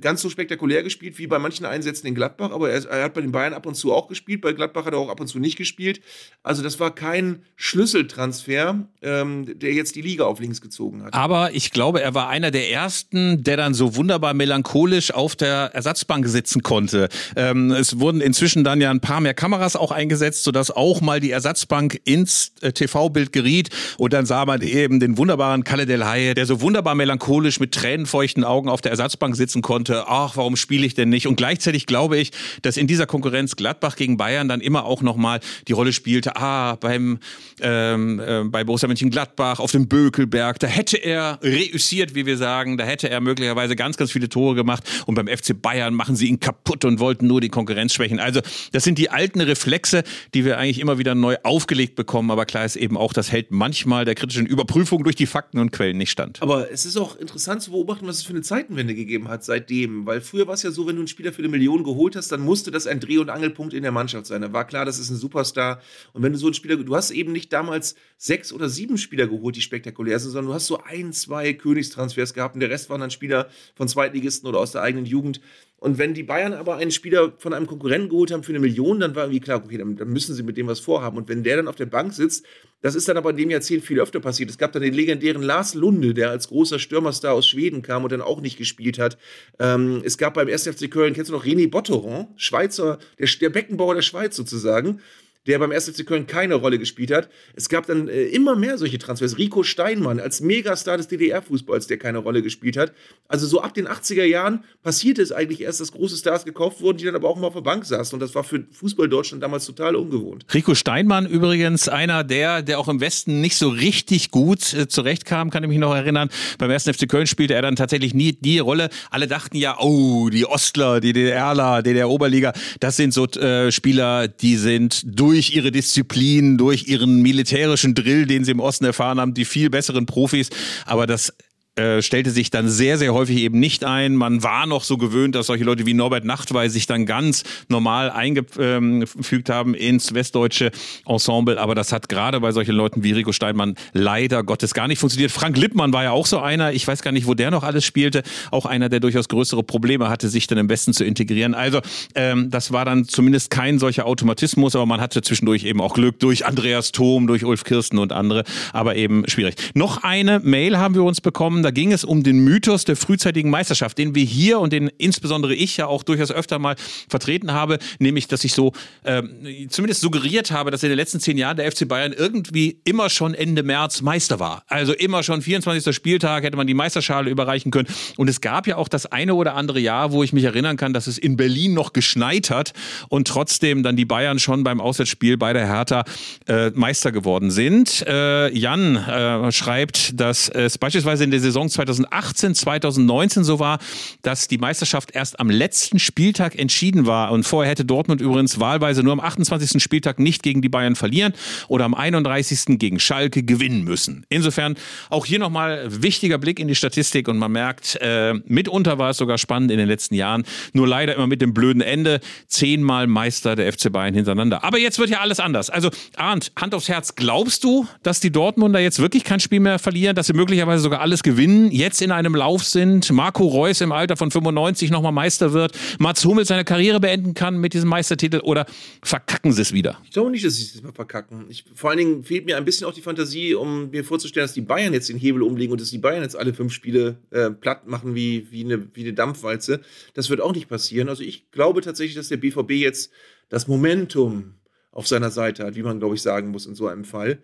ganz 0.00 0.22
so 0.22 0.30
spektakulär 0.30 0.82
gespielt 0.82 1.18
wie 1.18 1.26
bei 1.26 1.38
manchen 1.38 1.66
Einsätzen 1.66 2.06
in 2.06 2.14
Gladbach, 2.14 2.50
aber 2.50 2.70
er, 2.70 2.84
er, 2.86 3.04
hat 3.04 3.14
bei 3.14 3.20
den 3.20 3.32
Bayern 3.32 3.52
ab 3.52 3.66
und 3.66 3.74
zu 3.74 3.92
auch 3.92 4.08
gespielt, 4.08 4.40
bei 4.40 4.52
Gladbach 4.52 4.86
hat 4.86 4.94
er 4.94 4.98
auch 4.98 5.10
ab 5.10 5.20
und 5.20 5.26
zu 5.26 5.38
nicht 5.38 5.56
gespielt. 5.56 6.00
Also 6.42 6.62
das 6.62 6.80
war 6.80 6.94
kein 6.94 7.42
Schlüsseltransfer, 7.56 8.86
ähm, 9.02 9.58
der 9.58 9.74
jetzt 9.74 9.94
die 9.96 10.00
Liga 10.00 10.24
auf 10.24 10.40
links 10.40 10.62
gezogen 10.62 11.04
hat. 11.04 11.12
Aber 11.12 11.52
ich 11.52 11.70
glaube, 11.70 12.00
er 12.00 12.14
war 12.14 12.28
einer 12.28 12.50
der 12.50 12.70
ersten, 12.70 13.44
der 13.44 13.58
dann 13.58 13.74
so 13.74 13.94
wunderbar 13.94 14.32
melancholisch 14.32 15.12
auf 15.12 15.36
der 15.36 15.70
Ersatzbank 15.74 16.26
sitzen 16.26 16.62
konnte. 16.62 17.10
Ähm, 17.36 17.72
es 17.72 18.00
wurden 18.00 18.22
inzwischen 18.22 18.64
dann 18.64 18.80
ja 18.80 18.90
ein 18.90 19.00
paar 19.00 19.20
mehr 19.20 19.34
Kameras 19.34 19.76
auch 19.76 19.92
eingesetzt, 19.92 20.44
sodass 20.44 20.70
auch 20.70 21.02
mal 21.02 21.20
die 21.20 21.30
Ersatzbank 21.30 22.00
ins 22.04 22.52
äh, 22.62 22.72
TV-Bild 22.72 23.32
geriet 23.32 23.68
und 23.98 24.14
dann 24.14 24.24
sah 24.24 24.46
man 24.46 24.62
eben 24.62 24.98
den 24.98 25.18
wunderbaren 25.18 25.62
Kalle 25.62 25.84
Del 25.84 26.06
Haie, 26.06 26.34
der 26.34 26.46
so 26.46 26.62
wunderbar 26.62 26.94
melancholisch 26.94 27.60
mit 27.60 27.72
tränenfeuchten 27.72 28.44
Augen 28.44 28.70
auf 28.70 28.80
der 28.80 28.93
Ersatzbank 28.94 29.36
sitzen 29.36 29.62
konnte, 29.62 30.04
ach, 30.08 30.36
warum 30.36 30.56
spiele 30.56 30.86
ich 30.86 30.94
denn 30.94 31.08
nicht? 31.08 31.26
Und 31.26 31.36
gleichzeitig 31.36 31.86
glaube 31.86 32.16
ich, 32.18 32.30
dass 32.62 32.76
in 32.76 32.86
dieser 32.86 33.06
Konkurrenz 33.06 33.56
Gladbach 33.56 33.96
gegen 33.96 34.16
Bayern 34.16 34.48
dann 34.48 34.60
immer 34.60 34.84
auch 34.84 35.02
nochmal 35.02 35.40
die 35.68 35.72
Rolle 35.72 35.92
spielte, 35.92 36.36
ah, 36.36 36.76
beim, 36.76 37.18
ähm, 37.60 38.20
äh, 38.20 38.44
bei 38.44 38.64
Borussia 38.64 38.88
Mönchengladbach 38.88 39.60
auf 39.60 39.72
dem 39.72 39.88
Bökelberg, 39.88 40.58
da 40.58 40.66
hätte 40.66 40.96
er 40.96 41.38
reüssiert, 41.42 42.14
wie 42.14 42.26
wir 42.26 42.36
sagen, 42.36 42.76
da 42.76 42.84
hätte 42.84 43.08
er 43.10 43.20
möglicherweise 43.20 43.76
ganz, 43.76 43.96
ganz 43.96 44.12
viele 44.12 44.28
Tore 44.28 44.54
gemacht 44.54 44.84
und 45.06 45.14
beim 45.14 45.28
FC 45.28 45.60
Bayern 45.60 45.94
machen 45.94 46.16
sie 46.16 46.28
ihn 46.28 46.40
kaputt 46.40 46.84
und 46.84 47.00
wollten 47.00 47.26
nur 47.26 47.40
die 47.40 47.48
Konkurrenz 47.48 47.94
schwächen. 47.94 48.20
Also 48.20 48.40
das 48.72 48.84
sind 48.84 48.98
die 48.98 49.10
alten 49.10 49.40
Reflexe, 49.40 50.04
die 50.34 50.44
wir 50.44 50.58
eigentlich 50.58 50.80
immer 50.80 50.98
wieder 50.98 51.14
neu 51.14 51.36
aufgelegt 51.42 51.96
bekommen, 51.96 52.30
aber 52.30 52.44
klar 52.44 52.64
ist 52.64 52.76
eben 52.76 52.96
auch, 52.96 53.12
das 53.12 53.32
hält 53.32 53.50
manchmal 53.50 54.04
der 54.04 54.14
kritischen 54.14 54.46
Überprüfung 54.46 55.04
durch 55.04 55.16
die 55.16 55.26
Fakten 55.26 55.58
und 55.58 55.72
Quellen 55.72 55.96
nicht 55.96 56.10
stand. 56.10 56.42
Aber 56.42 56.70
es 56.70 56.84
ist 56.84 56.96
auch 56.96 57.16
interessant 57.16 57.62
zu 57.62 57.70
beobachten, 57.70 58.06
was 58.06 58.18
es 58.18 58.22
für 58.24 58.32
eine 58.32 58.42
Zeitenwende 58.42 58.83
Zeitenwende 58.84 58.94
gegeben 58.94 59.28
hat 59.28 59.44
seitdem. 59.44 60.06
Weil 60.06 60.20
früher 60.20 60.46
war 60.46 60.54
es 60.54 60.62
ja 60.62 60.70
so, 60.70 60.86
wenn 60.86 60.96
du 60.96 61.00
einen 61.00 61.08
Spieler 61.08 61.32
für 61.32 61.40
eine 61.40 61.48
Million 61.48 61.84
geholt 61.84 62.16
hast, 62.16 62.30
dann 62.30 62.40
musste 62.40 62.70
das 62.70 62.86
ein 62.86 63.00
Dreh- 63.00 63.18
und 63.18 63.30
Angelpunkt 63.30 63.74
in 63.74 63.82
der 63.82 63.92
Mannschaft 63.92 64.26
sein. 64.26 64.42
Da 64.42 64.52
war 64.52 64.66
klar, 64.66 64.84
das 64.84 64.98
ist 64.98 65.10
ein 65.10 65.16
Superstar. 65.16 65.80
Und 66.12 66.22
wenn 66.22 66.32
du 66.32 66.38
so 66.38 66.46
einen 66.46 66.54
Spieler, 66.54 66.76
du 66.76 66.94
hast 66.94 67.10
eben 67.10 67.32
nicht 67.32 67.52
damals 67.52 67.94
sechs 68.16 68.52
oder 68.52 68.68
sieben 68.68 68.98
Spieler 68.98 69.26
geholt, 69.26 69.56
die 69.56 69.60
spektakulär 69.60 70.18
sind, 70.18 70.30
sondern 70.30 70.50
du 70.50 70.54
hast 70.54 70.66
so 70.66 70.82
ein, 70.82 71.12
zwei 71.12 71.52
Königstransfers 71.52 72.34
gehabt 72.34 72.54
und 72.54 72.60
der 72.60 72.70
Rest 72.70 72.90
waren 72.90 73.00
dann 73.00 73.10
Spieler 73.10 73.48
von 73.74 73.88
Zweitligisten 73.88 74.48
oder 74.48 74.58
aus 74.58 74.72
der 74.72 74.82
eigenen 74.82 75.06
Jugend. 75.06 75.40
Und 75.78 75.98
wenn 75.98 76.14
die 76.14 76.22
Bayern 76.22 76.54
aber 76.54 76.76
einen 76.76 76.90
Spieler 76.90 77.34
von 77.36 77.52
einem 77.52 77.66
Konkurrenten 77.66 78.08
geholt 78.08 78.30
haben 78.30 78.42
für 78.42 78.52
eine 78.52 78.60
Million, 78.60 79.00
dann 79.00 79.14
war 79.14 79.24
irgendwie 79.24 79.40
klar, 79.40 79.62
okay, 79.62 79.76
dann, 79.76 79.96
müssen 80.08 80.34
sie 80.34 80.42
mit 80.42 80.56
dem 80.56 80.66
was 80.66 80.80
vorhaben. 80.80 81.18
Und 81.18 81.28
wenn 81.28 81.42
der 81.42 81.56
dann 81.56 81.68
auf 81.68 81.76
der 81.76 81.86
Bank 81.86 82.14
sitzt, 82.14 82.46
das 82.84 82.94
ist 82.94 83.08
dann 83.08 83.16
aber 83.16 83.30
in 83.30 83.38
dem 83.38 83.48
Jahrzehnt 83.48 83.82
viel 83.82 83.98
öfter 83.98 84.20
passiert. 84.20 84.50
Es 84.50 84.58
gab 84.58 84.72
dann 84.72 84.82
den 84.82 84.92
legendären 84.92 85.42
Lars 85.42 85.72
Lunde, 85.72 86.12
der 86.12 86.28
als 86.28 86.48
großer 86.48 86.78
Stürmerstar 86.78 87.32
aus 87.32 87.48
Schweden 87.48 87.80
kam 87.80 88.04
und 88.04 88.12
dann 88.12 88.20
auch 88.20 88.42
nicht 88.42 88.58
gespielt 88.58 88.98
hat. 88.98 89.16
Ähm, 89.58 90.02
es 90.04 90.18
gab 90.18 90.34
beim 90.34 90.48
1. 90.48 90.68
FC 90.68 90.90
Köln, 90.90 91.14
kennst 91.14 91.30
du 91.30 91.34
noch 91.34 91.46
René 91.46 91.70
Botteron, 91.70 92.26
Schweizer, 92.36 92.98
der, 93.18 93.26
der 93.40 93.48
Beckenbauer 93.48 93.94
der 93.94 94.02
Schweiz 94.02 94.36
sozusagen 94.36 95.00
der 95.46 95.58
beim 95.58 95.72
1. 95.72 95.90
FC 95.90 96.06
Köln 96.06 96.26
keine 96.26 96.54
Rolle 96.54 96.78
gespielt 96.78 97.10
hat. 97.10 97.28
Es 97.54 97.68
gab 97.68 97.86
dann 97.86 98.08
äh, 98.08 98.24
immer 98.24 98.56
mehr 98.56 98.78
solche 98.78 98.98
Transfers. 98.98 99.38
Rico 99.38 99.62
Steinmann 99.62 100.20
als 100.20 100.40
Megastar 100.40 100.96
des 100.96 101.08
DDR-Fußballs, 101.08 101.86
der 101.86 101.98
keine 101.98 102.18
Rolle 102.18 102.42
gespielt 102.42 102.76
hat. 102.76 102.92
Also 103.28 103.46
so 103.46 103.60
ab 103.60 103.74
den 103.74 103.86
80er 103.86 104.24
Jahren 104.24 104.64
passierte 104.82 105.22
es 105.22 105.32
eigentlich 105.32 105.60
erst, 105.60 105.80
dass 105.80 105.92
große 105.92 106.16
Stars 106.16 106.44
gekauft 106.44 106.80
wurden, 106.80 106.98
die 106.98 107.04
dann 107.04 107.14
aber 107.14 107.28
auch 107.28 107.36
mal 107.36 107.48
auf 107.48 107.54
der 107.54 107.60
Bank 107.60 107.84
saßen. 107.84 108.14
Und 108.16 108.20
das 108.20 108.34
war 108.34 108.44
für 108.44 108.64
Fußball 108.72 109.08
Deutschland 109.08 109.42
damals 109.42 109.66
total 109.66 109.96
ungewohnt. 109.96 110.46
Rico 110.52 110.74
Steinmann 110.74 111.26
übrigens 111.26 111.88
einer 111.88 112.24
der, 112.24 112.62
der 112.62 112.78
auch 112.78 112.88
im 112.88 113.00
Westen 113.00 113.40
nicht 113.40 113.56
so 113.56 113.68
richtig 113.68 114.30
gut 114.30 114.72
äh, 114.72 114.88
zurechtkam, 114.88 115.50
kann 115.50 115.62
ich 115.62 115.68
mich 115.68 115.78
noch 115.78 115.94
erinnern. 115.94 116.30
Beim 116.58 116.70
1. 116.70 116.84
FC 116.84 117.08
Köln 117.08 117.26
spielte 117.26 117.54
er 117.54 117.62
dann 117.62 117.76
tatsächlich 117.76 118.14
nie 118.14 118.32
die 118.32 118.58
Rolle. 118.58 118.88
Alle 119.10 119.26
dachten 119.26 119.56
ja, 119.56 119.76
oh, 119.78 120.30
die 120.30 120.46
Ostler, 120.46 121.00
die 121.00 121.12
DDRler, 121.12 121.82
DDR-Oberliga, 121.82 122.52
das 122.80 122.96
sind 122.96 123.12
so 123.12 123.26
äh, 123.26 123.70
Spieler, 123.70 124.28
die 124.28 124.56
sind 124.56 125.02
durch 125.04 125.33
durch 125.34 125.50
ihre 125.50 125.72
Disziplin, 125.72 126.58
durch 126.58 126.86
ihren 126.86 127.20
militärischen 127.20 127.96
Drill, 127.96 128.24
den 128.24 128.44
sie 128.44 128.52
im 128.52 128.60
Osten 128.60 128.84
erfahren 128.84 129.18
haben, 129.18 129.34
die 129.34 129.44
viel 129.44 129.68
besseren 129.68 130.06
Profis. 130.06 130.48
Aber 130.86 131.08
das 131.08 131.34
äh, 131.76 132.02
stellte 132.02 132.30
sich 132.30 132.50
dann 132.50 132.68
sehr, 132.68 132.98
sehr 132.98 133.14
häufig 133.14 133.38
eben 133.38 133.58
nicht 133.58 133.84
ein. 133.84 134.14
Man 134.14 134.44
war 134.44 134.64
noch 134.64 134.84
so 134.84 134.96
gewöhnt, 134.96 135.34
dass 135.34 135.46
solche 135.46 135.64
Leute 135.64 135.86
wie 135.86 135.94
Norbert 135.94 136.24
Nachtwey 136.24 136.68
sich 136.70 136.86
dann 136.86 137.04
ganz 137.04 137.42
normal 137.68 138.10
eingefügt 138.10 139.50
haben 139.50 139.74
ins 139.74 140.14
westdeutsche 140.14 140.70
Ensemble. 141.04 141.58
Aber 141.58 141.74
das 141.74 141.90
hat 141.90 142.08
gerade 142.08 142.38
bei 142.38 142.52
solchen 142.52 142.76
Leuten 142.76 143.02
wie 143.02 143.10
Rico 143.10 143.32
Steinmann 143.32 143.74
leider 143.92 144.44
Gottes 144.44 144.72
gar 144.72 144.86
nicht 144.86 145.00
funktioniert. 145.00 145.32
Frank 145.32 145.56
Lippmann 145.56 145.92
war 145.92 146.04
ja 146.04 146.12
auch 146.12 146.26
so 146.26 146.38
einer. 146.38 146.72
Ich 146.72 146.86
weiß 146.86 147.02
gar 147.02 147.10
nicht, 147.10 147.26
wo 147.26 147.34
der 147.34 147.50
noch 147.50 147.64
alles 147.64 147.84
spielte. 147.84 148.22
Auch 148.52 148.66
einer, 148.66 148.88
der 148.88 149.00
durchaus 149.00 149.26
größere 149.26 149.64
Probleme 149.64 150.08
hatte, 150.08 150.28
sich 150.28 150.46
dann 150.46 150.58
im 150.58 150.68
Westen 150.68 150.92
zu 150.92 151.04
integrieren. 151.04 151.54
Also 151.54 151.80
ähm, 152.14 152.50
das 152.50 152.70
war 152.70 152.84
dann 152.84 153.08
zumindest 153.08 153.50
kein 153.50 153.80
solcher 153.80 154.06
Automatismus, 154.06 154.76
aber 154.76 154.86
man 154.86 155.00
hatte 155.00 155.22
zwischendurch 155.22 155.64
eben 155.64 155.80
auch 155.80 155.94
Glück 155.94 156.20
durch 156.20 156.46
Andreas 156.46 156.92
Thom, 156.92 157.26
durch 157.26 157.44
Ulf 157.44 157.64
Kirsten 157.64 157.98
und 157.98 158.12
andere. 158.12 158.44
Aber 158.72 158.94
eben 158.94 159.28
schwierig. 159.28 159.56
Noch 159.74 160.04
eine 160.04 160.38
Mail 160.38 160.78
haben 160.78 160.94
wir 160.94 161.02
uns 161.02 161.20
bekommen 161.20 161.63
Da 161.64 161.70
ging 161.70 161.92
es 161.92 162.04
um 162.04 162.22
den 162.22 162.40
Mythos 162.40 162.84
der 162.84 162.94
frühzeitigen 162.94 163.48
Meisterschaft, 163.48 163.96
den 163.96 164.14
wir 164.14 164.24
hier 164.24 164.60
und 164.60 164.72
den 164.72 164.90
insbesondere 164.98 165.54
ich 165.54 165.78
ja 165.78 165.86
auch 165.86 166.02
durchaus 166.02 166.30
öfter 166.30 166.58
mal 166.58 166.76
vertreten 167.08 167.52
habe, 167.52 167.78
nämlich, 167.98 168.28
dass 168.28 168.44
ich 168.44 168.52
so 168.52 168.72
äh, 169.04 169.22
zumindest 169.70 170.02
suggeriert 170.02 170.50
habe, 170.50 170.70
dass 170.70 170.82
in 170.82 170.90
den 170.90 170.98
letzten 170.98 171.20
zehn 171.20 171.38
Jahren 171.38 171.56
der 171.56 171.72
FC 171.72 171.88
Bayern 171.88 172.12
irgendwie 172.12 172.80
immer 172.84 173.08
schon 173.08 173.32
Ende 173.32 173.62
März 173.62 174.02
Meister 174.02 174.38
war. 174.40 174.64
Also 174.68 174.92
immer 174.92 175.22
schon 175.22 175.40
24. 175.40 175.94
Spieltag 175.94 176.44
hätte 176.44 176.56
man 176.58 176.66
die 176.66 176.74
Meisterschale 176.74 177.30
überreichen 177.30 177.70
können. 177.70 177.88
Und 178.18 178.28
es 178.28 178.42
gab 178.42 178.66
ja 178.66 178.76
auch 178.76 178.88
das 178.88 179.06
eine 179.06 179.34
oder 179.34 179.54
andere 179.54 179.80
Jahr, 179.80 180.12
wo 180.12 180.22
ich 180.22 180.34
mich 180.34 180.44
erinnern 180.44 180.76
kann, 180.76 180.92
dass 180.92 181.06
es 181.06 181.16
in 181.16 181.38
Berlin 181.38 181.72
noch 181.72 181.94
geschneit 181.94 182.50
hat 182.50 182.74
und 183.08 183.26
trotzdem 183.26 183.82
dann 183.82 183.96
die 183.96 184.04
Bayern 184.04 184.38
schon 184.38 184.64
beim 184.64 184.82
Auswärtsspiel 184.82 185.38
bei 185.38 185.54
der 185.54 185.66
Hertha 185.66 186.04
äh, 186.46 186.70
Meister 186.74 187.10
geworden 187.10 187.50
sind. 187.50 188.04
Äh, 188.06 188.54
Jan 188.54 188.96
äh, 188.96 189.50
schreibt, 189.50 190.20
dass 190.20 190.50
es 190.50 190.76
beispielsweise 190.76 191.24
in 191.24 191.30
der 191.30 191.40
Saison 191.40 191.53
2018, 191.54 192.54
2019 192.54 193.44
so 193.44 193.58
war, 193.58 193.78
dass 194.22 194.48
die 194.48 194.58
Meisterschaft 194.58 195.12
erst 195.12 195.40
am 195.40 195.50
letzten 195.50 195.98
Spieltag 195.98 196.58
entschieden 196.58 197.06
war. 197.06 197.32
Und 197.32 197.44
vorher 197.44 197.70
hätte 197.70 197.84
Dortmund 197.84 198.20
übrigens 198.20 198.60
wahlweise 198.60 199.02
nur 199.02 199.12
am 199.12 199.20
28. 199.20 199.82
Spieltag 199.82 200.18
nicht 200.18 200.42
gegen 200.42 200.62
die 200.62 200.68
Bayern 200.68 200.96
verlieren 200.96 201.32
oder 201.68 201.84
am 201.84 201.94
31. 201.94 202.78
gegen 202.78 203.00
Schalke 203.00 203.42
gewinnen 203.42 203.84
müssen. 203.84 204.26
Insofern 204.28 204.76
auch 205.10 205.26
hier 205.26 205.38
nochmal 205.38 205.86
wichtiger 205.88 206.38
Blick 206.38 206.58
in 206.58 206.68
die 206.68 206.74
Statistik 206.74 207.28
und 207.28 207.38
man 207.38 207.52
merkt, 207.52 207.96
äh, 208.00 208.34
mitunter 208.46 208.98
war 208.98 209.10
es 209.10 209.16
sogar 209.16 209.38
spannend 209.38 209.70
in 209.70 209.78
den 209.78 209.88
letzten 209.88 210.14
Jahren. 210.14 210.44
Nur 210.72 210.88
leider 210.88 211.14
immer 211.14 211.26
mit 211.26 211.40
dem 211.40 211.54
blöden 211.54 211.82
Ende. 211.82 212.20
Zehnmal 212.48 213.06
Meister 213.06 213.56
der 213.56 213.72
FC 213.72 213.92
Bayern 213.92 214.14
hintereinander. 214.14 214.64
Aber 214.64 214.78
jetzt 214.78 214.98
wird 214.98 215.10
ja 215.10 215.20
alles 215.20 215.40
anders. 215.40 215.70
Also 215.70 215.90
Arndt, 216.16 216.52
Hand 216.56 216.74
aufs 216.74 216.88
Herz, 216.88 217.14
glaubst 217.14 217.64
du, 217.64 217.86
dass 218.02 218.20
die 218.20 218.30
Dortmunder 218.30 218.80
jetzt 218.80 218.98
wirklich 218.98 219.24
kein 219.24 219.40
Spiel 219.40 219.60
mehr 219.60 219.78
verlieren, 219.78 220.16
dass 220.16 220.26
sie 220.26 220.32
möglicherweise 220.32 220.82
sogar 220.82 221.00
alles 221.00 221.22
gewinnen, 221.22 221.43
jetzt 221.50 222.02
in 222.02 222.10
einem 222.10 222.34
Lauf 222.34 222.64
sind, 222.64 223.10
Marco 223.12 223.46
Reus 223.46 223.80
im 223.80 223.92
Alter 223.92 224.16
von 224.16 224.30
95 224.30 224.90
nochmal 224.90 225.12
Meister 225.12 225.52
wird, 225.52 225.76
Mats 225.98 226.24
Hummels 226.24 226.48
seine 226.48 226.64
Karriere 226.64 227.00
beenden 227.00 227.34
kann 227.34 227.58
mit 227.58 227.74
diesem 227.74 227.88
Meistertitel 227.88 228.40
oder 228.40 228.66
verkacken 229.02 229.52
sie 229.52 229.62
es 229.62 229.72
wieder? 229.72 229.98
Ich 230.04 230.10
glaube 230.10 230.30
nicht, 230.30 230.44
dass 230.44 230.56
sie 230.56 230.64
es 230.64 230.82
mal 230.82 230.92
verkacken. 230.92 231.46
Ich, 231.48 231.64
vor 231.74 231.90
allen 231.90 231.98
Dingen 231.98 232.24
fehlt 232.24 232.46
mir 232.46 232.56
ein 232.56 232.64
bisschen 232.64 232.86
auch 232.86 232.94
die 232.94 233.02
Fantasie, 233.02 233.54
um 233.54 233.90
mir 233.90 234.04
vorzustellen, 234.04 234.44
dass 234.44 234.54
die 234.54 234.60
Bayern 234.60 234.92
jetzt 234.92 235.08
den 235.08 235.18
Hebel 235.18 235.42
umlegen 235.42 235.72
und 235.72 235.80
dass 235.80 235.90
die 235.90 235.98
Bayern 235.98 236.22
jetzt 236.22 236.36
alle 236.36 236.54
fünf 236.54 236.72
Spiele 236.72 237.16
äh, 237.30 237.50
platt 237.50 237.86
machen 237.86 238.14
wie, 238.14 238.46
wie, 238.50 238.64
eine, 238.64 238.88
wie 238.94 239.02
eine 239.02 239.12
Dampfwalze. 239.12 239.80
Das 240.14 240.30
wird 240.30 240.40
auch 240.40 240.54
nicht 240.54 240.68
passieren. 240.68 241.08
Also 241.08 241.22
ich 241.22 241.50
glaube 241.50 241.80
tatsächlich, 241.80 242.16
dass 242.16 242.28
der 242.28 242.36
BVB 242.36 242.72
jetzt 242.72 243.10
das 243.48 243.68
Momentum 243.68 244.54
auf 244.90 245.08
seiner 245.08 245.30
Seite 245.30 245.64
hat, 245.64 245.74
wie 245.74 245.82
man, 245.82 245.98
glaube 245.98 246.14
ich, 246.14 246.22
sagen 246.22 246.50
muss 246.50 246.66
in 246.66 246.74
so 246.74 246.86
einem 246.86 247.04
Fall. 247.04 247.38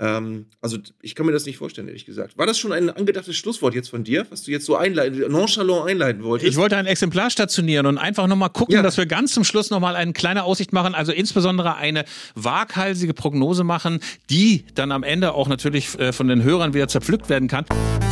Ähm, 0.00 0.46
also 0.62 0.78
ich 1.02 1.14
kann 1.14 1.26
mir 1.26 1.32
das 1.32 1.44
nicht 1.44 1.58
vorstellen, 1.58 1.86
ehrlich 1.86 2.06
gesagt. 2.06 2.38
War 2.38 2.46
das 2.46 2.58
schon 2.58 2.72
ein 2.72 2.88
angedachtes 2.88 3.36
Schlusswort 3.36 3.74
jetzt 3.74 3.90
von 3.90 4.02
dir, 4.02 4.26
was 4.30 4.42
du 4.42 4.50
jetzt 4.50 4.64
so 4.64 4.76
einleiten, 4.76 5.30
nonchalant 5.30 5.88
einleiten 5.88 6.24
wolltest? 6.24 6.50
Ich 6.50 6.56
wollte 6.56 6.78
ein 6.78 6.86
Exemplar 6.86 7.30
stationieren 7.30 7.84
und 7.84 7.98
einfach 7.98 8.26
nochmal 8.26 8.48
gucken, 8.48 8.76
ja. 8.76 8.82
dass 8.82 8.96
wir 8.96 9.04
ganz 9.04 9.34
zum 9.34 9.44
Schluss 9.44 9.68
nochmal 9.68 9.96
eine 9.96 10.14
kleine 10.14 10.44
Aussicht 10.44 10.72
machen, 10.72 10.94
also 10.94 11.12
insbesondere 11.12 11.74
eine 11.76 12.06
waghalsige 12.34 13.12
Prognose 13.12 13.62
machen, 13.62 14.00
die 14.30 14.64
dann 14.74 14.90
am 14.90 15.02
Ende 15.02 15.34
auch 15.34 15.48
natürlich 15.48 15.98
äh, 15.98 16.12
von 16.12 16.28
den 16.28 16.42
Hörern 16.42 16.72
wieder 16.72 16.88
zerpflückt 16.88 17.28
werden 17.28 17.48
kann. 17.48 17.66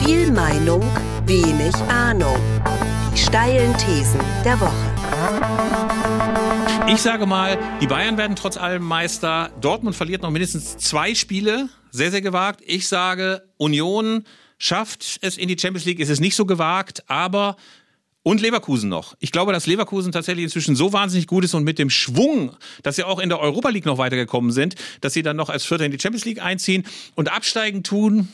Viel 0.04 0.30
Meinung, 0.30 0.82
wenig 1.24 1.74
Ahnung. 1.88 2.36
Die 3.14 3.18
steilen 3.18 3.74
Thesen 3.78 4.20
der 4.44 4.60
Woche. 4.60 4.98
Ich 6.90 7.02
sage 7.02 7.26
mal, 7.26 7.58
die 7.80 7.86
Bayern 7.86 8.16
werden 8.16 8.36
trotz 8.36 8.56
allem 8.56 8.82
Meister. 8.82 9.50
Dortmund 9.60 9.96
verliert 9.96 10.22
noch 10.22 10.30
mindestens 10.30 10.78
zwei 10.78 11.14
Spiele. 11.14 11.68
Sehr, 11.90 12.10
sehr 12.10 12.22
gewagt. 12.22 12.62
Ich 12.66 12.88
sage, 12.88 13.42
Union 13.56 14.24
schafft 14.58 15.18
es 15.22 15.36
in 15.36 15.48
die 15.48 15.58
Champions 15.58 15.84
League. 15.84 16.00
Es 16.00 16.08
ist 16.08 16.20
nicht 16.20 16.36
so 16.36 16.44
gewagt, 16.46 17.08
aber 17.08 17.56
und 18.22 18.42
Leverkusen 18.42 18.90
noch. 18.90 19.16
Ich 19.20 19.32
glaube, 19.32 19.52
dass 19.52 19.66
Leverkusen 19.66 20.12
tatsächlich 20.12 20.44
inzwischen 20.44 20.76
so 20.76 20.92
wahnsinnig 20.92 21.26
gut 21.26 21.44
ist 21.44 21.54
und 21.54 21.64
mit 21.64 21.78
dem 21.78 21.88
Schwung, 21.88 22.54
dass 22.82 22.96
sie 22.96 23.04
auch 23.04 23.20
in 23.20 23.30
der 23.30 23.40
Europa 23.40 23.70
League 23.70 23.86
noch 23.86 23.96
weitergekommen 23.96 24.50
sind, 24.50 24.74
dass 25.00 25.14
sie 25.14 25.22
dann 25.22 25.36
noch 25.36 25.48
als 25.48 25.64
Vierter 25.64 25.86
in 25.86 25.92
die 25.92 25.98
Champions 25.98 26.26
League 26.26 26.42
einziehen 26.42 26.84
und 27.14 27.32
absteigen 27.32 27.82
tun. 27.82 28.28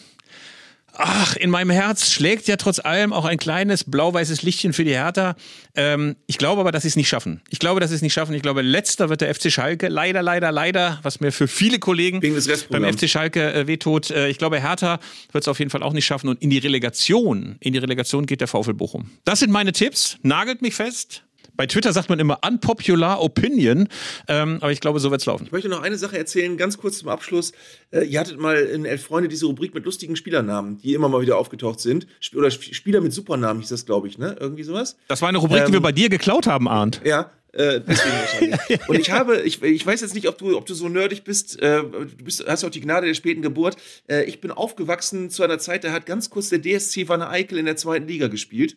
Ach, 0.97 1.37
in 1.37 1.51
meinem 1.51 1.71
Herz 1.71 2.11
schlägt 2.11 2.47
ja 2.47 2.57
trotz 2.57 2.79
allem 2.79 3.13
auch 3.13 3.25
ein 3.25 3.39
kleines 3.39 3.85
blau-weißes 3.85 4.43
Lichtchen 4.43 4.73
für 4.73 4.85
die 4.85 4.93
Hertha. 4.93 5.35
Ähm, 5.75 6.17
ich 6.27 6.39
glaube 6.39 6.61
aber, 6.61 6.71
dass 6.71 6.83
sie 6.83 6.89
es 6.89 6.97
nicht 6.97 7.09
schaffen. 7.09 7.41
Ich 7.51 7.59
glaube, 7.59 7.81
dass 7.81 7.91
sie 7.91 7.97
es 7.97 8.03
nicht 8.03 8.13
schaffen. 8.13 8.35
Ich 8.35 8.43
glaube, 8.43 8.63
letzter 8.63 9.09
wird 9.09 9.21
der 9.21 9.35
FC 9.35 9.51
Schalke. 9.51 9.89
Leider, 9.89 10.23
leider, 10.23 10.53
leider, 10.53 11.01
was 11.03 11.21
mir 11.21 11.33
für 11.33 11.49
viele 11.49 11.79
Kollegen 11.79 12.21
beim 12.21 12.85
FC 12.85 13.09
Schalke 13.09 13.53
äh, 13.53 13.67
wehtut. 13.67 14.11
Äh, 14.11 14.29
ich 14.29 14.39
glaube, 14.39 14.61
Hertha 14.61 15.01
wird 15.33 15.43
es 15.43 15.49
auf 15.49 15.59
jeden 15.59 15.71
Fall 15.71 15.83
auch 15.83 15.93
nicht 15.93 16.07
schaffen. 16.07 16.29
Und 16.29 16.41
in 16.41 16.51
die 16.51 16.59
Relegation, 16.59 17.57
in 17.61 17.73
die 17.73 17.79
Relegation 17.79 18.27
geht 18.27 18.41
der 18.41 18.49
VfL 18.49 18.75
Bochum. 18.75 19.11
Das 19.25 19.41
sind 19.41 19.51
meine 19.51 19.73
Tipps. 19.73 20.19
Nagelt 20.23 20.63
mich 20.63 20.75
fest 20.75 21.25
bei 21.57 21.67
Twitter 21.67 21.93
sagt 21.93 22.09
man 22.09 22.19
immer 22.19 22.39
unpopular 22.47 23.23
opinion, 23.23 23.89
ähm, 24.29 24.59
aber 24.61 24.73
ich 24.73 24.81
glaube, 24.81 25.01
so 25.01 25.11
wird 25.11 25.21
es 25.21 25.27
laufen. 25.27 25.45
Ich 25.47 25.53
möchte 25.53 25.69
noch 25.69 25.83
eine 25.83 25.99
Sache 25.99 26.19
erzählen, 26.19 26.57
ganz 26.57 26.79
kurz 26.79 26.99
zum 26.99 27.09
Abschluss. 27.09 27.53
Äh, 27.91 28.05
ihr 28.05 28.21
hattet 28.21 28.39
mal 28.39 28.57
in 28.57 28.85
Elf 28.85 29.05
Freunde 29.05 29.29
diese 29.29 29.47
Rubrik 29.47 29.75
mit 29.75 29.85
lustigen 29.85 30.17
Spielernamen, 30.17 30.79
die 30.79 30.95
immer 30.95 31.09
mal 31.09 31.21
wieder 31.21 31.39
aufgetaucht 31.39 31.81
sind. 31.81 32.07
Sp 32.21 32.37
oder 32.39 32.49
Sp 32.51 32.75
Spieler 32.75 33.01
mit 33.01 33.13
Supernamen 33.13 33.61
hieß 33.61 33.69
das, 33.69 33.87
glaube 33.87 34.09
ich, 34.09 34.19
ne? 34.19 34.37
Irgendwie 34.41 34.63
sowas. 34.63 34.97
Das 35.09 35.23
war 35.23 35.29
eine 35.29 35.39
Rubrik, 35.39 35.61
ähm, 35.61 35.67
die 35.67 35.73
wir 35.75 35.81
bei 35.81 35.93
dir 35.93 36.09
geklaut 36.09 36.47
haben, 36.47 36.69
Arndt. 36.69 37.01
Ja, 37.05 37.31
äh, 37.53 37.81
deswegen 37.81 38.17
wahrscheinlich. 38.17 38.81
Und 38.89 38.99
ich 38.99 39.11
habe, 39.11 39.41
ich, 39.43 39.63
ich 39.63 39.87
weiß 39.87 40.01
jetzt 40.01 40.15
nicht, 40.15 40.29
ob 40.29 40.39
du, 40.39 40.57
ob 40.57 40.67
du 40.67 40.75
so 40.75 40.89
nerdig 40.89 41.23
bist, 41.23 41.61
äh, 41.61 41.83
du 41.83 42.25
bist, 42.25 42.45
hast 42.47 42.65
auch 42.65 42.71
die 42.71 42.81
Gnade 42.81 43.07
der 43.07 43.15
späten 43.15 43.43
Geburt. 43.43 43.77
Äh, 44.09 44.25
ich 44.25 44.41
bin 44.41 44.51
aufgewachsen 44.51 45.31
zu 45.31 45.43
einer 45.45 45.59
Zeit, 45.59 45.85
da 45.85 45.93
hat 45.93 46.07
ganz 46.07 46.31
kurz 46.31 46.49
der 46.49 46.61
DSC 46.61 47.09
Wanne 47.09 47.29
Eickel 47.29 47.59
in 47.59 47.67
der 47.67 47.77
zweiten 47.77 48.09
Liga 48.09 48.27
gespielt 48.27 48.77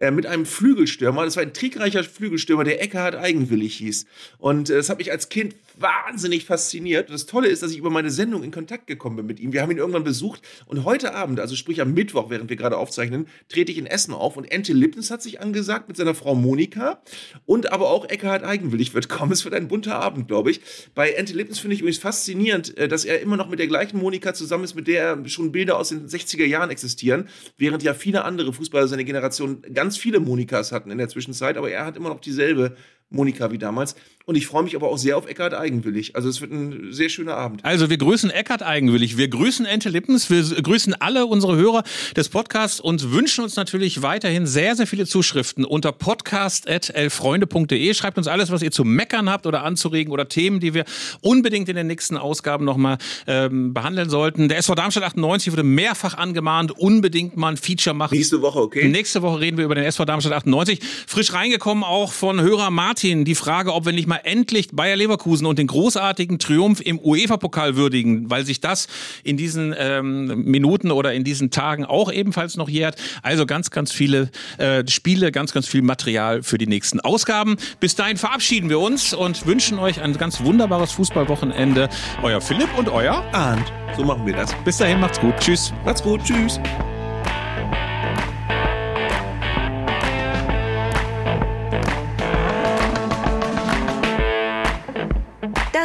äh, 0.00 0.10
mit 0.10 0.26
einem 0.26 0.46
Flügelstürmer. 0.46 1.24
Das 1.24 1.36
war 1.36 1.42
ein 1.42 1.52
trickreicher 1.52 2.04
Flügelstürmer, 2.04 2.64
der 2.64 2.82
Eckhard 2.82 3.14
Eigenwillig 3.16 3.76
hieß. 3.76 4.06
Und 4.38 4.70
äh, 4.70 4.76
das 4.76 4.88
hat 4.88 4.98
mich 4.98 5.10
als 5.10 5.28
Kind 5.28 5.54
wahnsinnig 5.80 6.44
fasziniert. 6.44 7.10
Das 7.10 7.26
Tolle 7.26 7.48
ist, 7.48 7.62
dass 7.62 7.70
ich 7.70 7.78
über 7.78 7.90
meine 7.90 8.10
Sendung 8.10 8.42
in 8.42 8.50
Kontakt 8.50 8.86
gekommen 8.86 9.16
bin 9.16 9.26
mit 9.26 9.40
ihm. 9.40 9.52
Wir 9.52 9.62
haben 9.62 9.70
ihn 9.70 9.78
irgendwann 9.78 10.04
besucht 10.04 10.42
und 10.66 10.84
heute 10.84 11.14
Abend, 11.14 11.40
also 11.40 11.56
sprich 11.56 11.80
am 11.80 11.94
Mittwoch, 11.94 12.30
während 12.30 12.50
wir 12.50 12.56
gerade 12.56 12.76
aufzeichnen, 12.76 13.26
trete 13.48 13.72
ich 13.72 13.78
in 13.78 13.86
Essen 13.86 14.14
auf 14.14 14.36
und 14.36 14.50
Ente 14.50 14.72
Lippens 14.72 15.10
hat 15.10 15.22
sich 15.22 15.40
angesagt 15.40 15.88
mit 15.88 15.96
seiner 15.96 16.14
Frau 16.14 16.34
Monika 16.34 17.02
und 17.46 17.72
aber 17.72 17.90
auch 17.90 18.08
Eckhard 18.08 18.44
Eigenwillig 18.44 18.94
wird 18.94 19.08
kommen. 19.08 19.32
Es 19.32 19.44
wird 19.44 19.54
ein 19.54 19.68
bunter 19.68 19.96
Abend, 19.96 20.28
glaube 20.28 20.50
ich. 20.50 20.60
Bei 20.94 21.10
Ente 21.10 21.34
Lippens 21.34 21.58
finde 21.58 21.74
ich 21.74 21.80
übrigens 21.80 21.98
faszinierend, 21.98 22.76
äh, 22.76 22.88
dass 22.88 23.04
er 23.04 23.20
immer 23.20 23.36
noch 23.36 23.48
mit 23.48 23.58
der 23.58 23.66
gleichen 23.66 23.98
Monika 23.98 24.34
zusammen 24.34 24.64
ist, 24.64 24.74
mit 24.74 24.86
der 24.88 25.18
schon 25.28 25.52
Bilder 25.52 25.78
aus 25.78 25.90
den 25.90 26.08
60er 26.08 26.44
Jahren 26.44 26.70
existieren, 26.70 27.28
während 27.56 27.82
ja 27.82 27.94
viele 27.94 28.24
andere 28.24 28.52
Fußballer 28.52 28.88
seiner 28.88 29.04
Generation 29.04 29.62
ganz 29.72 29.96
viele 29.96 30.20
Monikas 30.20 30.72
hatten 30.72 30.90
in 30.90 30.98
der 30.98 31.08
Zwischenzeit, 31.08 31.56
aber 31.56 31.70
er 31.70 31.84
hat 31.84 31.96
immer 31.96 32.08
noch 32.08 32.20
dieselbe 32.20 32.76
Monika 33.10 33.50
wie 33.50 33.58
damals. 33.58 33.94
Und 34.28 34.34
ich 34.34 34.46
freue 34.46 34.62
mich 34.62 34.76
aber 34.76 34.90
auch 34.90 34.98
sehr 34.98 35.16
auf 35.16 35.26
Eckhard 35.26 35.54
Eigenwillig. 35.54 36.14
Also 36.14 36.28
es 36.28 36.42
wird 36.42 36.52
ein 36.52 36.92
sehr 36.92 37.08
schöner 37.08 37.34
Abend. 37.34 37.64
Also 37.64 37.88
wir 37.88 37.96
grüßen 37.96 38.28
Eckhard 38.28 38.62
Eigenwillig, 38.62 39.16
wir 39.16 39.28
grüßen 39.28 39.64
Ente 39.64 39.88
Lippens, 39.88 40.28
wir 40.28 40.42
grüßen 40.42 40.92
alle 41.00 41.24
unsere 41.24 41.56
Hörer 41.56 41.82
des 42.14 42.28
Podcasts 42.28 42.78
und 42.78 43.10
wünschen 43.10 43.42
uns 43.42 43.56
natürlich 43.56 44.02
weiterhin 44.02 44.46
sehr, 44.46 44.76
sehr 44.76 44.86
viele 44.86 45.06
Zuschriften 45.06 45.64
unter 45.64 45.92
podcast.elfreunde.de. 45.92 47.94
Schreibt 47.94 48.18
uns 48.18 48.26
alles, 48.26 48.50
was 48.50 48.60
ihr 48.60 48.70
zu 48.70 48.84
meckern 48.84 49.30
habt 49.30 49.46
oder 49.46 49.64
anzuregen 49.64 50.12
oder 50.12 50.28
Themen, 50.28 50.60
die 50.60 50.74
wir 50.74 50.84
unbedingt 51.22 51.70
in 51.70 51.76
den 51.76 51.86
nächsten 51.86 52.18
Ausgaben 52.18 52.66
nochmal 52.66 52.98
ähm, 53.26 53.72
behandeln 53.72 54.10
sollten. 54.10 54.50
Der 54.50 54.58
SV 54.58 54.74
Darmstadt 54.74 55.04
98 55.04 55.52
wurde 55.52 55.62
mehrfach 55.62 56.18
angemahnt, 56.18 56.72
unbedingt 56.72 57.38
mal 57.38 57.52
ein 57.52 57.56
Feature 57.56 57.96
machen. 57.96 58.14
Nächste 58.14 58.42
Woche, 58.42 58.60
okay. 58.60 58.88
Nächste 58.88 59.22
Woche 59.22 59.40
reden 59.40 59.56
wir 59.56 59.64
über 59.64 59.74
den 59.74 59.84
SV 59.84 60.04
Darmstadt 60.04 60.34
98. 60.34 60.80
Frisch 61.06 61.32
reingekommen 61.32 61.82
auch 61.82 62.12
von 62.12 62.42
Hörer 62.42 62.70
Martin 62.98 63.24
die 63.24 63.36
Frage, 63.36 63.74
ob 63.74 63.86
wir 63.86 63.92
nicht 63.92 64.08
mal 64.08 64.20
endlich 64.24 64.70
Bayer 64.72 64.96
Leverkusen 64.96 65.46
und 65.46 65.56
den 65.56 65.68
großartigen 65.68 66.40
Triumph 66.40 66.80
im 66.80 66.98
UEFA-Pokal 66.98 67.76
würdigen, 67.76 68.28
weil 68.28 68.44
sich 68.44 68.60
das 68.60 68.88
in 69.22 69.36
diesen 69.36 69.72
ähm, 69.78 70.42
Minuten 70.42 70.90
oder 70.90 71.12
in 71.12 71.22
diesen 71.22 71.52
Tagen 71.52 71.84
auch 71.84 72.10
ebenfalls 72.10 72.56
noch 72.56 72.68
jährt. 72.68 72.96
Also 73.22 73.46
ganz, 73.46 73.70
ganz 73.70 73.92
viele 73.92 74.32
äh, 74.56 74.82
Spiele, 74.88 75.30
ganz, 75.30 75.52
ganz 75.52 75.68
viel 75.68 75.82
Material 75.82 76.42
für 76.42 76.58
die 76.58 76.66
nächsten 76.66 76.98
Ausgaben. 76.98 77.56
Bis 77.78 77.94
dahin 77.94 78.16
verabschieden 78.16 78.68
wir 78.68 78.80
uns 78.80 79.14
und 79.14 79.46
wünschen 79.46 79.78
euch 79.78 80.02
ein 80.02 80.18
ganz 80.18 80.42
wunderbares 80.42 80.90
Fußballwochenende. 80.90 81.88
Euer 82.24 82.40
Philipp 82.40 82.76
und 82.76 82.88
euer 82.88 83.22
Arndt. 83.30 83.72
So 83.96 84.02
machen 84.02 84.26
wir 84.26 84.34
das. 84.34 84.52
Bis 84.64 84.78
dahin, 84.78 84.98
macht's 84.98 85.20
gut. 85.20 85.36
Tschüss. 85.38 85.72
Macht's 85.84 86.02
gut. 86.02 86.20
Tschüss. 86.24 86.58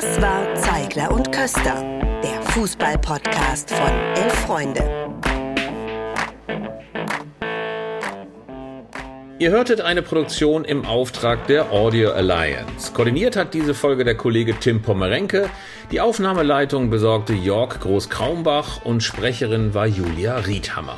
Das 0.01 0.19
war 0.19 0.55
Zeigler 0.55 1.11
und 1.11 1.31
Köster, 1.31 1.83
der 2.23 2.41
Fußball-Podcast 2.41 3.69
von 3.69 3.91
Elf 4.15 4.33
Freunde. 4.33 4.81
Ihr 9.37 9.51
hörtet 9.51 9.81
eine 9.81 10.01
Produktion 10.01 10.65
im 10.65 10.83
Auftrag 10.85 11.45
der 11.45 11.71
Audio 11.71 12.09
Alliance. 12.09 12.91
Koordiniert 12.91 13.35
hat 13.35 13.53
diese 13.53 13.75
Folge 13.75 14.03
der 14.03 14.17
Kollege 14.17 14.55
Tim 14.59 14.81
Pommerenke. 14.81 15.47
Die 15.91 16.01
Aufnahmeleitung 16.01 16.89
besorgte 16.89 17.33
Jörg 17.33 17.79
Groß-Kraumbach 17.79 18.83
und 18.83 19.03
Sprecherin 19.03 19.75
war 19.75 19.85
Julia 19.85 20.37
Riedhammer. 20.37 20.97